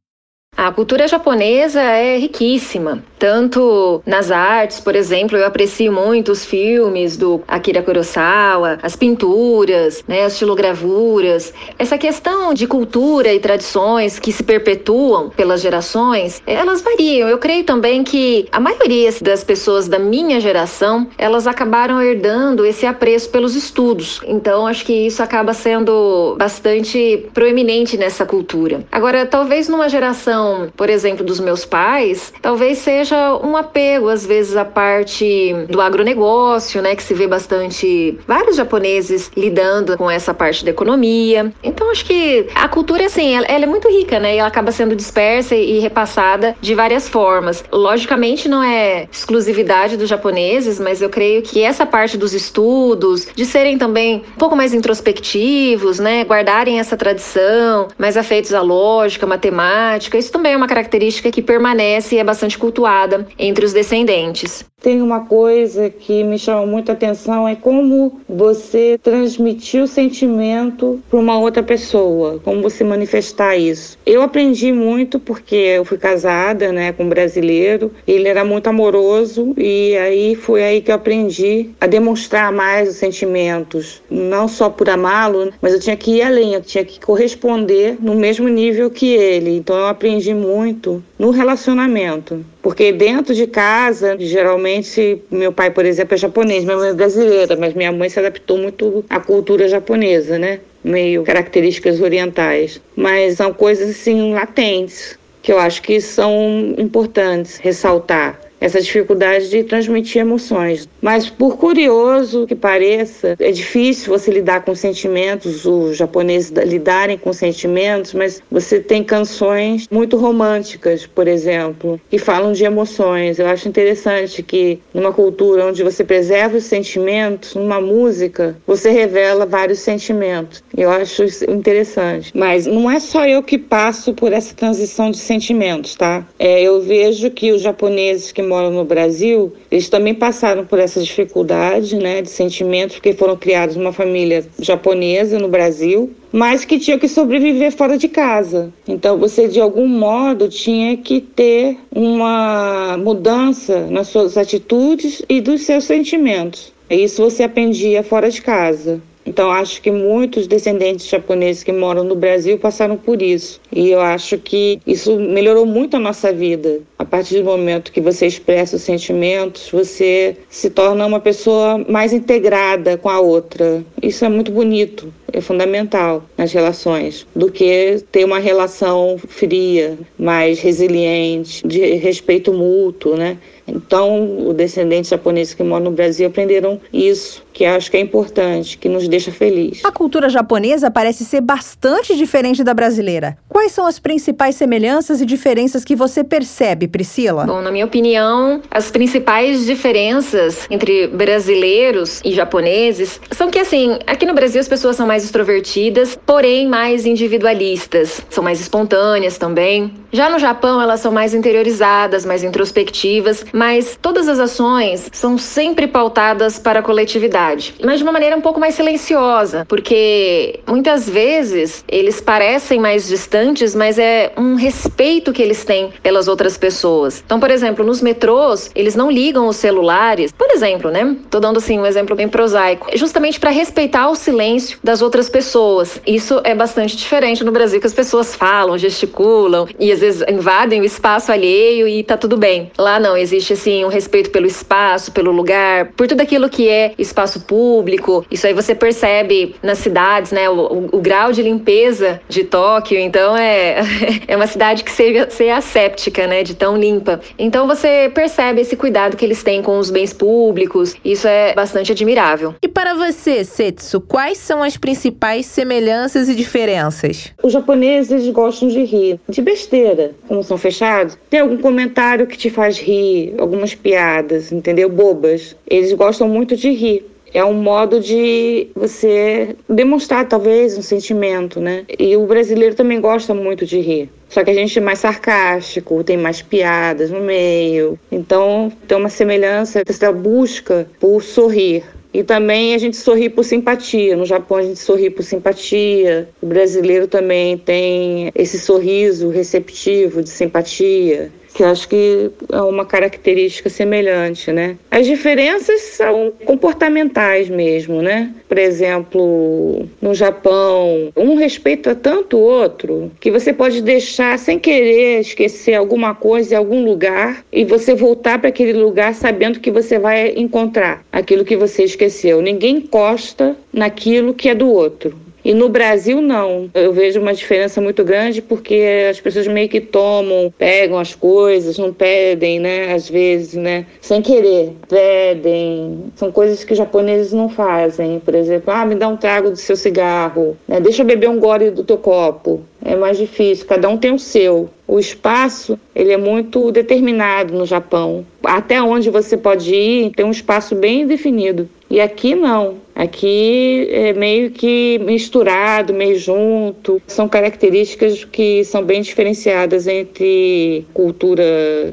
A 0.56 0.72
cultura 0.72 1.06
japonesa 1.06 1.82
é 1.82 2.16
riquíssima, 2.16 3.04
tanto 3.18 4.02
nas 4.06 4.30
artes, 4.30 4.80
por 4.80 4.94
exemplo, 4.94 5.36
eu 5.36 5.46
aprecio 5.46 5.92
muito 5.92 6.32
os 6.32 6.44
filmes 6.44 7.16
do 7.16 7.42
Akira 7.46 7.82
Kurosawa, 7.82 8.78
as 8.82 8.96
pinturas, 8.96 10.04
né, 10.06 10.24
as 10.24 10.32
estilogravuras. 10.32 11.52
Essa 11.78 11.98
questão 11.98 12.52
de 12.54 12.66
cultura 12.66 13.32
e 13.32 13.40
tradições 13.40 14.18
que 14.18 14.32
se 14.32 14.42
perpetuam 14.42 15.30
pelas 15.30 15.60
gerações, 15.60 16.42
elas 16.46 16.82
variam. 16.82 17.28
Eu 17.28 17.38
creio 17.38 17.64
também 17.64 18.04
que 18.04 18.48
a 18.52 18.60
maioria 18.60 19.10
das 19.20 19.44
pessoas 19.44 19.88
da 19.88 19.98
minha 19.98 20.40
geração, 20.40 21.08
elas 21.18 21.46
acabaram 21.46 22.00
herdando 22.00 22.64
esse 22.64 22.86
apreço 22.86 23.30
pelos 23.30 23.54
estudos. 23.54 24.20
Então, 24.26 24.66
acho 24.66 24.84
que 24.84 25.06
isso 25.06 25.22
acaba 25.22 25.52
sendo 25.52 26.34
bastante 26.38 27.26
proeminente 27.32 27.96
nessa 27.96 28.24
cultura. 28.24 28.84
Agora, 28.90 29.26
talvez 29.26 29.68
numa 29.68 29.88
geração 29.88 30.66
por 30.76 30.90
exemplo, 30.90 31.24
dos 31.24 31.40
meus 31.40 31.64
pais, 31.64 32.32
talvez 32.40 32.78
seja 32.78 33.05
um 33.14 33.56
apego, 33.56 34.08
às 34.08 34.26
vezes, 34.26 34.56
à 34.56 34.64
parte 34.64 35.54
do 35.68 35.80
agronegócio, 35.80 36.82
né? 36.82 36.96
Que 36.96 37.02
se 37.02 37.14
vê 37.14 37.26
bastante 37.26 38.18
vários 38.26 38.56
japoneses 38.56 39.30
lidando 39.36 39.96
com 39.96 40.10
essa 40.10 40.34
parte 40.34 40.64
da 40.64 40.70
economia. 40.70 41.52
Então, 41.62 41.90
acho 41.90 42.04
que 42.04 42.48
a 42.54 42.68
cultura, 42.68 43.06
assim, 43.06 43.34
ela, 43.34 43.46
ela 43.46 43.64
é 43.64 43.66
muito 43.66 43.88
rica, 43.88 44.18
né? 44.18 44.34
E 44.34 44.38
ela 44.38 44.48
acaba 44.48 44.72
sendo 44.72 44.96
dispersa 44.96 45.54
e 45.54 45.78
repassada 45.78 46.56
de 46.60 46.74
várias 46.74 47.08
formas. 47.08 47.64
Logicamente, 47.72 48.48
não 48.48 48.62
é 48.62 49.08
exclusividade 49.10 49.96
dos 49.96 50.08
japoneses, 50.08 50.80
mas 50.80 51.00
eu 51.00 51.08
creio 51.08 51.42
que 51.42 51.62
essa 51.62 51.86
parte 51.86 52.16
dos 52.16 52.32
estudos, 52.34 53.28
de 53.34 53.44
serem 53.44 53.78
também 53.78 54.24
um 54.34 54.38
pouco 54.38 54.56
mais 54.56 54.74
introspectivos, 54.74 55.98
né? 55.98 56.24
Guardarem 56.24 56.78
essa 56.78 56.96
tradição, 56.96 57.88
mais 57.98 58.16
afeitos 58.16 58.52
à 58.52 58.60
lógica, 58.60 59.26
matemática, 59.26 60.18
isso 60.18 60.32
também 60.32 60.52
é 60.52 60.56
uma 60.56 60.66
característica 60.66 61.30
que 61.30 61.42
permanece 61.42 62.16
e 62.16 62.18
é 62.18 62.24
bastante 62.24 62.58
cultuada 62.58 62.95
entre 63.38 63.64
os 63.64 63.72
descendentes. 63.72 64.64
Tem 64.80 65.02
uma 65.02 65.20
coisa 65.20 65.90
que 65.90 66.22
me 66.22 66.38
chama 66.38 66.66
muita 66.66 66.92
atenção 66.92 67.48
é 67.48 67.56
como 67.56 68.20
você 68.28 68.98
transmitir 69.02 69.82
o 69.82 69.86
sentimento 69.86 71.00
para 71.10 71.18
uma 71.18 71.38
outra 71.38 71.62
pessoa, 71.62 72.38
como 72.44 72.62
você 72.62 72.84
manifestar 72.84 73.56
isso. 73.56 73.98
Eu 74.06 74.22
aprendi 74.22 74.70
muito 74.72 75.18
porque 75.18 75.56
eu 75.56 75.84
fui 75.84 75.98
casada, 75.98 76.72
né, 76.72 76.92
com 76.92 77.04
um 77.04 77.08
brasileiro. 77.08 77.90
Ele 78.06 78.28
era 78.28 78.44
muito 78.44 78.68
amoroso 78.68 79.54
e 79.56 79.96
aí 79.96 80.36
foi 80.36 80.62
aí 80.62 80.80
que 80.80 80.90
eu 80.90 80.94
aprendi 80.94 81.70
a 81.80 81.86
demonstrar 81.86 82.52
mais 82.52 82.88
os 82.88 82.96
sentimentos, 82.96 84.02
não 84.10 84.46
só 84.46 84.70
por 84.70 84.88
amá-lo, 84.88 85.52
mas 85.60 85.72
eu 85.72 85.80
tinha 85.80 85.96
que 85.96 86.16
ir 86.16 86.22
além, 86.22 86.54
eu 86.54 86.62
tinha 86.62 86.84
que 86.84 87.00
corresponder 87.00 87.96
no 88.00 88.14
mesmo 88.14 88.46
nível 88.46 88.90
que 88.90 89.08
ele. 89.08 89.56
Então 89.56 89.76
eu 89.76 89.86
aprendi 89.86 90.32
muito 90.34 91.02
no 91.18 91.30
relacionamento. 91.30 92.44
Porque 92.66 92.90
dentro 92.90 93.32
de 93.32 93.46
casa, 93.46 94.16
geralmente, 94.18 95.22
meu 95.30 95.52
pai, 95.52 95.70
por 95.70 95.84
exemplo, 95.86 96.16
é 96.16 96.18
japonês, 96.18 96.64
minha 96.64 96.76
mãe 96.76 96.88
é 96.88 96.92
brasileira, 96.92 97.54
mas 97.54 97.72
minha 97.74 97.92
mãe 97.92 98.08
se 98.08 98.18
adaptou 98.18 98.58
muito 98.58 99.04
à 99.08 99.20
cultura 99.20 99.68
japonesa, 99.68 100.36
né? 100.36 100.58
Meio 100.82 101.22
características 101.22 102.00
orientais. 102.00 102.80
Mas 102.96 103.34
são 103.34 103.52
coisas, 103.52 103.90
assim, 103.90 104.34
latentes, 104.34 105.16
que 105.42 105.52
eu 105.52 105.60
acho 105.60 105.80
que 105.80 106.00
são 106.00 106.74
importantes 106.76 107.56
ressaltar 107.56 108.36
essa 108.60 108.80
dificuldade 108.80 109.48
de 109.48 109.64
transmitir 109.64 110.20
emoções. 110.20 110.88
Mas 111.00 111.28
por 111.28 111.56
curioso 111.56 112.46
que 112.46 112.54
pareça, 112.54 113.36
é 113.38 113.50
difícil 113.50 114.12
você 114.16 114.30
lidar 114.30 114.64
com 114.64 114.74
sentimentos, 114.74 115.64
os 115.64 115.96
japoneses 115.96 116.50
lidarem 116.50 117.18
com 117.18 117.32
sentimentos, 117.32 118.14
mas 118.14 118.42
você 118.50 118.80
tem 118.80 119.04
canções 119.04 119.86
muito 119.90 120.16
românticas, 120.16 121.06
por 121.06 121.28
exemplo, 121.28 122.00
que 122.10 122.18
falam 122.18 122.52
de 122.52 122.64
emoções. 122.64 123.38
Eu 123.38 123.46
acho 123.46 123.68
interessante 123.68 124.42
que 124.42 124.80
numa 124.92 125.12
cultura 125.12 125.66
onde 125.66 125.82
você 125.82 126.04
preserva 126.04 126.56
os 126.56 126.64
sentimentos, 126.64 127.54
numa 127.54 127.80
música, 127.80 128.56
você 128.66 128.90
revela 128.90 129.46
vários 129.46 129.80
sentimentos. 129.80 130.62
Eu 130.76 130.90
acho 130.90 131.24
interessante. 131.48 132.32
Mas 132.34 132.66
não 132.66 132.90
é 132.90 132.98
só 133.00 133.26
eu 133.26 133.42
que 133.42 133.58
passo 133.58 134.14
por 134.14 134.32
essa 134.32 134.54
transição 134.54 135.10
de 135.10 135.18
sentimentos, 135.18 135.94
tá? 135.94 136.26
É, 136.38 136.62
eu 136.62 136.80
vejo 136.80 137.30
que 137.30 137.52
os 137.52 137.62
japoneses 137.62 138.32
que 138.32 138.42
moram 138.46 138.70
no 138.70 138.84
Brasil, 138.84 139.52
eles 139.70 139.88
também 139.88 140.14
passaram 140.14 140.64
por 140.64 140.78
essa 140.78 141.00
dificuldade, 141.00 141.96
né, 141.96 142.22
de 142.22 142.30
sentimentos, 142.30 142.96
porque 142.96 143.12
foram 143.12 143.36
criados 143.36 143.76
numa 143.76 143.92
família 143.92 144.46
japonesa 144.58 145.38
no 145.38 145.48
Brasil, 145.48 146.10
mas 146.32 146.64
que 146.64 146.78
tinham 146.78 146.98
que 146.98 147.08
sobreviver 147.08 147.72
fora 147.72 147.96
de 147.98 148.08
casa. 148.08 148.72
Então 148.86 149.18
você 149.18 149.48
de 149.48 149.60
algum 149.60 149.86
modo 149.86 150.48
tinha 150.48 150.96
que 150.96 151.20
ter 151.20 151.78
uma 151.94 152.96
mudança 152.98 153.86
nas 153.90 154.08
suas 154.08 154.36
atitudes 154.36 155.22
e 155.28 155.40
dos 155.40 155.62
seus 155.62 155.84
sentimentos. 155.84 156.72
Isso 156.88 157.22
você 157.22 157.42
aprendia 157.42 158.02
fora 158.02 158.30
de 158.30 158.40
casa. 158.40 159.00
Então, 159.26 159.50
acho 159.50 159.82
que 159.82 159.90
muitos 159.90 160.46
descendentes 160.46 161.08
japoneses 161.08 161.64
que 161.64 161.72
moram 161.72 162.04
no 162.04 162.14
Brasil 162.14 162.58
passaram 162.58 162.96
por 162.96 163.20
isso. 163.20 163.60
E 163.72 163.90
eu 163.90 164.00
acho 164.00 164.38
que 164.38 164.80
isso 164.86 165.18
melhorou 165.18 165.66
muito 165.66 165.96
a 165.96 166.00
nossa 166.00 166.32
vida. 166.32 166.80
A 166.98 167.04
partir 167.04 167.38
do 167.38 167.44
momento 167.44 167.92
que 167.92 168.00
você 168.00 168.26
expressa 168.26 168.76
os 168.76 168.82
sentimentos, 168.82 169.68
você 169.70 170.36
se 170.48 170.70
torna 170.70 171.04
uma 171.06 171.20
pessoa 171.20 171.78
mais 171.88 172.12
integrada 172.12 172.96
com 172.96 173.08
a 173.08 173.20
outra. 173.20 173.84
Isso 174.02 174.24
é 174.24 174.28
muito 174.28 174.50
bonito, 174.52 175.12
é 175.32 175.40
fundamental 175.40 176.24
nas 176.38 176.52
relações, 176.52 177.26
do 177.34 177.50
que 177.50 178.02
ter 178.10 178.24
uma 178.24 178.38
relação 178.38 179.18
fria, 179.18 179.98
mais 180.18 180.60
resiliente, 180.60 181.66
de 181.66 181.80
respeito 181.96 182.52
mútuo, 182.52 183.16
né? 183.16 183.38
Então, 183.68 184.48
os 184.48 184.54
descendentes 184.54 185.10
japoneses 185.10 185.52
que 185.52 185.62
moram 185.62 185.86
no 185.86 185.90
Brasil 185.90 186.28
aprenderam 186.28 186.80
isso, 186.92 187.44
que 187.56 187.64
acho 187.64 187.90
que 187.90 187.96
é 187.96 188.00
importante, 188.00 188.76
que 188.76 188.86
nos 188.86 189.08
deixa 189.08 189.32
feliz. 189.32 189.82
A 189.82 189.90
cultura 189.90 190.28
japonesa 190.28 190.90
parece 190.90 191.24
ser 191.24 191.40
bastante 191.40 192.14
diferente 192.14 192.62
da 192.62 192.74
brasileira. 192.74 193.38
Quais 193.48 193.72
são 193.72 193.86
as 193.86 193.98
principais 193.98 194.56
semelhanças 194.56 195.22
e 195.22 195.24
diferenças 195.24 195.82
que 195.82 195.96
você 195.96 196.22
percebe, 196.22 196.86
Priscila? 196.86 197.46
Bom, 197.46 197.62
na 197.62 197.72
minha 197.72 197.86
opinião, 197.86 198.60
as 198.70 198.90
principais 198.90 199.64
diferenças 199.64 200.66
entre 200.70 201.06
brasileiros 201.06 202.20
e 202.22 202.32
japoneses 202.32 203.18
são 203.30 203.50
que, 203.50 203.58
assim, 203.58 203.98
aqui 204.06 204.26
no 204.26 204.34
Brasil 204.34 204.60
as 204.60 204.68
pessoas 204.68 204.94
são 204.94 205.06
mais 205.06 205.24
extrovertidas, 205.24 206.18
porém 206.26 206.68
mais 206.68 207.06
individualistas, 207.06 208.20
são 208.28 208.44
mais 208.44 208.60
espontâneas 208.60 209.38
também. 209.38 209.94
Já 210.12 210.28
no 210.28 210.38
Japão, 210.38 210.80
elas 210.80 211.00
são 211.00 211.10
mais 211.10 211.32
interiorizadas, 211.32 212.26
mais 212.26 212.44
introspectivas, 212.44 213.46
mas 213.50 213.98
todas 214.00 214.28
as 214.28 214.38
ações 214.38 215.08
são 215.10 215.38
sempre 215.38 215.86
pautadas 215.86 216.58
para 216.58 216.80
a 216.80 216.82
coletividade, 216.82 217.45
mas 217.82 217.98
de 217.98 218.02
uma 218.02 218.12
maneira 218.12 218.36
um 218.36 218.40
pouco 218.40 218.60
mais 218.60 218.74
silenciosa, 218.74 219.64
porque 219.68 220.60
muitas 220.66 221.08
vezes 221.08 221.84
eles 221.88 222.20
parecem 222.20 222.78
mais 222.78 223.06
distantes, 223.06 223.74
mas 223.74 223.98
é 223.98 224.32
um 224.36 224.54
respeito 224.54 225.32
que 225.32 225.42
eles 225.42 225.64
têm 225.64 225.92
pelas 226.02 226.28
outras 226.28 226.56
pessoas. 226.56 227.22
Então, 227.24 227.40
por 227.40 227.50
exemplo, 227.50 227.84
nos 227.84 228.00
metrôs, 228.00 228.70
eles 228.74 228.94
não 228.94 229.10
ligam 229.10 229.46
os 229.48 229.56
celulares, 229.56 230.32
por 230.32 230.50
exemplo, 230.50 230.90
né? 230.90 231.16
Tô 231.30 231.40
dando 231.40 231.58
assim 231.58 231.78
um 231.78 231.86
exemplo 231.86 232.16
bem 232.16 232.28
prosaico, 232.28 232.88
justamente 232.94 233.38
para 233.40 233.50
respeitar 233.50 234.08
o 234.08 234.14
silêncio 234.14 234.78
das 234.82 235.02
outras 235.02 235.28
pessoas. 235.28 236.00
Isso 236.06 236.40
é 236.44 236.54
bastante 236.54 236.96
diferente 236.96 237.44
no 237.44 237.52
Brasil, 237.52 237.80
que 237.80 237.86
as 237.86 237.94
pessoas 237.94 238.34
falam, 238.34 238.78
gesticulam 238.78 239.66
e 239.78 239.92
às 239.92 240.00
vezes 240.00 240.24
invadem 240.28 240.80
o 240.80 240.84
espaço 240.84 241.32
alheio 241.32 241.86
e 241.88 242.02
tá 242.02 242.16
tudo 242.16 242.36
bem. 242.36 242.70
Lá 242.78 242.98
não, 242.98 243.16
existe 243.16 243.52
assim 243.52 243.84
um 243.84 243.88
respeito 243.88 244.30
pelo 244.30 244.46
espaço, 244.46 245.12
pelo 245.12 245.30
lugar, 245.30 245.92
por 245.96 246.06
tudo 246.06 246.20
aquilo 246.20 246.48
que 246.48 246.68
é 246.68 246.92
espaço 246.98 247.35
espaço 247.36 247.40
público. 247.40 248.24
Isso 248.30 248.46
aí 248.46 248.54
você 248.54 248.74
percebe 248.74 249.54
nas 249.62 249.78
cidades, 249.78 250.32
né? 250.32 250.48
O, 250.48 250.54
o, 250.54 250.88
o 250.92 251.00
grau 251.00 251.32
de 251.32 251.42
limpeza 251.42 252.20
de 252.28 252.44
Tóquio. 252.44 252.98
Então 252.98 253.36
é, 253.36 253.80
é 254.26 254.36
uma 254.36 254.46
cidade 254.46 254.82
que 254.82 254.90
seja 254.90 255.28
ser 255.30 255.50
asséptica, 255.50 256.26
né? 256.26 256.42
De 256.42 256.54
tão 256.54 256.76
limpa. 256.76 257.20
Então 257.38 257.66
você 257.66 258.10
percebe 258.14 258.62
esse 258.62 258.76
cuidado 258.76 259.16
que 259.16 259.24
eles 259.24 259.42
têm 259.42 259.62
com 259.62 259.78
os 259.78 259.90
bens 259.90 260.12
públicos. 260.12 260.94
Isso 261.04 261.28
é 261.28 261.54
bastante 261.54 261.92
admirável. 261.92 262.54
E 262.62 262.68
para 262.68 262.94
você, 262.94 263.44
Setsu, 263.44 264.00
quais 264.00 264.38
são 264.38 264.62
as 264.62 264.76
principais 264.76 265.46
semelhanças 265.46 266.28
e 266.28 266.34
diferenças? 266.34 267.32
Os 267.42 267.52
japoneses 267.52 268.28
gostam 268.30 268.68
de 268.68 268.82
rir, 268.84 269.20
de 269.28 269.42
besteira, 269.42 270.12
como 270.26 270.42
são 270.42 270.56
fechados. 270.56 271.18
Tem 271.28 271.40
algum 271.40 271.58
comentário 271.58 272.26
que 272.26 272.36
te 272.36 272.50
faz 272.50 272.78
rir, 272.78 273.34
algumas 273.38 273.74
piadas, 273.74 274.52
entendeu? 274.52 274.88
Bobas. 274.88 275.56
Eles 275.68 275.92
gostam 275.92 276.28
muito 276.28 276.56
de 276.56 276.70
rir 276.70 277.04
é 277.32 277.44
um 277.44 277.54
modo 277.54 278.00
de 278.00 278.68
você 278.74 279.56
demonstrar 279.68 280.28
talvez 280.28 280.76
um 280.76 280.82
sentimento, 280.82 281.60
né? 281.60 281.84
E 281.98 282.16
o 282.16 282.26
brasileiro 282.26 282.74
também 282.74 283.00
gosta 283.00 283.34
muito 283.34 283.66
de 283.66 283.80
rir. 283.80 284.10
Só 284.28 284.42
que 284.42 284.50
a 284.50 284.54
gente 284.54 284.78
é 284.78 284.82
mais 284.82 284.98
sarcástico, 284.98 286.02
tem 286.02 286.16
mais 286.16 286.42
piadas 286.42 287.10
no 287.10 287.20
meio. 287.20 287.98
Então 288.10 288.72
tem 288.86 288.96
uma 288.96 289.08
semelhança 289.08 289.82
essa 289.86 290.12
busca 290.12 290.88
por 290.98 291.22
sorrir. 291.22 291.84
E 292.12 292.22
também 292.22 292.74
a 292.74 292.78
gente 292.78 292.96
sorri 292.96 293.28
por 293.28 293.44
simpatia. 293.44 294.16
No 294.16 294.24
Japão 294.24 294.56
a 294.56 294.62
gente 294.62 294.78
sorri 294.78 295.10
por 295.10 295.22
simpatia. 295.22 296.28
O 296.40 296.46
brasileiro 296.46 297.06
também 297.06 297.58
tem 297.58 298.32
esse 298.34 298.58
sorriso 298.58 299.28
receptivo 299.28 300.22
de 300.22 300.30
simpatia 300.30 301.30
que 301.56 301.64
acho 301.64 301.88
que 301.88 302.30
é 302.52 302.60
uma 302.60 302.84
característica 302.84 303.70
semelhante, 303.70 304.52
né? 304.52 304.76
As 304.90 305.06
diferenças 305.06 305.80
são 305.80 306.30
comportamentais 306.44 307.48
mesmo, 307.48 308.02
né? 308.02 308.30
Por 308.46 308.58
exemplo, 308.58 309.88
no 310.02 310.14
Japão, 310.14 311.10
um 311.16 311.34
respeita 311.36 311.94
tanto 311.94 312.36
o 312.36 312.42
outro 312.42 313.10
que 313.18 313.30
você 313.30 313.54
pode 313.54 313.80
deixar 313.80 314.38
sem 314.38 314.58
querer 314.58 315.20
esquecer 315.20 315.74
alguma 315.74 316.14
coisa 316.14 316.54
em 316.54 316.58
algum 316.58 316.84
lugar 316.84 317.42
e 317.50 317.64
você 317.64 317.94
voltar 317.94 318.38
para 318.38 318.50
aquele 318.50 318.74
lugar 318.74 319.14
sabendo 319.14 319.58
que 319.58 319.70
você 319.70 319.98
vai 319.98 320.34
encontrar 320.36 321.02
aquilo 321.10 321.44
que 321.44 321.56
você 321.56 321.84
esqueceu. 321.84 322.42
Ninguém 322.42 322.76
encosta 322.76 323.56
naquilo 323.72 324.34
que 324.34 324.50
é 324.50 324.54
do 324.54 324.70
outro. 324.70 325.25
E 325.46 325.54
no 325.54 325.68
Brasil, 325.68 326.20
não. 326.20 326.68
Eu 326.74 326.92
vejo 326.92 327.20
uma 327.20 327.32
diferença 327.32 327.80
muito 327.80 328.02
grande 328.02 328.42
porque 328.42 329.06
as 329.08 329.20
pessoas 329.20 329.46
meio 329.46 329.68
que 329.68 329.80
tomam, 329.80 330.52
pegam 330.58 330.98
as 330.98 331.14
coisas, 331.14 331.78
não 331.78 331.92
pedem, 331.92 332.58
né? 332.58 332.92
Às 332.92 333.08
vezes, 333.08 333.54
né? 333.54 333.86
Sem 334.00 334.20
querer. 334.20 334.72
Pedem. 334.88 336.10
São 336.16 336.32
coisas 336.32 336.64
que 336.64 336.72
os 336.72 336.78
japoneses 336.78 337.32
não 337.32 337.48
fazem. 337.48 338.18
Por 338.18 338.34
exemplo, 338.34 338.74
ah, 338.74 338.84
me 338.84 338.96
dá 338.96 339.06
um 339.06 339.16
trago 339.16 339.50
do 339.50 339.56
seu 339.56 339.76
cigarro. 339.76 340.56
Né? 340.66 340.80
Deixa 340.80 341.02
eu 341.02 341.06
beber 341.06 341.30
um 341.30 341.38
gole 341.38 341.70
do 341.70 341.84
teu 341.84 341.96
copo. 341.96 342.64
É 342.84 342.96
mais 342.96 343.16
difícil. 343.16 343.66
Cada 343.66 343.88
um 343.88 343.96
tem 343.96 344.12
o 344.12 344.18
seu. 344.18 344.68
O 344.88 344.98
espaço 344.98 345.78
ele 345.94 346.12
é 346.12 346.16
muito 346.16 346.72
determinado 346.72 347.54
no 347.54 347.66
Japão. 347.66 348.26
Até 348.44 348.82
onde 348.82 349.10
você 349.10 349.36
pode 349.36 349.72
ir 349.72 350.10
tem 350.10 350.24
um 350.24 350.30
espaço 350.30 350.74
bem 350.74 351.06
definido. 351.06 351.68
E 351.88 352.00
aqui 352.00 352.34
não. 352.34 352.78
Aqui 352.94 353.88
é 353.90 354.12
meio 354.12 354.50
que 354.50 354.98
misturado, 355.04 355.92
meio 355.92 356.18
junto. 356.18 357.00
São 357.06 357.28
características 357.28 358.24
que 358.24 358.64
são 358.64 358.82
bem 358.82 359.02
diferenciadas 359.02 359.86
entre 359.86 360.84
cultura 360.94 361.44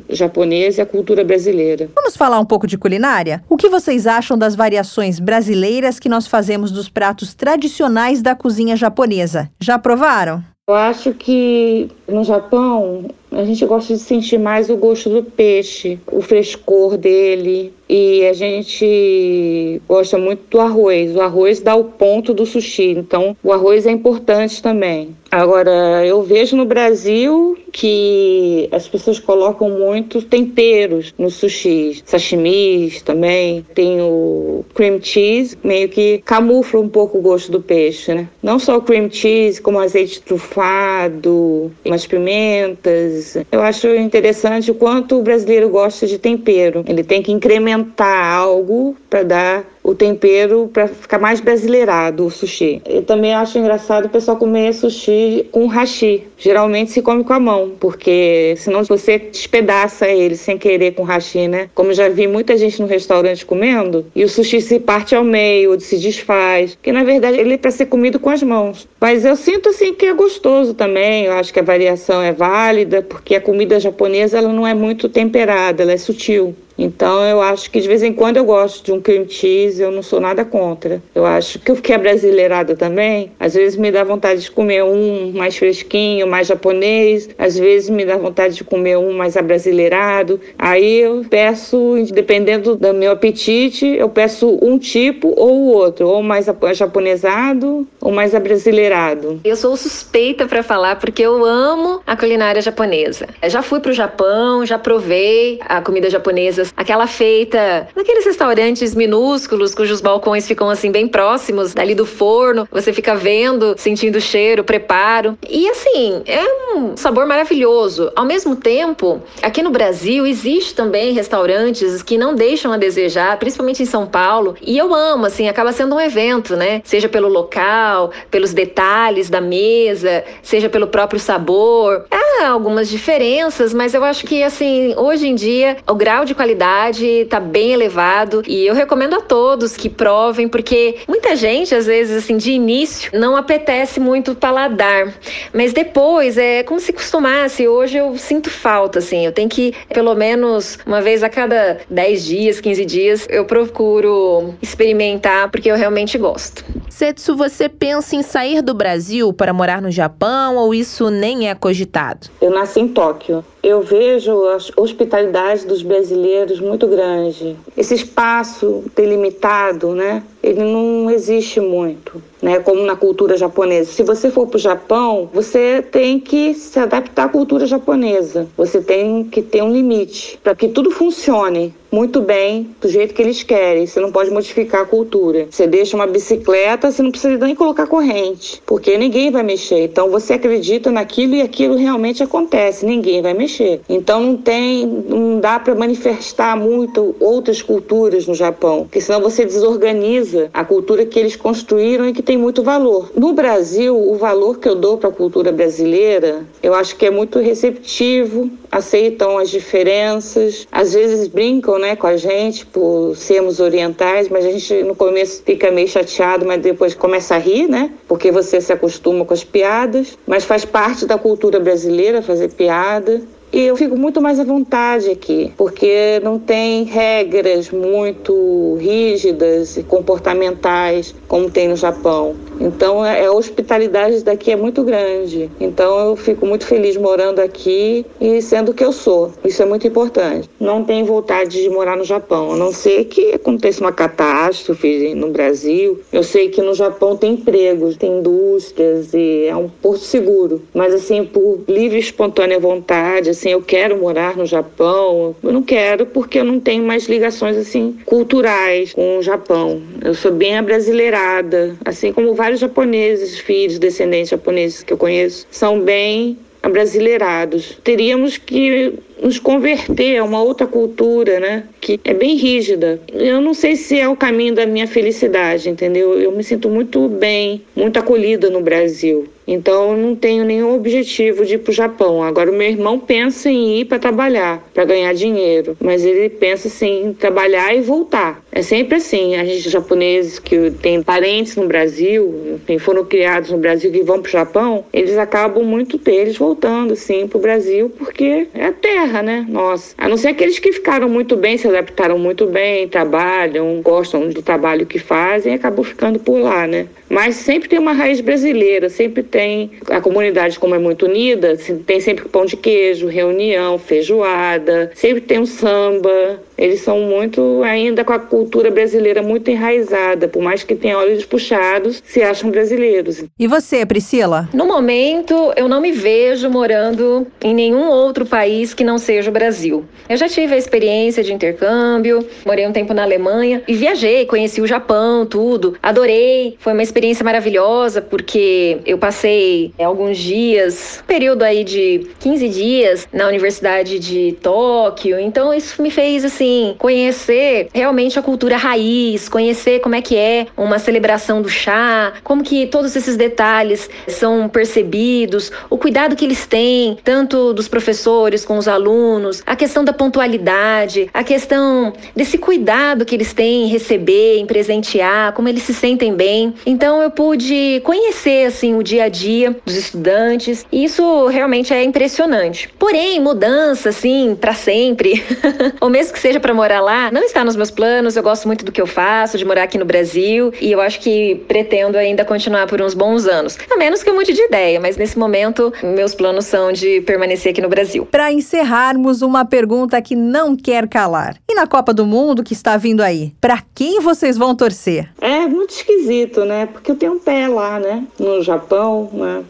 japonesa 0.10 0.82
e 0.82 0.84
a 0.84 0.86
cultura 0.86 1.24
brasileira. 1.24 1.90
Vamos 1.96 2.16
falar 2.16 2.40
um 2.40 2.46
pouco 2.46 2.66
de 2.66 2.78
culinária? 2.78 3.44
O 3.50 3.58
que 3.58 3.70
vocês 3.70 4.08
acham 4.08 4.38
das 4.38 4.56
variações 4.56 5.20
brasileiras 5.20 6.00
que 6.00 6.10
nós 6.10 6.26
fazemos 6.26 6.72
dos 6.72 6.90
pratos 6.90 7.34
tradicionais 7.34 8.22
da 8.22 8.34
cozinha 8.34 8.76
japonesa? 8.76 9.50
Já 9.60 9.78
provaram? 9.78 10.44
Eu 10.70 10.76
acho 10.76 11.14
que 11.14 11.90
no 12.08 12.24
Japão 12.24 13.10
a 13.36 13.44
gente 13.44 13.66
gosta 13.66 13.94
de 13.94 14.00
sentir 14.00 14.38
mais 14.38 14.70
o 14.70 14.78
gosto 14.78 15.10
do 15.10 15.24
peixe, 15.24 16.00
o 16.12 16.22
frescor 16.22 16.98
dele. 16.98 17.74
E 17.90 18.26
a 18.26 18.34
gente 18.34 19.80
gosta 19.88 20.18
muito 20.18 20.42
do 20.50 20.60
arroz. 20.60 21.16
O 21.16 21.22
arroz 21.22 21.60
dá 21.60 21.76
o 21.76 21.84
ponto 21.84 22.34
do 22.34 22.46
sushi, 22.46 22.90
então 22.98 23.36
o 23.44 23.52
arroz 23.52 23.86
é 23.86 23.92
importante 23.92 24.64
também. 24.64 25.16
Agora, 25.30 26.06
eu 26.06 26.22
vejo 26.22 26.56
no 26.56 26.66
Brasil 26.66 27.58
que 27.72 28.70
as 28.72 28.88
pessoas 28.88 29.20
colocam 29.20 29.70
muitos 29.70 30.24
temperos 30.24 31.14
no 31.18 31.30
sushi, 31.30 32.04
sashimis 32.06 33.02
também. 33.02 33.66
Tem 33.74 34.00
o 34.00 34.64
cream 34.76 35.00
cheese, 35.02 35.58
meio 35.64 35.90
que 35.90 36.20
camufla 36.20 36.80
um 36.80 36.90
pouco 36.90 37.18
o 37.18 37.22
gosto 37.22 37.52
do 37.52 37.60
peixe, 37.60 38.14
né? 38.14 38.30
Não 38.42 38.60
só 38.60 38.78
o 38.78 38.82
cream 38.82 39.10
cheese, 39.10 39.62
como 39.62 39.80
azeite 39.80 40.22
trufado, 40.22 41.72
umas 41.84 42.06
pimentas. 42.06 43.23
Eu 43.52 43.62
acho 43.62 43.88
interessante 43.96 44.72
o 44.72 44.76
quanto 44.76 45.18
o 45.18 45.22
brasileiro 45.22 45.70
gosta 45.70 46.06
de 46.08 46.18
tempero. 46.18 46.84
Ele 46.88 47.04
tem 47.04 47.22
que 47.22 47.32
incrementar 47.32 48.34
algo 48.34 48.96
para 49.10 49.24
dar 49.24 49.73
o 49.84 49.94
tempero 49.94 50.70
para 50.72 50.88
ficar 50.88 51.20
mais 51.20 51.42
brasileirado 51.42 52.26
o 52.26 52.32
sushi. 52.32 52.82
Eu 52.86 53.04
também 53.04 53.34
acho 53.34 53.60
engraçado 53.60 54.06
o 54.06 54.10
pessoal 54.10 54.38
comer 54.38 54.74
sushi 54.74 55.48
com 55.52 55.68
hashi. 55.68 56.24
Geralmente 56.38 56.92
se 56.92 57.02
come 57.02 57.24
com 57.24 57.34
a 57.34 57.40
mão, 57.40 57.74
porque 57.80 58.56
senão 58.58 58.84
você 58.84 59.20
despedaça 59.20 60.08
ele 60.08 60.36
sem 60.36 60.58
querer 60.58 60.94
com 60.94 61.04
hashi, 61.04 61.48
né? 61.48 61.70
Como 61.76 61.94
já 61.94 62.08
vi 62.10 62.28
muita 62.28 62.58
gente 62.58 62.82
no 62.82 62.88
restaurante 62.88 63.46
comendo, 63.46 64.06
e 64.16 64.24
o 64.24 64.30
sushi 64.30 64.62
se 64.62 64.80
parte 64.80 65.16
ao 65.16 65.24
meio, 65.24 65.80
se 65.80 65.98
desfaz, 65.98 66.78
que 66.82 66.92
na 66.92 67.04
verdade 67.04 67.38
ele 67.38 67.56
é 67.56 67.58
para 67.58 67.72
ser 67.72 67.88
comido 67.88 68.20
com 68.20 68.30
as 68.30 68.42
mãos. 68.42 68.88
Mas 69.00 69.26
eu 69.26 69.36
sinto 69.36 69.70
assim 69.70 69.94
que 69.94 70.06
é 70.06 70.14
gostoso 70.14 70.74
também. 70.74 71.26
Eu 71.26 71.34
acho 71.34 71.52
que 71.52 71.60
a 71.60 71.64
variação 71.64 72.22
é 72.22 72.32
válida, 72.32 73.02
porque 73.02 73.36
a 73.36 73.42
comida 73.42 73.80
japonesa 73.80 74.38
ela 74.38 74.54
não 74.54 74.66
é 74.66 74.74
muito 74.74 75.10
temperada, 75.10 75.84
ela 75.84 75.92
é 75.92 75.98
sutil. 75.98 76.56
Então 76.78 77.24
eu 77.24 77.42
acho 77.42 77.70
que 77.70 77.80
de 77.80 77.88
vez 77.88 78.02
em 78.04 78.14
quando 78.14 78.38
eu 78.38 78.46
gosto 78.46 78.84
de 78.84 78.92
um 78.92 79.02
cream 79.02 79.28
cheese, 79.28 79.82
eu 79.82 79.92
não 79.92 80.02
sou 80.02 80.20
nada 80.20 80.44
contra. 80.44 81.02
Eu 81.14 81.26
acho 81.26 81.60
que 81.60 81.72
o 81.72 81.76
que 81.76 81.94
é 81.94 81.98
brasileirado 81.98 82.76
também, 82.76 83.32
às 83.40 83.54
vezes 83.54 83.78
me 83.78 83.92
dá 83.92 84.04
vontade 84.04 84.42
de 84.42 84.52
comer 84.52 84.84
um 84.84 85.32
mais 85.34 85.56
fresquinho, 85.58 86.28
mais 86.28 86.48
japonês, 86.48 87.30
às 87.38 87.58
vezes 87.58 87.90
me 87.90 88.06
dá 88.06 88.18
vontade 88.18 88.56
de 88.56 88.64
comer 88.64 88.98
um 88.98 89.14
mais 89.14 89.38
abrasileirado. 89.38 90.40
Aí 90.58 91.00
eu 91.00 91.26
peço, 91.30 91.96
dependendo 92.12 92.76
do 92.76 92.94
meu 92.94 93.12
apetite, 93.12 93.86
eu 93.86 94.10
peço 94.10 94.58
um 94.62 94.78
tipo 94.78 95.34
ou 95.38 95.60
o 95.60 95.74
outro, 95.74 96.08
ou 96.08 96.24
mais 96.24 96.48
japonesado 96.74 97.88
ou 98.02 98.12
mais 98.12 98.34
abrasileirado. 98.34 99.40
Eu 99.44 99.56
sou 99.56 99.78
suspeita 99.78 100.48
para 100.48 100.64
falar 100.64 100.98
porque 100.98 101.22
eu 101.22 101.46
amo 101.46 102.02
a 102.06 102.16
culinária 102.16 102.62
japonesa. 102.62 103.28
Eu 103.42 103.50
já 103.50 103.62
fui 103.62 103.80
pro 103.80 103.94
Japão, 103.94 104.66
já 104.66 104.80
provei 104.80 105.60
a 105.62 105.82
comida 105.82 106.10
japonesa 106.10 106.63
coisas. 106.64 106.74
Aquela 106.76 107.08
feita 107.08 107.88
naqueles 107.96 108.26
restaurantes 108.26 108.96
minúsculos, 108.96 109.76
cujos 109.76 110.00
balcões 110.00 110.48
ficam 110.48 110.70
assim 110.70 110.92
bem 110.92 111.08
próximos 111.08 111.74
dali 111.74 111.94
do 111.94 112.06
forno. 112.06 112.68
Você 112.72 112.94
fica 112.94 113.16
vendo, 113.16 113.76
sentindo 113.78 114.18
o 114.18 114.22
cheiro, 114.22 114.62
o 114.62 114.66
preparo. 114.66 115.38
E 115.48 115.70
assim, 115.70 116.24
é 116.26 116.44
um 116.76 116.96
sabor 116.96 117.26
maravilhoso. 117.26 118.12
Ao 118.16 118.26
mesmo 118.26 118.56
tempo, 118.56 119.22
aqui 119.42 119.62
no 119.62 119.72
Brasil 119.72 120.26
existe 120.26 120.74
também 120.74 121.14
restaurantes 121.14 122.02
que 122.02 122.18
não 122.18 122.36
deixam 122.36 122.72
a 122.72 122.78
desejar, 122.78 123.38
principalmente 123.38 123.84
em 123.84 123.86
São 123.86 124.06
Paulo. 124.06 124.56
E 124.62 124.78
eu 124.78 124.94
amo, 124.94 125.26
assim, 125.26 125.48
acaba 125.48 125.72
sendo 125.72 125.96
um 125.96 126.00
evento, 126.00 126.56
né? 126.56 126.82
Seja 126.84 127.10
pelo 127.10 127.28
local, 127.28 128.12
pelos 128.32 128.54
detalhes 128.54 129.30
da 129.30 129.42
mesa, 129.42 130.24
seja 130.42 130.70
pelo 130.70 130.88
próprio 130.88 131.20
sabor. 131.20 132.06
Há 132.12 132.48
algumas 132.48 132.90
diferenças, 132.90 133.74
mas 133.74 133.94
eu 133.94 134.04
acho 134.04 134.26
que 134.26 134.44
assim, 134.44 134.94
hoje 134.98 135.28
em 135.28 135.36
dia, 135.36 135.78
o 135.88 135.96
grau 135.96 136.26
de 136.26 136.36
qualidade 136.36 136.53
qualidade 136.54 137.06
está 137.06 137.40
bem 137.40 137.74
elevado 137.74 138.44
e 138.48 138.66
eu 138.66 138.76
recomendo 138.76 139.16
a 139.16 139.22
todos 139.22 139.76
que 139.76 139.90
provem, 139.90 140.48
porque 140.48 140.98
muita 141.08 141.36
gente, 141.36 141.74
às 141.74 141.88
vezes, 141.88 142.24
assim, 142.24 142.38
de 142.38 142.52
início, 142.52 143.12
não 143.14 143.36
apetece 143.36 144.00
muito 144.00 144.32
o 144.32 144.36
paladar, 144.36 145.14
mas 145.52 145.74
depois 145.74 146.38
é 146.38 146.64
como 146.64 146.80
se 146.80 146.94
costumasse. 146.94 147.68
Hoje 147.68 147.98
eu 147.98 148.16
sinto 148.18 148.50
falta, 148.50 149.00
assim, 149.00 149.26
eu 149.26 149.32
tenho 149.32 149.50
que, 149.50 149.74
pelo 149.94 150.14
menos 150.14 150.78
uma 150.86 151.02
vez 151.02 151.24
a 151.24 151.30
cada 151.30 151.80
10 151.90 152.26
dias, 152.26 152.62
15 152.62 152.86
dias, 152.86 153.28
eu 153.30 153.46
procuro 153.46 154.54
experimentar 154.62 155.50
porque 155.50 155.70
eu 155.72 155.76
realmente 155.76 156.18
gosto. 156.18 156.64
Setsu, 156.90 157.36
você 157.36 157.68
pensa 157.68 158.16
em 158.16 158.22
sair 158.22 158.62
do 158.62 158.74
Brasil 158.74 159.34
para 159.34 159.52
morar 159.52 159.82
no 159.82 159.90
Japão 159.90 160.56
ou 160.56 160.74
isso 160.74 161.10
nem 161.10 161.50
é 161.50 161.56
cogitado? 161.56 162.28
Eu 162.40 162.52
nasci 162.52 162.80
em 162.80 162.88
Tóquio 162.88 163.44
eu 163.64 163.82
vejo 163.82 164.44
a 164.50 164.58
hospitalidade 164.76 165.66
dos 165.66 165.82
brasileiros 165.82 166.60
muito 166.60 166.86
grande. 166.86 167.56
Esse 167.78 167.96
espaço 167.96 168.84
delimitado, 168.94 169.96
né? 169.96 170.22
Ele 170.44 170.64
não 170.64 171.10
existe 171.10 171.62
muito 171.62 172.22
né, 172.44 172.60
como 172.60 172.84
na 172.84 172.96
cultura 172.96 173.38
japonesa. 173.38 173.90
Se 173.90 174.04
você 174.04 174.30
for 174.30 174.46
para 174.46 174.58
o 174.58 174.60
Japão, 174.60 175.30
você 175.34 175.82
tem 175.82 176.20
que 176.20 176.54
se 176.54 176.78
adaptar 176.78 177.26
à 177.26 177.30
cultura 177.30 177.66
japonesa. 177.66 178.48
Você 178.58 178.82
tem 178.82 179.24
que 179.24 179.42
ter 179.42 179.64
um 179.64 179.72
limite 179.72 180.38
para 180.44 180.54
que 180.54 180.68
tudo 180.68 180.92
funcione 180.92 181.74
muito 181.90 182.22
bem 182.22 182.76
do 182.82 182.90
jeito 182.90 183.14
que 183.14 183.22
eles 183.22 183.44
querem. 183.44 183.86
Você 183.86 184.00
não 184.00 184.12
pode 184.12 184.32
modificar 184.32 184.82
a 184.82 184.86
cultura. 184.86 185.48
Você 185.50 185.68
deixa 185.68 185.96
uma 185.96 186.08
bicicleta, 186.08 186.92
você 186.92 187.04
não 187.04 187.12
precisa 187.12 187.38
nem 187.38 187.54
colocar 187.54 187.86
corrente, 187.86 188.62
porque 188.66 188.98
ninguém 188.98 189.30
vai 189.30 189.44
mexer. 189.44 189.84
Então 189.84 190.10
você 190.10 190.34
acredita 190.34 190.92
naquilo 190.92 191.36
e 191.36 191.42
aquilo 191.42 191.76
realmente 191.76 192.24
acontece. 192.24 192.84
Ninguém 192.84 193.22
vai 193.22 193.36
mexer. 193.36 193.80
Então 193.88 194.20
não 194.20 194.36
tem, 194.36 194.88
não 194.88 195.40
dá 195.40 195.60
para 195.60 195.76
manifestar 195.76 196.58
muito 196.58 197.16
outras 197.20 197.62
culturas 197.62 198.26
no 198.26 198.34
Japão, 198.34 198.82
porque 198.84 199.00
senão 199.00 199.22
você 199.22 199.46
desorganiza 199.46 200.33
a 200.54 200.64
cultura 200.64 201.06
que 201.06 201.20
eles 201.20 201.36
construíram 201.36 202.08
e 202.08 202.14
que 202.14 202.22
tem 202.22 202.38
muito 202.38 202.64
valor. 202.64 203.12
No 203.16 203.34
Brasil, 203.34 203.96
o 203.96 204.16
valor 204.16 204.60
que 204.60 204.68
eu 204.68 204.76
dou 204.76 204.98
para 204.98 205.10
a 205.10 205.14
cultura 205.14 205.52
brasileira, 205.52 206.46
eu 206.62 206.74
acho 206.74 206.96
que 206.96 207.06
é 207.06 207.12
muito 207.12 207.40
receptivo, 207.40 208.50
aceitam 208.72 209.38
as 209.38 209.50
diferenças, 209.50 210.68
às 210.72 210.94
vezes 210.94 211.28
brincam, 211.28 211.78
né, 211.78 211.96
com 211.96 212.08
a 212.08 212.18
gente 212.18 212.66
por 212.66 213.16
sermos 213.16 213.60
orientais, 213.60 214.30
mas 214.30 214.46
a 214.46 214.52
gente 214.52 214.84
no 214.84 214.96
começo 214.96 215.44
fica 215.44 215.70
meio 215.70 215.88
chateado, 215.88 216.46
mas 216.46 216.62
depois 216.62 216.96
começa 216.96 217.36
a 217.36 217.38
rir, 217.38 217.68
né? 217.68 217.92
Porque 218.08 218.32
você 218.32 218.60
se 218.60 218.74
acostuma 218.74 219.26
com 219.26 219.34
as 219.34 219.44
piadas, 219.44 220.18
mas 220.26 220.44
faz 220.44 220.66
parte 220.66 221.06
da 221.06 221.18
cultura 221.18 221.60
brasileira 221.60 222.22
fazer 222.22 222.52
piada. 222.54 223.22
E 223.54 223.68
eu 223.68 223.78
fico 223.78 223.96
muito 223.96 224.20
mais 224.20 224.40
à 224.40 224.44
vontade 224.44 225.12
aqui, 225.12 225.54
porque 225.56 226.20
não 226.24 226.40
tem 226.40 226.86
regras 226.86 227.70
muito 227.70 228.76
rígidas 228.80 229.78
e 229.78 229.84
comportamentais 229.84 231.14
como 231.28 231.52
tem 231.52 231.68
no 231.68 231.76
Japão. 231.76 232.36
Então 232.60 233.06
é, 233.06 233.26
a 233.26 233.32
hospitalidade 233.32 234.24
daqui 234.24 234.52
é 234.52 234.56
muito 234.56 234.84
grande. 234.84 235.52
Então 235.60 236.10
eu 236.10 236.16
fico 236.16 236.48
muito 236.48 236.66
feliz 236.66 236.98
morando 236.98 237.40
aqui 237.40 238.04
e 238.20 238.42
sendo 238.42 238.72
o 238.72 238.74
que 238.74 238.84
eu 238.84 238.92
sou. 238.92 239.32
Isso 239.46 239.62
é 239.62 239.66
muito 239.66 239.86
importante. 239.86 240.50
Não 240.60 240.84
tenho 240.84 241.06
vontade 241.06 241.62
de 241.62 241.70
morar 241.70 241.96
no 241.96 242.04
Japão, 242.04 242.54
a 242.54 242.58
não 242.58 242.72
ser 242.72 243.06
que 243.06 243.34
aconteça 243.34 243.82
uma 243.82 243.92
catástrofe 243.92 245.14
no 245.14 245.30
Brasil. 245.30 246.00
Eu 246.12 246.24
sei 246.24 246.50
que 246.50 246.62
no 246.62 246.74
Japão 246.74 247.16
tem 247.16 247.34
empregos, 247.34 247.98
tem 247.98 248.18
indústrias 248.18 249.14
e 249.14 249.46
é 249.46 249.56
um 249.56 249.70
porto 249.70 250.04
seguro. 250.04 250.64
Mas 250.74 250.92
assim, 250.92 251.24
por 251.24 251.60
livre 251.68 251.98
e 251.98 252.02
espontânea 252.02 252.60
vontade, 252.60 253.30
assim, 253.44 253.52
eu 253.52 253.62
quero 253.62 253.98
morar 253.98 254.38
no 254.38 254.46
Japão. 254.46 255.36
Eu 255.44 255.52
não 255.52 255.62
quero 255.62 256.06
porque 256.06 256.40
eu 256.40 256.46
não 256.46 256.60
tenho 256.60 256.84
mais 256.84 257.08
ligações 257.08 257.58
assim 257.58 257.98
culturais 258.06 258.94
com 258.94 259.18
o 259.18 259.22
Japão. 259.22 259.82
Eu 260.02 260.16
sou 260.16 260.32
bem 260.32 260.58
abrasileirada, 260.58 261.76
assim 261.84 262.14
como 262.14 262.34
vários 262.34 262.62
japoneses, 262.62 263.38
filhos, 263.40 263.78
descendentes 263.78 264.30
japoneses 264.30 264.84
que 264.84 264.94
eu 264.94 264.98
conheço, 264.98 265.46
são 265.52 265.80
bem 265.80 266.38
abrasileirados. 266.62 267.78
Teríamos 267.84 268.38
que 268.38 268.94
nos 269.24 269.40
converter 269.40 270.18
a 270.18 270.24
uma 270.24 270.44
outra 270.44 270.68
cultura, 270.68 271.40
né? 271.40 271.64
Que 271.80 272.00
é 272.04 272.14
bem 272.14 272.36
rígida. 272.36 273.00
Eu 273.12 273.40
não 273.40 273.54
sei 273.54 273.76
se 273.76 273.98
é 273.98 274.08
o 274.08 274.16
caminho 274.16 274.54
da 274.54 274.66
minha 274.66 274.86
felicidade, 274.86 275.70
entendeu? 275.70 276.20
Eu 276.20 276.32
me 276.32 276.44
sinto 276.44 276.70
muito 276.70 277.08
bem, 277.08 277.64
muito 277.76 277.98
acolhida 277.98 278.50
no 278.50 278.62
Brasil. 278.62 279.28
Então 279.48 279.92
eu 279.92 279.98
não 279.98 280.16
tenho 280.16 280.46
nenhum 280.46 280.74
objetivo 280.76 281.46
de 281.46 281.56
ir 281.56 281.58
para 281.60 281.72
o 281.72 281.74
Japão. 281.74 282.24
Agora 282.24 282.50
o 282.50 282.56
meu 282.56 282.68
irmão 282.68 283.00
pensa 283.00 283.50
em 283.50 283.80
ir 283.80 283.86
para 283.86 284.00
trabalhar, 284.00 284.64
para 284.74 284.86
ganhar 284.86 285.14
dinheiro, 285.14 285.76
mas 285.80 286.06
ele 286.06 286.30
pensa 286.30 286.68
assim 286.68 287.08
em 287.08 287.14
trabalhar 287.14 287.76
e 287.76 287.82
voltar. 287.82 288.42
É 288.52 288.62
sempre 288.62 288.98
assim. 288.98 289.36
A 289.36 289.44
gente 289.44 289.70
japoneses 289.70 290.40
que 290.40 290.72
tem 290.82 291.02
parentes 291.02 291.56
no 291.56 291.68
Brasil, 291.68 292.56
enfim, 292.56 292.78
foram 292.78 293.04
criados 293.06 293.50
no 293.50 293.58
Brasil 293.58 293.92
que 293.92 294.04
vão 294.04 294.22
para 294.22 294.30
o 294.30 294.32
Japão, 294.32 294.86
eles 294.94 295.18
acabam 295.18 295.64
muito 295.64 295.98
deles 295.98 296.38
voltando 296.38 296.94
assim 296.94 297.28
para 297.28 297.38
o 297.38 297.42
Brasil 297.42 297.90
porque 297.98 298.48
é 298.54 298.66
a 298.66 298.72
terra, 298.72 299.13
né? 299.22 299.46
Nossa. 299.48 299.94
A 299.98 300.08
não 300.08 300.18
ser 300.18 300.30
aqueles 300.30 300.58
que 300.60 300.72
ficaram 300.72 301.10
muito 301.10 301.36
bem, 301.36 301.58
se 301.58 301.68
adaptaram 301.68 302.18
muito 302.18 302.48
bem, 302.48 302.88
trabalham, 302.88 303.82
gostam 303.82 304.30
do 304.30 304.42
trabalho 304.42 304.86
que 304.86 304.98
fazem, 304.98 305.54
acabam 305.54 305.84
ficando 305.84 306.20
por 306.20 306.40
lá, 306.40 306.66
né? 306.66 306.88
Mas 307.10 307.36
sempre 307.36 307.70
tem 307.70 307.78
uma 307.78 307.94
raiz 307.94 308.22
brasileira, 308.22 308.90
sempre 308.90 309.22
tem. 309.22 309.72
A 309.90 310.02
comunidade, 310.02 310.58
como 310.58 310.74
é 310.74 310.80
muito 310.80 311.06
unida, 311.06 311.58
tem 311.86 312.00
sempre 312.00 312.28
pão 312.28 312.46
de 312.46 312.58
queijo, 312.58 313.08
reunião, 313.08 313.78
feijoada, 313.78 314.92
sempre 314.96 315.22
tem 315.22 315.40
um 315.40 315.46
samba. 315.46 316.42
Eles 316.58 316.82
são 316.82 317.00
muito, 317.02 317.62
ainda 317.64 318.04
com 318.04 318.14
a 318.14 318.20
cultura 318.20 318.70
brasileira 318.70 319.22
muito 319.22 319.50
enraizada, 319.50 320.28
por 320.28 320.42
mais 320.42 320.64
que 320.64 320.76
tenham 320.76 321.00
olhos 321.00 321.26
puxados, 321.26 322.02
se 322.06 322.22
acham 322.22 322.52
brasileiros. 322.52 323.24
E 323.40 323.48
você, 323.48 323.86
Priscila? 323.86 324.50
No 324.54 324.66
momento, 324.66 325.54
eu 325.56 325.68
não 325.68 325.82
me 325.82 325.92
vejo 325.92 326.50
morando 326.50 327.26
em 327.42 327.54
nenhum 327.54 327.90
outro 327.90 328.26
país 328.26 328.74
que 328.74 328.84
não 328.84 328.98
seja 328.98 329.30
o 329.30 329.34
Brasil. 329.34 329.86
Eu 330.08 330.18
já 330.18 330.28
tive 330.28 330.54
a 330.54 330.58
experiência 330.58 331.24
de 331.24 331.34
intercâmbio, 331.34 332.26
morei 332.46 332.68
um 332.68 332.72
tempo 332.72 332.94
na 332.94 333.04
Alemanha 333.04 333.64
e 333.68 333.74
viajei, 333.74 334.26
conheci 334.26 334.62
o 334.62 334.68
Japão, 334.68 335.26
tudo. 335.26 335.76
Adorei, 335.82 336.56
foi 336.60 336.74
uma 336.74 336.84
experiência 336.84 337.24
maravilhosa 337.24 338.02
porque 338.02 338.80
eu 338.86 338.98
passei 338.98 339.24
passei 339.24 339.74
alguns 339.78 340.18
dias, 340.18 341.04
período 341.08 341.44
aí 341.44 341.64
de 341.64 342.08
15 342.20 342.50
dias 342.50 343.08
na 343.14 343.28
Universidade 343.28 344.00
de 344.00 344.34
Tóquio. 344.42 345.20
Então 345.20 345.54
isso 345.54 345.82
me 345.82 345.90
fez 345.90 346.26
assim 346.26 346.43
conhecer 346.78 347.70
realmente 347.74 348.18
a 348.18 348.22
cultura 348.22 348.58
raiz, 348.58 349.30
conhecer 349.30 349.80
como 349.80 349.96
é 349.96 350.02
que 350.02 350.16
é 350.16 350.48
uma 350.58 350.80
celebração 350.80 351.42
do 351.42 351.50
chá, 351.50 352.14
como 352.24 352.44
que 352.44 352.68
todos 352.68 352.96
esses 352.96 353.18
detalhes 353.18 353.90
são 354.08 354.48
percebidos, 354.50 355.52
o 355.70 355.78
cuidado 355.78 356.16
que 356.16 356.26
eles 356.26 356.46
têm, 356.46 356.98
tanto 357.04 357.54
dos 357.54 357.68
professores 357.68 358.46
com 358.46 358.58
os 358.58 358.68
alunos, 358.68 359.42
a 359.46 359.56
questão 359.56 359.84
da 359.84 359.94
pontualidade, 359.94 361.10
a 361.14 361.24
questão 361.24 361.94
desse 362.16 362.38
cuidado 362.38 363.06
que 363.06 363.16
eles 363.16 363.34
têm 363.34 363.64
em 363.64 363.68
receber, 363.68 364.38
em 364.38 364.46
presentear, 364.46 365.34
como 365.34 365.50
eles 365.50 365.64
se 365.64 365.74
sentem 365.74 366.14
bem. 366.14 366.54
Então 366.66 367.02
eu 367.02 367.12
pude 367.12 367.82
conhecer 367.84 368.48
assim 368.48 368.76
o 368.76 368.84
dia 368.84 369.06
a 369.06 369.10
dia 369.10 369.56
dos 369.66 369.76
estudantes. 369.76 370.66
E 370.72 370.84
isso 370.84 371.28
realmente 371.28 371.74
é 371.74 371.84
impressionante. 371.84 372.70
Porém, 372.80 373.20
mudança, 373.20 373.90
assim, 373.90 374.38
para 374.40 374.54
sempre, 374.54 375.24
ou 375.80 375.90
mesmo 375.90 376.14
que 376.14 376.20
seja 376.20 376.33
para 376.40 376.54
morar 376.54 376.82
lá, 376.82 377.12
não 377.12 377.24
está 377.24 377.44
nos 377.44 377.56
meus 377.56 377.72
planos. 377.72 378.16
Eu 378.16 378.24
gosto 378.24 378.48
muito 378.48 378.66
do 378.66 378.72
que 378.72 378.82
eu 378.82 378.88
faço, 378.88 379.38
de 379.38 379.46
morar 379.46 379.64
aqui 379.64 379.78
no 379.78 379.86
Brasil, 379.86 380.52
e 380.62 380.72
eu 380.72 380.82
acho 380.82 381.00
que 381.00 381.36
pretendo 381.48 381.98
ainda 381.98 382.26
continuar 382.26 382.68
por 382.68 382.82
uns 382.82 382.94
bons 382.94 383.26
anos. 383.28 383.58
A 383.70 383.78
menos 383.78 384.04
que 384.04 384.10
eu 384.10 384.16
mude 384.16 384.34
de 384.34 384.42
ideia, 384.42 384.80
mas 384.80 384.98
nesse 384.98 385.18
momento, 385.18 385.74
meus 385.84 386.14
planos 386.16 386.46
são 386.46 386.72
de 386.72 387.02
permanecer 387.02 387.52
aqui 387.52 387.62
no 387.62 387.70
Brasil. 387.70 388.06
Para 388.06 388.32
encerrarmos, 388.32 389.22
uma 389.22 389.46
pergunta 389.46 390.02
que 390.02 390.16
não 390.16 390.56
quer 390.56 390.88
calar. 390.88 391.38
E 391.50 391.56
na 391.56 391.68
Copa 391.68 391.94
do 391.94 392.06
Mundo 392.06 392.44
que 392.44 392.54
está 392.54 392.78
vindo 392.78 393.02
aí, 393.02 393.34
para 393.40 393.62
quem 393.74 394.00
vocês 394.00 394.38
vão 394.38 394.56
torcer? 394.56 395.10
É 395.22 395.46
muito 395.48 395.72
esquisito, 395.72 396.46
né? 396.46 396.66
Porque 396.66 396.92
eu 396.92 396.96
tenho 396.96 397.14
um 397.14 397.20
pé 397.20 397.48
lá, 397.48 397.80
né? 397.80 398.04
No 398.20 398.42
Japão, 398.42 399.10
né? 399.14 399.44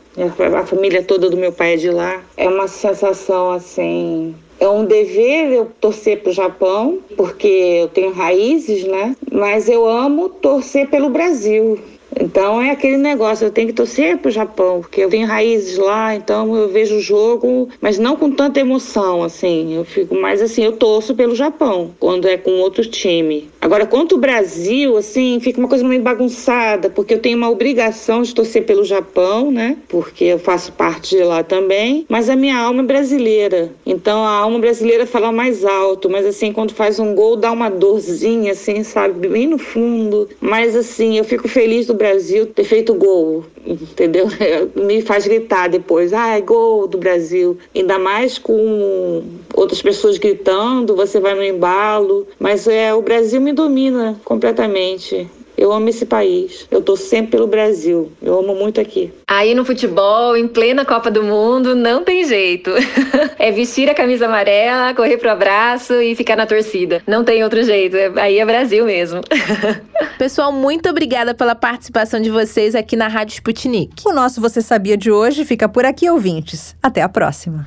A 0.57 0.65
família 0.65 1.03
toda 1.03 1.29
do 1.29 1.37
meu 1.37 1.51
pai 1.51 1.73
é 1.73 1.77
de 1.77 1.89
lá. 1.89 2.21
É 2.37 2.47
uma 2.47 2.67
sensação 2.67 3.51
assim. 3.51 4.35
É 4.63 4.69
um 4.69 4.85
dever 4.85 5.51
eu 5.51 5.65
torcer 5.81 6.21
para 6.21 6.29
o 6.29 6.33
Japão, 6.33 6.99
porque 7.17 7.49
eu 7.81 7.89
tenho 7.89 8.13
raízes, 8.13 8.85
né? 8.85 9.13
Mas 9.29 9.67
eu 9.67 9.85
amo 9.85 10.29
torcer 10.29 10.89
pelo 10.89 11.09
Brasil. 11.09 11.77
Então 12.19 12.61
é 12.61 12.71
aquele 12.71 12.97
negócio, 12.97 13.45
eu 13.45 13.51
tenho 13.51 13.67
que 13.67 13.73
torcer 13.73 14.17
pro 14.17 14.31
Japão, 14.31 14.81
porque 14.81 15.01
eu 15.01 15.09
tenho 15.09 15.27
raízes 15.27 15.77
lá, 15.77 16.15
então 16.15 16.55
eu 16.55 16.69
vejo 16.69 16.97
o 16.97 17.01
jogo, 17.01 17.69
mas 17.81 17.97
não 17.97 18.15
com 18.15 18.31
tanta 18.31 18.59
emoção, 18.59 19.23
assim. 19.23 19.75
Eu 19.75 19.85
fico 19.85 20.15
mais 20.15 20.41
assim, 20.41 20.63
eu 20.63 20.73
torço 20.73 21.15
pelo 21.15 21.35
Japão, 21.35 21.91
quando 21.99 22.27
é 22.27 22.37
com 22.37 22.51
outro 22.59 22.85
time. 22.85 23.49
Agora, 23.59 23.85
quanto 23.85 24.15
o 24.15 24.17
Brasil, 24.19 24.97
assim, 24.97 25.39
fica 25.39 25.59
uma 25.59 25.69
coisa 25.69 25.83
meio 25.87 26.01
bagunçada, 26.01 26.89
porque 26.89 27.13
eu 27.13 27.19
tenho 27.19 27.37
uma 27.37 27.49
obrigação 27.49 28.21
de 28.21 28.33
torcer 28.33 28.65
pelo 28.65 28.83
Japão, 28.83 29.51
né? 29.51 29.77
Porque 29.87 30.25
eu 30.25 30.39
faço 30.39 30.71
parte 30.73 31.15
de 31.15 31.23
lá 31.23 31.43
também, 31.43 32.05
mas 32.09 32.29
a 32.29 32.35
minha 32.35 32.57
alma 32.57 32.81
é 32.81 32.85
brasileira. 32.85 33.71
Então 33.85 34.23
a 34.23 34.31
alma 34.31 34.59
brasileira 34.59 35.05
fala 35.05 35.31
mais 35.31 35.63
alto, 35.63 36.09
mas 36.09 36.25
assim, 36.25 36.51
quando 36.51 36.73
faz 36.73 36.99
um 36.99 37.15
gol 37.15 37.35
dá 37.35 37.51
uma 37.51 37.69
dorzinha, 37.69 38.51
assim, 38.51 38.83
sabe? 38.83 39.27
Bem 39.27 39.47
no 39.47 39.57
fundo. 39.57 40.27
Mas 40.41 40.75
assim, 40.75 41.17
eu 41.17 41.23
fico 41.23 41.47
feliz 41.47 41.85
do 41.87 41.93
Brasil 42.03 42.47
ter 42.47 42.65
feito 42.65 42.93
gol, 42.93 43.45
entendeu? 43.65 44.27
Me 44.75 45.01
faz 45.01 45.25
gritar 45.25 45.69
depois, 45.69 46.11
ah, 46.11 46.37
gol 46.41 46.85
do 46.85 46.97
Brasil. 46.97 47.57
Ainda 47.73 47.97
mais 47.97 48.37
com 48.37 49.23
outras 49.53 49.81
pessoas 49.81 50.17
gritando, 50.17 50.97
você 50.97 51.21
vai 51.21 51.33
no 51.33 51.43
embalo. 51.43 52.27
Mas 52.37 52.67
é, 52.67 52.93
o 52.93 53.01
Brasil 53.01 53.39
me 53.39 53.53
domina 53.53 54.19
completamente. 54.25 55.29
Eu 55.63 55.71
amo 55.71 55.87
esse 55.87 56.05
país. 56.05 56.67
Eu 56.69 56.81
tô 56.81 56.97
sempre 56.97 57.31
pelo 57.31 57.47
Brasil. 57.47 58.11
Eu 58.21 58.37
amo 58.37 58.53
muito 58.53 58.81
aqui. 58.81 59.13
Aí 59.25 59.55
no 59.55 59.63
futebol, 59.63 60.35
em 60.35 60.45
plena 60.45 60.83
Copa 60.83 61.09
do 61.09 61.23
Mundo, 61.23 61.73
não 61.73 62.03
tem 62.03 62.25
jeito. 62.25 62.69
é 63.39 63.49
vestir 63.49 63.89
a 63.89 63.93
camisa 63.93 64.25
amarela, 64.25 64.93
correr 64.93 65.15
pro 65.15 65.31
abraço 65.31 65.93
e 66.01 66.15
ficar 66.15 66.35
na 66.35 66.45
torcida. 66.45 67.01
Não 67.07 67.23
tem 67.23 67.45
outro 67.45 67.63
jeito. 67.63 67.95
Aí 68.19 68.39
é 68.39 68.45
Brasil 68.45 68.83
mesmo. 68.83 69.21
Pessoal, 70.19 70.51
muito 70.51 70.89
obrigada 70.89 71.33
pela 71.33 71.55
participação 71.55 72.19
de 72.19 72.29
vocês 72.29 72.75
aqui 72.75 72.97
na 72.97 73.07
Rádio 73.07 73.35
Sputnik. 73.35 74.03
O 74.05 74.11
nosso 74.11 74.41
Você 74.41 74.61
Sabia 74.61 74.97
de 74.97 75.11
hoje 75.11 75.45
fica 75.45 75.69
por 75.69 75.85
aqui, 75.85 76.09
ouvintes. 76.09 76.75
Até 76.83 77.01
a 77.01 77.07
próxima. 77.07 77.65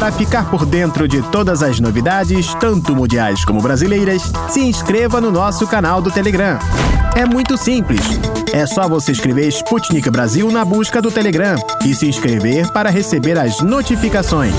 Para 0.00 0.10
ficar 0.10 0.48
por 0.48 0.64
dentro 0.64 1.06
de 1.06 1.20
todas 1.20 1.62
as 1.62 1.78
novidades, 1.78 2.54
tanto 2.54 2.96
mundiais 2.96 3.44
como 3.44 3.60
brasileiras, 3.60 4.32
se 4.48 4.60
inscreva 4.60 5.20
no 5.20 5.30
nosso 5.30 5.66
canal 5.66 6.00
do 6.00 6.10
Telegram. 6.10 6.58
É 7.14 7.26
muito 7.26 7.58
simples. 7.58 8.00
É 8.50 8.64
só 8.64 8.88
você 8.88 9.12
escrever 9.12 9.46
Sputnik 9.48 10.08
Brasil 10.08 10.50
na 10.50 10.64
busca 10.64 11.02
do 11.02 11.10
Telegram 11.10 11.56
e 11.84 11.94
se 11.94 12.08
inscrever 12.08 12.72
para 12.72 12.88
receber 12.88 13.38
as 13.38 13.60
notificações. 13.60 14.54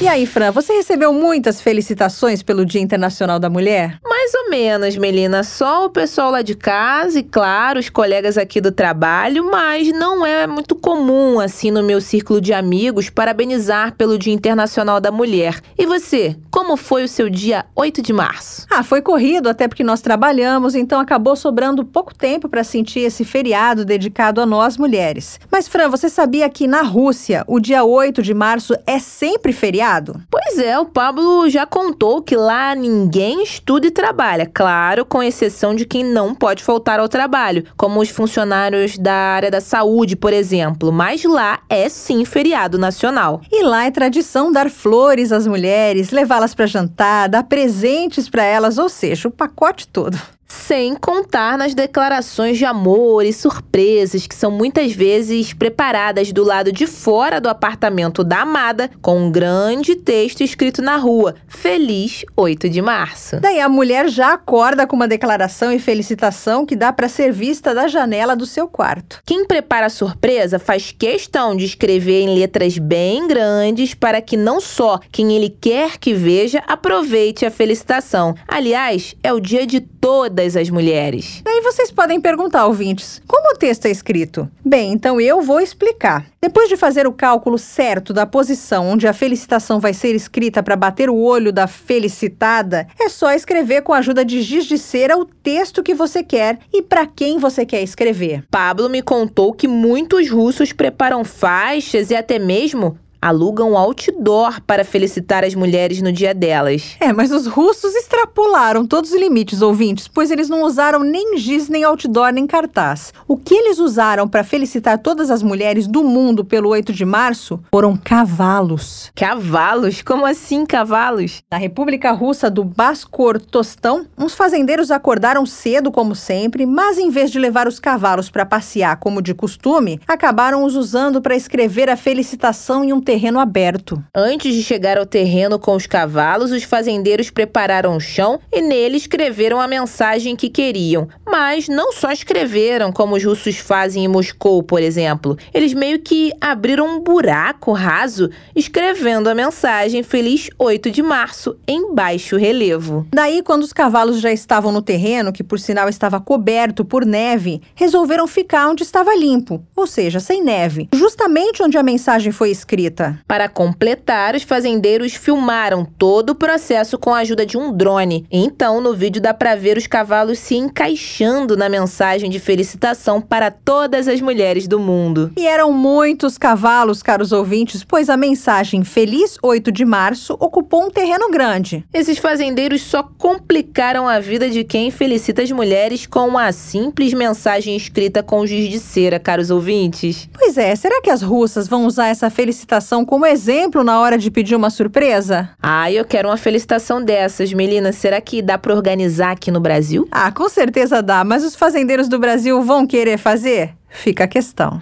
E 0.03 0.07
aí, 0.07 0.27
Fran, 0.27 0.53
você 0.53 0.75
recebeu 0.75 1.15
muitas 1.15 1.63
felicitações 1.63 2.43
pelo 2.43 2.67
Dia 2.67 2.83
Internacional 2.83 3.39
da 3.39 3.49
Mulher? 3.49 3.99
Mais 4.25 4.35
ou 4.37 4.49
menos, 4.49 4.97
Melina. 4.97 5.45
Só 5.45 5.85
o 5.85 5.91
pessoal 5.91 6.31
lá 6.31 6.41
de 6.41 6.55
casa 6.55 7.19
e, 7.19 7.23
claro, 7.23 7.79
os 7.79 7.91
colegas 7.91 8.39
aqui 8.39 8.59
do 8.59 8.73
trabalho, 8.73 9.51
mas 9.51 9.93
não 9.93 10.25
é 10.25 10.47
muito 10.47 10.75
comum, 10.75 11.39
assim, 11.39 11.71
no 11.71 11.83
meu 11.83 12.01
círculo 12.01 12.41
de 12.41 12.51
amigos, 12.55 13.11
parabenizar 13.11 13.95
pelo 13.97 14.17
Dia 14.17 14.33
Internacional 14.33 14.99
da 14.99 15.13
Mulher. 15.13 15.61
E 15.77 15.85
você, 15.85 16.39
como 16.51 16.75
foi 16.75 17.05
o 17.05 17.09
seu 17.09 17.29
dia 17.29 17.67
8 17.77 18.01
de 18.01 18.15
março? 18.15 18.67
Ah, 18.71 18.83
foi 18.83 19.03
corrido, 19.03 19.47
até 19.47 19.69
porque 19.69 19.85
nós 19.85 20.01
trabalhamos, 20.01 20.75
então 20.75 20.99
acabou 20.99 21.37
sobrando 21.37 21.85
pouco 21.85 22.15
tempo 22.15 22.49
para 22.49 22.65
sentir 22.65 23.01
esse 23.01 23.27
feriado 23.27 23.85
dedicado 23.85 24.41
a 24.41 24.47
nós 24.47 24.79
mulheres. 24.79 25.39
Mas, 25.53 25.69
Fran, 25.69 25.91
você 25.91 26.09
sabia 26.09 26.49
que 26.49 26.67
na 26.67 26.81
Rússia 26.81 27.45
o 27.47 27.61
dia 27.61 27.85
8 27.85 28.23
de 28.23 28.33
março 28.33 28.75
é 28.87 28.99
sempre 28.99 29.53
feriado? 29.53 30.19
Pois 30.31 30.59
é, 30.59 30.79
o 30.79 30.87
Pablo 30.87 31.47
já 31.51 31.67
contou 31.67 32.23
que 32.23 32.35
lá 32.35 32.75
ninguém 32.75 33.43
estuda 33.43 33.87
e 33.87 33.91
trabalha 33.91 34.14
trabalha, 34.15 34.47
claro, 34.47 35.05
com 35.05 35.21
exceção 35.21 35.75
de 35.75 35.85
quem 35.85 36.05
não 36.05 36.35
pode 36.35 36.63
faltar 36.63 37.01
ao 37.01 37.09
trabalho, 37.09 37.65
como 37.77 38.01
os 38.01 38.09
funcionários 38.09 38.97
da 38.97 39.13
área 39.13 39.51
da 39.51 39.61
saúde, 39.61 40.15
por 40.15 40.33
exemplo. 40.33 40.93
Mas 40.93 41.25
lá 41.25 41.61
é 41.69 41.89
sim 41.89 42.25
feriado 42.25 42.79
nacional. 42.79 43.41
E 43.51 43.65
lá 43.65 43.87
é 43.87 43.91
tradição 43.91 44.53
dar 44.53 44.71
flores 44.71 45.33
às 45.33 45.49
mulheres, 45.49 46.13
levá-las 46.13 46.55
para 46.55 46.67
jantar, 46.67 47.29
dar 47.29 47.43
presentes 47.43 48.29
para 48.29 48.45
elas, 48.45 48.79
ou 48.79 48.89
seja, 48.89 49.27
o 49.27 49.33
pacote 49.33 49.89
todo. 49.89 50.17
Sem 50.63 50.95
contar 50.95 51.59
nas 51.59 51.75
declarações 51.75 52.57
de 52.57 52.65
amor 52.65 53.27
e 53.27 53.33
surpresas 53.35 54.27
que 54.27 54.35
são 54.35 54.51
muitas 54.51 54.93
vezes 54.93 55.53
preparadas 55.53 56.33
do 56.33 56.43
lado 56.43 56.73
de 56.73 56.87
fora 56.87 57.39
do 57.39 57.51
apartamento 57.51 58.25
da 58.25 58.43
amada, 58.43 58.91
com 59.03 59.27
um 59.27 59.31
grande 59.31 59.95
texto 59.97 60.43
escrito 60.43 60.81
na 60.81 60.97
rua: 60.97 61.35
Feliz 61.47 62.25
8 62.35 62.71
de 62.71 62.81
março. 62.81 63.41
Daí 63.41 63.61
a 63.61 63.69
mulher 63.69 64.09
já 64.09 64.33
acorda 64.33 64.87
com 64.87 64.97
uma 64.97 65.09
declaração 65.09 65.71
e 65.71 65.79
felicitação 65.79 66.65
que 66.65 66.77
dá 66.77 66.93
para 66.93 67.09
ser 67.09 67.31
vista 67.31 67.75
da 67.75 67.87
janela 67.87 68.35
do 68.35 68.47
seu 68.47 68.67
quarto. 68.67 69.21
Quem 69.27 69.47
prepara 69.47 69.87
a 69.87 69.91
surpresa 69.91 70.59
faz 70.59 70.93
questão 70.93 71.55
de 71.55 71.67
escrever 71.67 72.23
em 72.23 72.35
letras 72.35 72.79
bem 72.79 73.27
grandes 73.27 73.93
para 73.93 74.23
que 74.23 74.37
não 74.37 74.61
só 74.61 74.99
quem 75.13 75.35
ele 75.35 75.51
quer 75.51 75.99
que 75.99 76.15
veja 76.15 76.63
aproveite 76.67 77.45
a 77.45 77.51
felicitação. 77.51 78.35
Aliás, 78.49 79.15
é 79.23 79.33
o 79.33 79.41
dia 79.41 79.67
de 79.67 79.81
todas 79.81 80.44
todas 80.45 80.57
as 80.57 80.71
mulheres. 80.71 81.41
Daí 81.43 81.61
vocês 81.63 81.91
podem 81.91 82.21
perguntar, 82.21 82.67
ouvintes, 82.67 83.23
como 83.27 83.55
o 83.55 83.57
texto 83.57 83.87
é 83.87 83.91
escrito? 83.91 84.49
Bem, 84.65 84.93
então 84.93 85.21
eu 85.21 85.41
vou 85.41 85.61
explicar. 85.61 86.27
Depois 86.41 86.69
de 86.69 86.77
fazer 86.77 87.07
o 87.07 87.13
cálculo 87.13 87.59
certo 87.59 88.13
da 88.13 88.27
posição 88.27 88.91
onde 88.91 89.07
a 89.07 89.15
felicitação 89.15 89.81
vai 89.81 89.95
ser 89.95 90.15
escrita 90.15 90.63
para 90.63 90.77
bater 90.77 91.09
o 91.09 91.17
olho 91.17 91.53
da 91.53 91.67
felicitada, 91.67 92.87
é 93.01 93.09
só 93.09 93.33
escrever 93.33 93.83
com 93.83 93.93
a 93.95 93.99
ajuda 93.99 94.25
de 94.25 94.43
giz 94.43 94.67
de 94.67 94.77
cera 94.77 95.17
o 95.17 95.25
texto 95.25 95.83
que 95.83 95.95
você 95.95 96.23
quer 96.23 96.59
e 96.73 96.83
para 96.83 97.07
quem 97.07 97.39
você 97.39 97.65
quer 97.65 97.83
escrever. 97.83 98.45
Pablo 98.51 98.91
me 98.91 99.01
contou 99.01 99.53
que 99.55 99.67
muitos 99.67 100.29
russos 100.29 100.73
preparam 100.73 101.25
faixas 101.25 102.11
e 102.11 102.15
até 102.15 102.39
mesmo 102.39 102.99
alugam 103.25 103.75
outdoor 103.75 104.61
para 104.67 104.85
felicitar 104.85 105.45
as 105.45 105.55
mulheres 105.55 106.03
no 106.03 106.13
dia 106.13 106.35
delas. 106.35 106.95
É, 107.01 107.11
mas 107.11 107.33
os 107.33 107.47
russos 107.47 107.95
extrapolaram 107.95 108.87
todos 108.87 109.13
os 109.13 109.19
limites, 109.19 109.63
ouvintes, 109.63 110.07
pois 110.07 110.31
eles 110.31 110.51
não 110.51 110.63
usaram 110.63 111.01
nem 111.01 111.39
giz, 111.39 111.71
nem 111.71 111.85
outdoor, 111.85 112.31
nem 112.33 112.47
cartaz. 112.47 113.15
O 113.27 113.39
que 113.39 113.55
eles 113.55 113.79
usaram 113.79 114.29
para 114.29 114.45
felicitar 114.45 114.99
todas 114.99 115.31
as 115.31 115.43
mulheres 115.43 115.87
do 115.87 116.05
mundo 116.05 116.45
pelo 116.45 116.69
8 116.69 116.93
de 116.93 117.07
março 117.07 117.59
foram 117.71 117.97
cavalos. 117.97 119.11
Cavalos? 119.15 120.03
Como 120.03 120.27
assim 120.27 120.67
cavalos? 120.67 121.43
Na 121.51 121.57
República 121.57 122.13
Russa 122.13 122.51
do 122.51 122.63
Baskortostão, 122.63 124.05
uns 124.19 124.35
fazendeiros 124.35 124.91
acordaram 124.91 125.47
cedo, 125.47 125.91
como 125.91 126.15
sempre, 126.15 126.67
mas 126.67 126.99
em 126.99 127.09
vez 127.09 127.31
de 127.31 127.39
levar 127.39 127.67
os 127.67 127.81
cavalos 127.81 128.29
para 128.29 128.45
passear 128.45 128.99
como 128.99 129.23
de 129.23 129.33
costume, 129.33 129.99
acabaram 130.07 130.63
os 130.63 130.77
usando 130.77 131.23
para 131.23 131.35
escrever 131.35 131.89
a 131.89 131.97
felicitação 131.97 132.85
em 132.85 132.93
um 132.93 133.01
terreno 133.01 133.14
terreno 133.15 133.39
aberto. 133.39 134.03
Antes 134.13 134.53
de 134.53 134.61
chegar 134.61 134.99
ao 134.99 135.07
terreno 135.07 135.57
com 135.57 135.77
os 135.77 135.87
cavalos, 135.87 136.51
os 136.51 136.65
fazendeiros 136.65 137.31
prepararam 137.31 137.97
o 137.97 138.01
chão 138.01 138.41
e 138.53 138.61
nele 138.61 138.97
escreveram 138.97 139.61
a 139.61 139.69
mensagem 139.69 140.35
que 140.35 140.51
queriam. 140.51 141.09
Mas 141.25 141.69
não 141.69 141.93
só 141.93 142.11
escreveram, 142.11 142.91
como 142.91 143.15
os 143.15 143.23
russos 143.23 143.57
fazem 143.59 144.05
em 144.05 144.09
Moscou, 144.09 144.65
por 144.65 144.83
exemplo. 144.83 145.39
Eles 145.53 145.73
meio 145.73 146.01
que 146.01 146.33
abriram 146.41 146.97
um 146.97 147.01
buraco 147.01 147.71
raso, 147.71 148.31
escrevendo 148.57 149.31
a 149.31 149.35
mensagem 149.35 150.03
Feliz 150.03 150.51
8 150.59 150.91
de 150.91 151.01
Março 151.01 151.57
em 151.69 151.95
baixo 151.95 152.37
relevo. 152.37 153.07
Daí, 153.15 153.45
quando 153.45 153.63
os 153.63 153.73
cavalos 153.73 154.21
já 154.21 154.33
estavam 154.33 154.73
no 154.73 154.83
terreno, 154.83 155.33
que 155.33 155.45
por 155.45 155.61
sinal 155.61 155.89
estava 155.89 156.21
coberto 156.21 156.85
por 156.85 157.07
neve, 157.07 157.63
resolveram 157.77 158.27
ficar 158.27 158.69
onde 158.69 158.83
estava 158.83 159.15
limpo, 159.15 159.63
ou 159.77 159.87
seja, 159.87 160.19
sem 160.19 160.43
neve, 160.43 160.89
justamente 160.93 161.63
onde 161.63 161.79
a 161.79 161.83
mensagem 161.83 162.33
foi 162.33 162.51
escrita. 162.51 163.04
Para 163.27 163.49
completar, 163.49 164.35
os 164.35 164.43
fazendeiros 164.43 165.15
filmaram 165.15 165.85
todo 165.85 166.31
o 166.31 166.35
processo 166.35 166.99
com 166.99 167.15
a 167.15 167.19
ajuda 167.19 167.45
de 167.45 167.57
um 167.57 167.73
drone. 167.73 168.27
Então, 168.31 168.81
no 168.81 168.95
vídeo 168.95 169.21
dá 169.21 169.35
para 169.35 169.55
ver 169.55 169.77
os 169.77 169.87
cavalos 169.87 170.39
se 170.39 170.55
encaixando 170.57 171.57
na 171.57 171.69
mensagem 171.69 172.31
de 172.31 172.39
felicitação 172.39 173.21
para 173.21 173.51
todas 173.51 174.09
as 174.09 174.21
mulheres 174.21 174.69
do 174.69 174.79
mundo. 174.79 175.33
E 175.37 175.47
eram 175.47 175.73
muitos 175.73 176.39
cavalos, 176.39 177.03
caros 177.03 177.33
ouvintes, 177.33 177.83
pois 177.83 178.09
a 178.09 178.17
mensagem 178.17 178.85
Feliz 178.85 179.37
8 179.43 179.73
de 179.73 179.85
Março 179.85 180.37
ocupou 180.39 180.85
um 180.85 180.91
terreno 180.91 181.31
grande. 181.31 181.85
Esses 181.93 182.19
fazendeiros 182.19 182.83
só 182.83 183.03
complicaram 183.03 184.09
a 184.09 184.21
vida 184.21 184.49
de 184.49 184.65
quem 184.65 184.91
felicita 184.91 185.43
as 185.43 185.51
mulheres 185.51 186.07
com 186.07 186.29
uma 186.29 186.53
simples 186.53 187.13
mensagem 187.13 187.77
escrita 187.77 188.23
com 188.23 188.47
giz 188.47 188.71
de 188.71 188.79
cera, 188.79 189.19
caros 189.19 189.51
ouvintes. 189.51 190.29
Pois 190.33 190.57
é, 190.57 190.75
será 190.77 191.01
que 191.01 191.11
as 191.11 191.23
russas 191.23 191.67
vão 191.67 191.87
usar 191.87 192.09
essa 192.09 192.31
felicitação 192.31 192.84
como 193.05 193.25
exemplo 193.25 193.83
na 193.83 193.99
hora 194.01 194.19
de 194.19 194.31
pedir 194.31 194.55
uma 194.55 194.69
surpresa? 194.69 195.49
Ah, 195.63 195.91
eu 195.91 196.05
quero 196.05 196.29
uma 196.29 196.37
felicitação 196.37 197.03
dessas, 197.03 197.53
Melina. 197.53 197.93
Será 197.93 198.21
que 198.21 198.43
dá 198.43 198.59
para 198.59 198.75
organizar 198.75 199.31
aqui 199.31 199.51
no 199.51 199.61
Brasil? 199.61 200.07
Ah, 200.11 200.31
com 200.31 200.49
certeza 200.49 201.01
dá, 201.01 201.25
mas 201.25 201.45
os 201.45 201.55
fazendeiros 201.55 202.09
do 202.09 202.19
Brasil 202.19 202.61
vão 202.63 202.87
querer 202.87 203.17
fazer? 203.17 203.71
Fica 203.89 204.25
a 204.25 204.29
questão. 204.29 204.79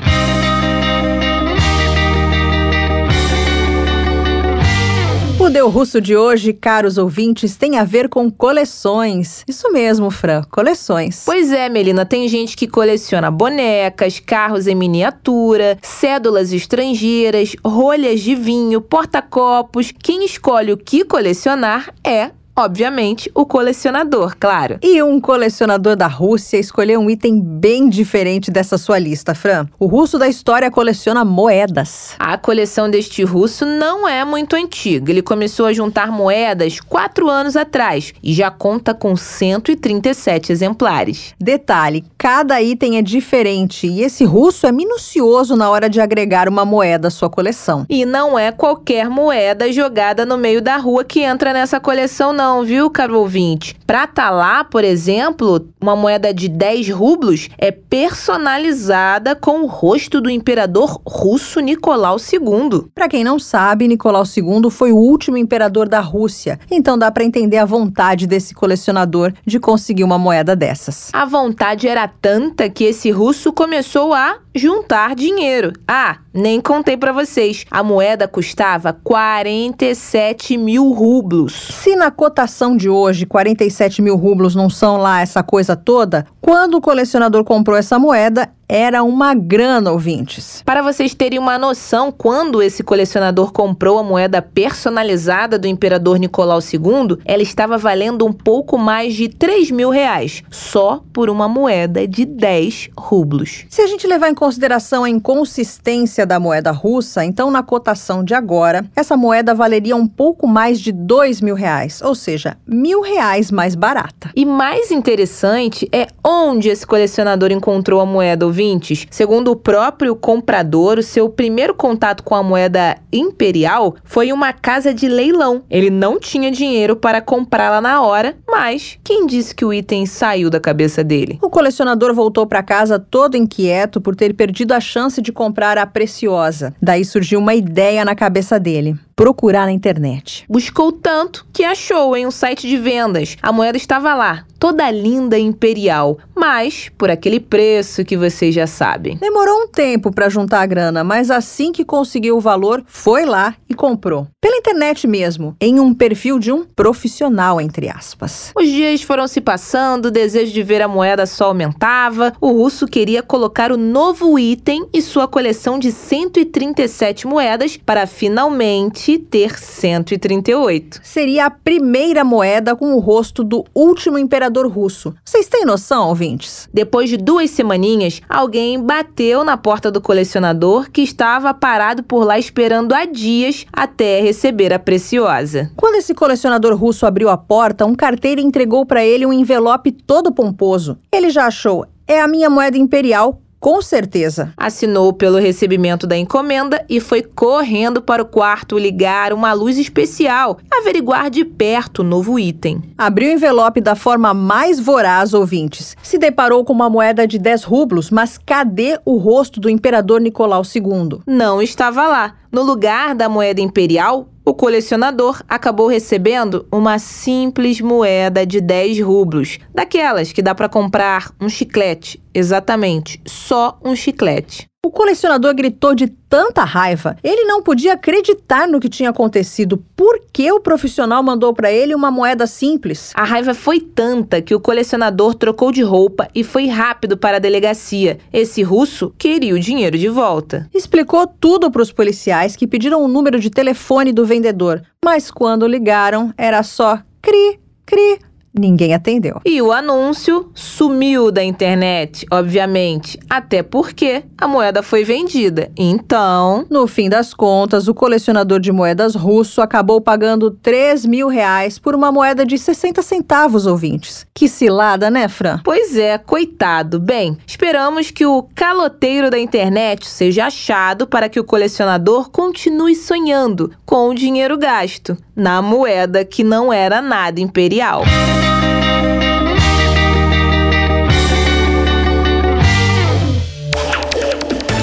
O 5.43 5.51
Deu 5.51 5.68
Russo 5.68 6.01
de 6.01 6.16
hoje, 6.16 6.53
caros 6.53 6.99
ouvintes, 6.99 7.57
tem 7.57 7.76
a 7.76 7.82
ver 7.82 8.09
com 8.09 8.30
coleções. 8.30 9.43
Isso 9.49 9.72
mesmo, 9.72 10.09
Fran, 10.09 10.45
coleções. 10.49 11.24
Pois 11.26 11.51
é, 11.51 11.68
Melina, 11.68 12.07
tem 12.07 12.28
gente 12.28 12.57
que 12.57 12.68
coleciona 12.68 13.28
bonecas, 13.28 14.20
carros 14.20 14.68
em 14.68 14.76
miniatura, 14.76 15.76
cédulas 15.82 16.53
estrangeiras, 16.53 17.57
rolhas 17.64 18.20
de 18.20 18.36
vinho, 18.36 18.80
porta-copos. 18.80 19.93
Quem 20.01 20.24
escolhe 20.24 20.72
o 20.72 20.76
que 20.76 21.05
colecionar 21.05 21.93
é 22.05 22.30
Obviamente, 22.55 23.30
o 23.34 23.46
colecionador, 23.46 24.36
claro. 24.38 24.78
E 24.82 25.03
um 25.03 25.18
colecionador 25.18 25.96
da 25.96 26.07
Rússia 26.07 26.59
escolheu 26.59 27.00
um 27.00 27.09
item 27.09 27.40
bem 27.40 27.88
diferente 27.88 28.50
dessa 28.50 28.76
sua 28.76 28.98
lista, 28.98 29.34
Fran. 29.34 29.66
O 29.78 29.86
russo 29.86 30.18
da 30.18 30.28
história 30.28 30.70
coleciona 30.70 31.24
moedas. 31.24 32.14
A 32.18 32.36
coleção 32.36 32.90
deste 32.90 33.24
russo 33.24 33.64
não 33.64 34.07
é 34.07 34.22
muito 34.22 34.55
antiga. 34.55 35.11
Ele 35.11 35.22
começou 35.22 35.64
a 35.64 35.72
juntar 35.72 36.12
moedas 36.12 36.78
quatro 36.78 37.30
anos 37.30 37.57
atrás 37.57 38.12
e 38.22 38.34
já 38.34 38.50
conta 38.50 38.92
com 38.92 39.16
137 39.16 40.53
exemplares. 40.53 41.34
Detalhe: 41.40 42.05
cada 42.18 42.61
item 42.61 42.98
é 42.98 43.03
diferente 43.03 43.86
e 43.86 44.03
esse 44.03 44.24
russo 44.24 44.66
é 44.66 44.72
minucioso 44.72 45.57
na 45.57 45.70
hora 45.70 45.88
de 45.88 46.03
agregar 46.03 46.50
uma 46.50 46.66
moeda 46.66 47.09
à 47.09 47.11
sua 47.11 47.30
coleção. 47.30 47.86
E 47.88 48.05
não 48.05 48.38
é 48.38 48.53
qualquer 48.53 49.09
moeda 49.09 49.72
jogada 49.72 50.26
no 50.26 50.36
meio 50.36 50.61
da 50.61 50.76
rua 50.76 51.03
que 51.03 51.20
entra 51.20 51.55
nessa 51.55 51.80
coleção, 51.80 52.34
não 52.34 52.41
não, 52.43 52.64
viu, 52.64 52.90
caro 52.90 53.20
ouvinte? 53.20 53.76
Pra 53.86 54.05
tá 54.05 54.28
lá, 54.28 54.64
por 54.64 54.82
exemplo, 54.82 55.68
uma 55.80 55.95
moeda 55.95 56.34
de 56.34 56.49
10 56.49 56.88
rublos 56.88 57.49
é 57.57 57.70
personalizada 57.70 59.36
com 59.36 59.61
o 59.61 59.66
rosto 59.66 60.20
do 60.20 60.28
imperador 60.28 61.01
russo 61.07 61.61
Nicolau 61.61 62.16
II. 62.16 62.86
Para 62.93 63.09
quem 63.09 63.22
não 63.22 63.38
sabe, 63.38 63.86
Nicolau 63.86 64.24
II 64.24 64.68
foi 64.72 64.90
o 64.90 64.97
último 64.97 65.36
imperador 65.36 65.88
da 65.88 66.01
Rússia, 66.01 66.59
então 66.68 66.99
dá 66.99 67.12
para 67.12 67.22
entender 67.22 67.59
a 67.59 67.64
vontade 67.64 68.26
desse 68.26 68.55
colecionador 68.55 69.32
de 69.47 69.61
conseguir 69.61 70.03
uma 70.03 70.18
moeda 70.18 70.57
dessas. 70.57 71.11
A 71.12 71.24
vontade 71.24 71.86
era 71.86 72.09
tanta 72.09 72.68
que 72.68 72.82
esse 72.82 73.12
russo 73.12 73.53
começou 73.53 74.12
a 74.12 74.38
juntar 74.55 75.14
dinheiro. 75.14 75.72
Ah, 75.86 76.18
nem 76.32 76.61
contei 76.61 76.96
para 76.96 77.12
vocês. 77.12 77.64
A 77.70 77.82
moeda 77.82 78.28
custava 78.28 78.92
47 78.92 80.57
mil 80.57 80.92
rublos. 80.92 81.53
Se 81.53 81.96
na 81.96 82.11
cotação 82.11 82.76
de 82.76 82.88
hoje 82.88 83.26
47 83.26 84.03
mil 84.03 84.16
rublos 84.16 84.55
não 84.55 84.68
são 84.68 84.96
lá 84.96 85.20
essa 85.20 85.42
coisa 85.42 85.76
toda, 85.76 86.26
quando 86.40 86.74
o 86.74 86.80
colecionador 86.80 87.44
comprou 87.44 87.76
essa 87.76 87.98
moeda, 87.98 88.50
era 88.75 89.03
uma 89.03 89.35
grana, 89.35 89.93
ouvintes. 89.93 90.62
Para 90.64 90.81
vocês 90.81 91.14
terem 91.14 91.39
uma 91.39 91.59
noção, 91.59 92.11
quando 92.11 92.62
esse 92.62 92.83
colecionador 92.83 93.53
comprou 93.53 93.99
a 93.99 94.03
moeda 94.03 94.41
personalizada 94.41 95.59
do 95.59 95.66
imperador 95.66 96.18
Nicolau 96.18 96.59
II, 96.59 97.18
ela 97.27 97.43
estava 97.43 97.77
valendo 97.77 98.25
um 98.25 98.33
pouco 98.33 98.79
mais 98.79 99.12
de 99.14 99.29
3 99.29 99.70
mil 99.70 99.91
reais, 99.91 100.43
só 100.51 101.03
por 101.12 101.29
uma 101.29 101.47
moeda 101.47 102.09
de 102.09 102.25
10 102.25 102.89
rublos. 102.97 103.66
Se 103.68 103.83
a 103.83 103.87
gente 103.87 104.07
levar 104.07 104.31
em 104.31 104.35
consideração 104.35 105.05
a 105.05 105.11
inconsistência 105.11 106.25
da 106.25 106.41
moeda 106.41 106.70
russa, 106.70 107.23
então 107.23 107.51
na 107.51 107.62
cotação 107.62 108.25
de 108.25 108.33
agora, 108.33 108.87
essa 108.97 109.18
moeda 109.18 109.55
valeria 109.55 109.97
um 109.97 110.07
pouco 110.07 110.49
mais 110.49 110.81
de 110.81 110.93
2 110.93 111.43
mil 111.43 111.55
reais, 111.55 112.01
ou 112.01 112.14
seja, 112.14 112.57
mil 112.66 113.03
reais 113.03 113.51
mais 113.51 113.75
barata. 113.75 114.31
E 114.35 114.47
mais 114.47 114.91
interessante 114.91 115.87
é 115.93 116.07
onde 116.25 116.70
esse 116.70 116.87
colecionador 116.87 117.53
encontrou 117.53 118.01
a 118.01 118.07
moeda, 118.07 118.47
ouvintes 118.47 118.61
ouvintes, 118.62 119.06
segundo 119.10 119.50
o 119.50 119.56
próprio 119.56 120.14
comprador, 120.14 120.98
o 120.98 121.02
seu 121.02 121.28
primeiro 121.28 121.74
contato 121.74 122.22
com 122.22 122.34
a 122.34 122.42
moeda 122.42 122.96
imperial 123.12 123.96
foi 124.04 124.32
uma 124.32 124.52
casa 124.52 124.94
de 124.94 125.08
leilão. 125.08 125.62
Ele 125.68 125.90
não 125.90 126.18
tinha 126.20 126.50
dinheiro 126.50 126.94
para 126.94 127.20
comprá-la 127.20 127.80
na 127.80 128.02
hora, 128.02 128.36
mas 128.48 128.98
quem 129.02 129.26
disse 129.26 129.54
que 129.54 129.64
o 129.64 129.72
item 129.72 130.06
saiu 130.06 130.48
da 130.48 130.60
cabeça 130.60 131.02
dele? 131.02 131.38
O 131.42 131.50
colecionador 131.50 132.14
voltou 132.14 132.46
para 132.46 132.62
casa 132.62 132.98
todo 132.98 133.36
inquieto 133.36 134.00
por 134.00 134.14
ter 134.14 134.32
perdido 134.34 134.72
a 134.72 134.80
chance 134.80 135.20
de 135.20 135.32
comprar 135.32 135.76
a 135.76 135.86
preciosa. 135.86 136.72
Daí 136.80 137.04
surgiu 137.04 137.40
uma 137.40 137.54
ideia 137.54 138.04
na 138.04 138.14
cabeça 138.14 138.60
dele 138.60 138.96
procurar 139.23 139.66
na 139.66 139.73
internet. 139.73 140.45
Buscou 140.49 140.91
tanto 140.91 141.47
que 141.53 141.62
achou 141.62 142.16
em 142.16 142.27
um 142.27 142.31
site 142.33 142.66
de 142.66 142.77
vendas. 142.77 143.37
A 143.41 143.53
moeda 143.53 143.77
estava 143.77 144.12
lá, 144.14 144.45
toda 144.59 144.91
linda 144.91 145.39
e 145.39 145.43
imperial, 145.43 146.18
mas 146.35 146.91
por 146.99 147.09
aquele 147.09 147.39
preço 147.39 148.05
que 148.05 148.16
vocês 148.16 148.53
já 148.53 148.66
sabem. 148.66 149.16
Demorou 149.18 149.62
um 149.62 149.68
tempo 149.68 150.11
para 150.12 150.29
juntar 150.29 150.61
a 150.61 150.66
grana, 150.66 151.05
mas 151.05 151.31
assim 151.31 151.70
que 151.70 151.85
conseguiu 151.85 152.37
o 152.37 152.41
valor, 152.41 152.83
foi 152.87 153.25
lá 153.25 153.55
e 153.68 153.75
comprou. 153.75 154.27
Pela 154.41 154.57
internet 154.57 155.07
mesmo, 155.07 155.57
em 155.61 155.79
um 155.79 155.95
perfil 155.95 156.41
de 156.41 156.51
um 156.51 156.64
profissional, 156.64 157.61
entre 157.61 157.89
aspas. 157.89 158.51
Os 158.57 158.66
dias 158.66 159.03
foram 159.03 159.29
se 159.29 159.41
passando, 159.41 160.07
o 160.07 160.11
desejo 160.11 160.53
de 160.53 160.62
ver 160.64 160.83
a 160.83 160.89
moeda 160.89 161.27
só 161.27 161.45
aumentava. 161.45 162.33
O 162.41 162.51
russo 162.51 162.89
queria 162.89 163.23
colocar 163.23 163.70
o 163.70 163.77
novo 163.77 164.37
item 164.37 164.89
e 164.93 165.01
sua 165.01 165.29
coleção 165.29 165.79
de 165.79 165.93
137 165.93 167.25
moedas 167.25 167.77
para 167.77 168.05
finalmente 168.05 169.11
ter 169.18 169.58
138. 169.58 171.00
Seria 171.02 171.46
a 171.46 171.50
primeira 171.50 172.24
moeda 172.24 172.74
com 172.76 172.94
o 172.94 172.98
rosto 172.98 173.42
do 173.42 173.64
último 173.74 174.18
imperador 174.18 174.66
russo. 174.66 175.14
Vocês 175.24 175.48
têm 175.48 175.64
noção, 175.64 176.08
ouvintes? 176.08 176.68
Depois 176.72 177.08
de 177.08 177.16
duas 177.16 177.50
semaninhas, 177.50 178.20
alguém 178.28 178.80
bateu 178.80 179.44
na 179.44 179.56
porta 179.56 179.90
do 179.90 180.00
colecionador 180.00 180.90
que 180.90 181.02
estava 181.02 181.52
parado 181.52 182.02
por 182.02 182.24
lá 182.24 182.38
esperando 182.38 182.92
há 182.92 183.04
dias 183.04 183.66
até 183.72 184.20
receber 184.20 184.72
a 184.72 184.78
preciosa. 184.78 185.70
Quando 185.76 185.96
esse 185.96 186.14
colecionador 186.14 186.74
russo 186.76 187.06
abriu 187.06 187.28
a 187.28 187.36
porta, 187.36 187.86
um 187.86 187.94
carteiro 187.94 188.40
entregou 188.40 188.84
para 188.84 189.04
ele 189.04 189.26
um 189.26 189.32
envelope 189.32 189.92
todo 189.92 190.32
pomposo. 190.32 190.98
Ele 191.12 191.30
já 191.30 191.46
achou: 191.46 191.86
é 192.06 192.20
a 192.20 192.28
minha 192.28 192.50
moeda 192.50 192.76
imperial 192.76 193.40
com 193.62 193.80
certeza. 193.80 194.52
Assinou 194.56 195.12
pelo 195.12 195.38
recebimento 195.38 196.04
da 196.04 196.18
encomenda 196.18 196.84
e 196.88 196.98
foi 196.98 197.22
correndo 197.22 198.02
para 198.02 198.20
o 198.20 198.26
quarto 198.26 198.76
ligar 198.76 199.32
uma 199.32 199.52
luz 199.52 199.78
especial, 199.78 200.58
averiguar 200.68 201.30
de 201.30 201.44
perto 201.44 202.00
o 202.00 202.04
novo 202.04 202.40
item. 202.40 202.82
Abriu 202.98 203.30
o 203.30 203.32
envelope 203.34 203.80
da 203.80 203.94
forma 203.94 204.34
mais 204.34 204.80
voraz, 204.80 205.32
ouvintes. 205.32 205.96
Se 206.02 206.18
deparou 206.18 206.64
com 206.64 206.72
uma 206.72 206.90
moeda 206.90 207.24
de 207.24 207.38
10 207.38 207.62
rublos, 207.62 208.10
mas 208.10 208.36
cadê 208.36 208.98
o 209.04 209.16
rosto 209.16 209.60
do 209.60 209.70
imperador 209.70 210.20
Nicolau 210.20 210.62
II? 210.62 211.20
Não 211.24 211.62
estava 211.62 212.08
lá. 212.08 212.34
No 212.50 212.62
lugar 212.62 213.14
da 213.14 213.28
moeda 213.28 213.60
imperial, 213.60 214.28
o 214.45 214.55
colecionador 214.55 215.43
acabou 215.49 215.86
recebendo 215.86 216.66
uma 216.72 216.99
simples 216.99 217.80
moeda 217.80 218.45
de 218.45 218.61
10 218.61 219.01
rublos, 219.01 219.59
daquelas 219.74 220.32
que 220.32 220.43
dá 220.43 220.55
para 220.55 220.68
comprar 220.68 221.32
um 221.40 221.49
chiclete, 221.49 222.22
exatamente, 222.34 223.20
só 223.24 223.78
um 223.84 223.95
chiclete. 223.95 224.72
O 224.85 224.91
colecionador 224.91 225.55
gritou 225.55 225.95
de 225.95 226.09
tanta 226.09 226.64
raiva. 226.64 227.16
Ele 227.22 227.45
não 227.45 227.62
podia 227.62 227.93
acreditar 227.93 228.66
no 228.66 228.80
que 228.80 228.89
tinha 228.89 229.11
acontecido. 229.11 229.76
Por 229.95 230.24
que 230.33 230.51
o 230.51 230.59
profissional 230.59 231.22
mandou 231.22 231.55
para 231.55 231.70
ele 231.70 231.95
uma 231.95 232.11
moeda 232.11 232.49
simples? 232.49 233.12
A 233.14 233.22
raiva 233.22 233.55
foi 233.55 233.78
tanta 233.78 234.43
que 234.43 234.53
o 234.53 234.59
colecionador 234.59 235.37
trocou 235.37 235.70
de 235.70 235.83
roupa 235.83 236.28
e 236.35 236.43
foi 236.43 236.66
rápido 236.66 237.16
para 237.16 237.37
a 237.37 237.41
delegacia. 237.41 238.18
Esse 238.33 238.64
russo 238.64 239.14
queria 239.16 239.55
o 239.55 239.61
dinheiro 239.61 239.97
de 239.97 240.09
volta. 240.09 240.68
Explicou 240.74 241.28
tudo 241.28 241.70
para 241.70 241.83
os 241.83 241.93
policiais 241.93 242.57
que 242.57 242.66
pediram 242.66 243.05
o 243.05 243.09
número 243.09 243.39
de 243.39 243.51
telefone 243.51 244.12
do 244.12 244.26
vendedor, 244.26 244.83
mas 245.05 245.30
quando 245.30 245.64
ligaram 245.64 246.35
era 246.37 246.61
só 246.64 246.99
cri, 247.22 247.61
cri 247.87 248.18
Ninguém 248.55 248.92
atendeu. 248.92 249.40
E 249.46 249.62
o 249.62 249.72
anúncio 249.72 250.50
sumiu 250.55 251.32
da 251.32 251.42
internet, 251.42 252.26
obviamente, 252.30 253.18
até 253.28 253.62
porque 253.62 254.24
a 254.36 254.46
moeda 254.46 254.82
foi 254.82 255.05
vendida. 255.05 255.70
Então, 255.76 256.66
no 256.68 256.86
fim 256.86 257.09
das 257.09 257.32
contas, 257.32 257.88
o 257.88 257.94
colecionador 257.94 258.61
de 258.61 258.70
moedas 258.70 259.14
russo 259.14 259.62
acabou 259.62 260.00
pagando 260.00 260.50
3 260.50 261.07
mil 261.07 261.28
reais 261.28 261.78
por 261.78 261.94
uma 261.94 262.12
moeda 262.12 262.44
de 262.44 262.59
60 262.59 263.00
centavos, 263.00 263.66
ouvintes. 263.66 264.26
Que 264.34 264.48
cilada, 264.48 265.11
né, 265.11 265.28
Fran? 265.28 265.61
Pois 265.64 265.96
é, 265.96 266.18
coitado. 266.18 267.00
Bem, 267.00 267.38
esperamos 267.46 268.11
que 268.11 268.26
o 268.26 268.42
caloteiro 268.55 269.30
da 269.30 269.38
internet 269.38 270.07
seja 270.07 270.46
achado 270.46 271.07
para 271.07 271.28
que 271.28 271.40
o 271.40 271.44
colecionador 271.44 272.30
continue 272.30 272.94
sonhando 272.94 273.70
com 273.86 274.11
o 274.11 274.14
dinheiro 274.14 274.59
gasto 274.59 275.16
na 275.34 275.62
moeda 275.62 276.24
que 276.24 276.44
não 276.44 276.70
era 276.70 277.00
nada 277.00 277.40
imperial. 277.40 278.03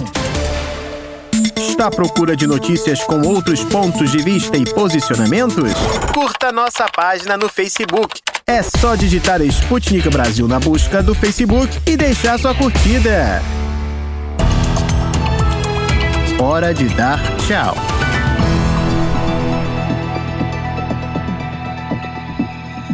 Está 1.60 1.88
à 1.88 1.90
procura 1.90 2.34
de 2.34 2.46
notícias 2.46 3.04
com 3.04 3.20
outros 3.28 3.62
pontos 3.64 4.10
de 4.10 4.22
vista 4.22 4.56
e 4.56 4.64
posicionamentos? 4.64 5.74
Curta 6.14 6.50
nossa 6.50 6.88
página 6.88 7.36
no 7.36 7.50
Facebook 7.50 8.22
É 8.46 8.62
só 8.62 8.94
digitar 8.94 9.42
Sputnik 9.42 10.08
Brasil 10.08 10.48
na 10.48 10.58
busca 10.58 11.02
do 11.02 11.14
Facebook 11.14 11.78
e 11.86 11.94
deixar 11.94 12.38
sua 12.38 12.54
curtida. 12.54 13.42
Hora 16.40 16.72
de 16.72 16.88
dar 16.88 17.20
tchau. 17.46 17.76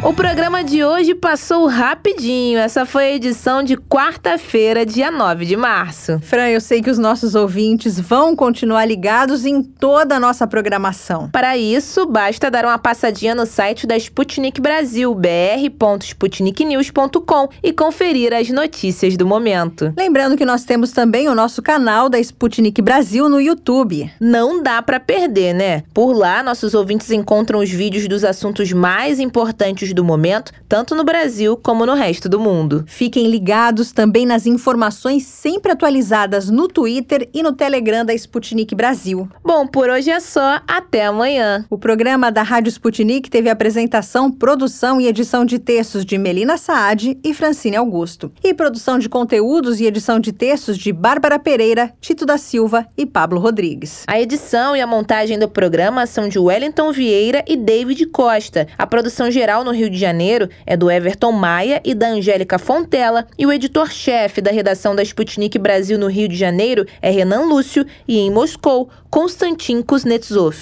O 0.03 0.13
programa 0.13 0.63
de 0.63 0.83
hoje 0.83 1.13
passou 1.13 1.67
rapidinho. 1.67 2.57
Essa 2.57 2.87
foi 2.87 3.03
a 3.03 3.11
edição 3.11 3.61
de 3.61 3.77
quarta-feira, 3.77 4.83
dia 4.83 5.11
9 5.11 5.45
de 5.45 5.55
março. 5.55 6.19
Fran, 6.23 6.47
eu 6.47 6.59
sei 6.59 6.81
que 6.81 6.89
os 6.89 6.97
nossos 6.97 7.35
ouvintes 7.35 7.99
vão 7.99 8.35
continuar 8.35 8.83
ligados 8.85 9.45
em 9.45 9.61
toda 9.61 10.15
a 10.15 10.19
nossa 10.19 10.47
programação. 10.47 11.29
Para 11.29 11.55
isso, 11.55 12.07
basta 12.07 12.49
dar 12.49 12.65
uma 12.65 12.79
passadinha 12.79 13.35
no 13.35 13.45
site 13.45 13.85
da 13.85 13.95
Sputnik 13.95 14.59
Brasil, 14.59 15.13
br.sputniknews.com 15.13 17.49
e 17.61 17.71
conferir 17.71 18.33
as 18.33 18.49
notícias 18.49 19.15
do 19.15 19.27
momento. 19.27 19.93
Lembrando 19.95 20.35
que 20.35 20.45
nós 20.45 20.63
temos 20.63 20.91
também 20.91 21.29
o 21.29 21.35
nosso 21.35 21.61
canal 21.61 22.09
da 22.09 22.19
Sputnik 22.19 22.81
Brasil 22.81 23.29
no 23.29 23.39
YouTube. 23.39 24.11
Não 24.19 24.63
dá 24.63 24.81
para 24.81 24.99
perder, 24.99 25.53
né? 25.53 25.83
Por 25.93 26.11
lá, 26.11 26.41
nossos 26.41 26.73
ouvintes 26.73 27.11
encontram 27.11 27.59
os 27.59 27.69
vídeos 27.69 28.07
dos 28.07 28.23
assuntos 28.23 28.73
mais 28.73 29.19
importantes 29.19 29.90
do 29.93 30.03
momento, 30.03 30.51
tanto 30.67 30.95
no 30.95 31.03
Brasil 31.03 31.57
como 31.57 31.85
no 31.85 31.93
resto 31.93 32.27
do 32.27 32.39
mundo. 32.39 32.83
Fiquem 32.87 33.29
ligados 33.29 33.91
também 33.91 34.25
nas 34.25 34.45
informações 34.45 35.23
sempre 35.25 35.71
atualizadas 35.71 36.49
no 36.49 36.67
Twitter 36.67 37.29
e 37.33 37.43
no 37.43 37.53
Telegram 37.53 38.05
da 38.05 38.13
Sputnik 38.13 38.73
Brasil. 38.75 39.29
Bom, 39.43 39.67
por 39.67 39.89
hoje 39.89 40.09
é 40.09 40.19
só. 40.19 40.61
Até 40.67 41.05
amanhã. 41.05 41.65
O 41.69 41.77
programa 41.77 42.31
da 42.31 42.43
Rádio 42.43 42.69
Sputnik 42.69 43.29
teve 43.29 43.49
apresentação, 43.49 44.31
produção 44.31 44.99
e 44.99 45.07
edição 45.07 45.45
de 45.45 45.59
textos 45.59 46.05
de 46.05 46.17
Melina 46.17 46.57
Saad 46.57 47.17
e 47.23 47.33
Francine 47.33 47.77
Augusto. 47.77 48.31
E 48.43 48.53
produção 48.53 48.99
de 48.99 49.09
conteúdos 49.09 49.79
e 49.79 49.85
edição 49.85 50.19
de 50.19 50.31
textos 50.31 50.77
de 50.77 50.91
Bárbara 50.91 51.39
Pereira, 51.39 51.93
Tito 51.99 52.25
da 52.25 52.37
Silva 52.37 52.85
e 52.97 53.05
Pablo 53.05 53.39
Rodrigues. 53.39 54.03
A 54.07 54.19
edição 54.19 54.75
e 54.75 54.81
a 54.81 54.87
montagem 54.87 55.37
do 55.37 55.49
programa 55.49 56.05
são 56.05 56.27
de 56.27 56.39
Wellington 56.39 56.91
Vieira 56.91 57.43
e 57.47 57.55
David 57.55 58.05
Costa. 58.07 58.67
A 58.77 58.85
produção 58.85 59.31
geral 59.31 59.63
no 59.63 59.71
Rio 59.81 59.89
de 59.89 59.97
Janeiro 59.97 60.47
é 60.63 60.77
do 60.77 60.91
Everton 60.91 61.31
Maia 61.31 61.81
e 61.83 61.95
da 61.95 62.09
Angélica 62.09 62.59
Fontela, 62.59 63.25
e 63.37 63.47
o 63.47 63.51
editor-chefe 63.51 64.39
da 64.39 64.51
redação 64.51 64.95
da 64.95 65.01
Sputnik 65.01 65.57
Brasil 65.57 65.97
no 65.97 66.07
Rio 66.07 66.27
de 66.27 66.35
Janeiro 66.35 66.85
é 67.01 67.09
Renan 67.09 67.45
Lúcio 67.45 67.83
e 68.07 68.19
em 68.19 68.29
Moscou, 68.29 68.89
Konstantin 69.09 69.81
Kuznetsov. 69.81 70.55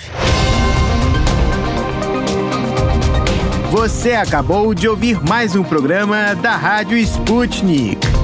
Você 3.71 4.13
acabou 4.13 4.73
de 4.73 4.87
ouvir 4.87 5.21
mais 5.27 5.53
um 5.53 5.63
programa 5.63 6.33
da 6.35 6.55
Rádio 6.55 6.97
Sputnik. 6.97 8.18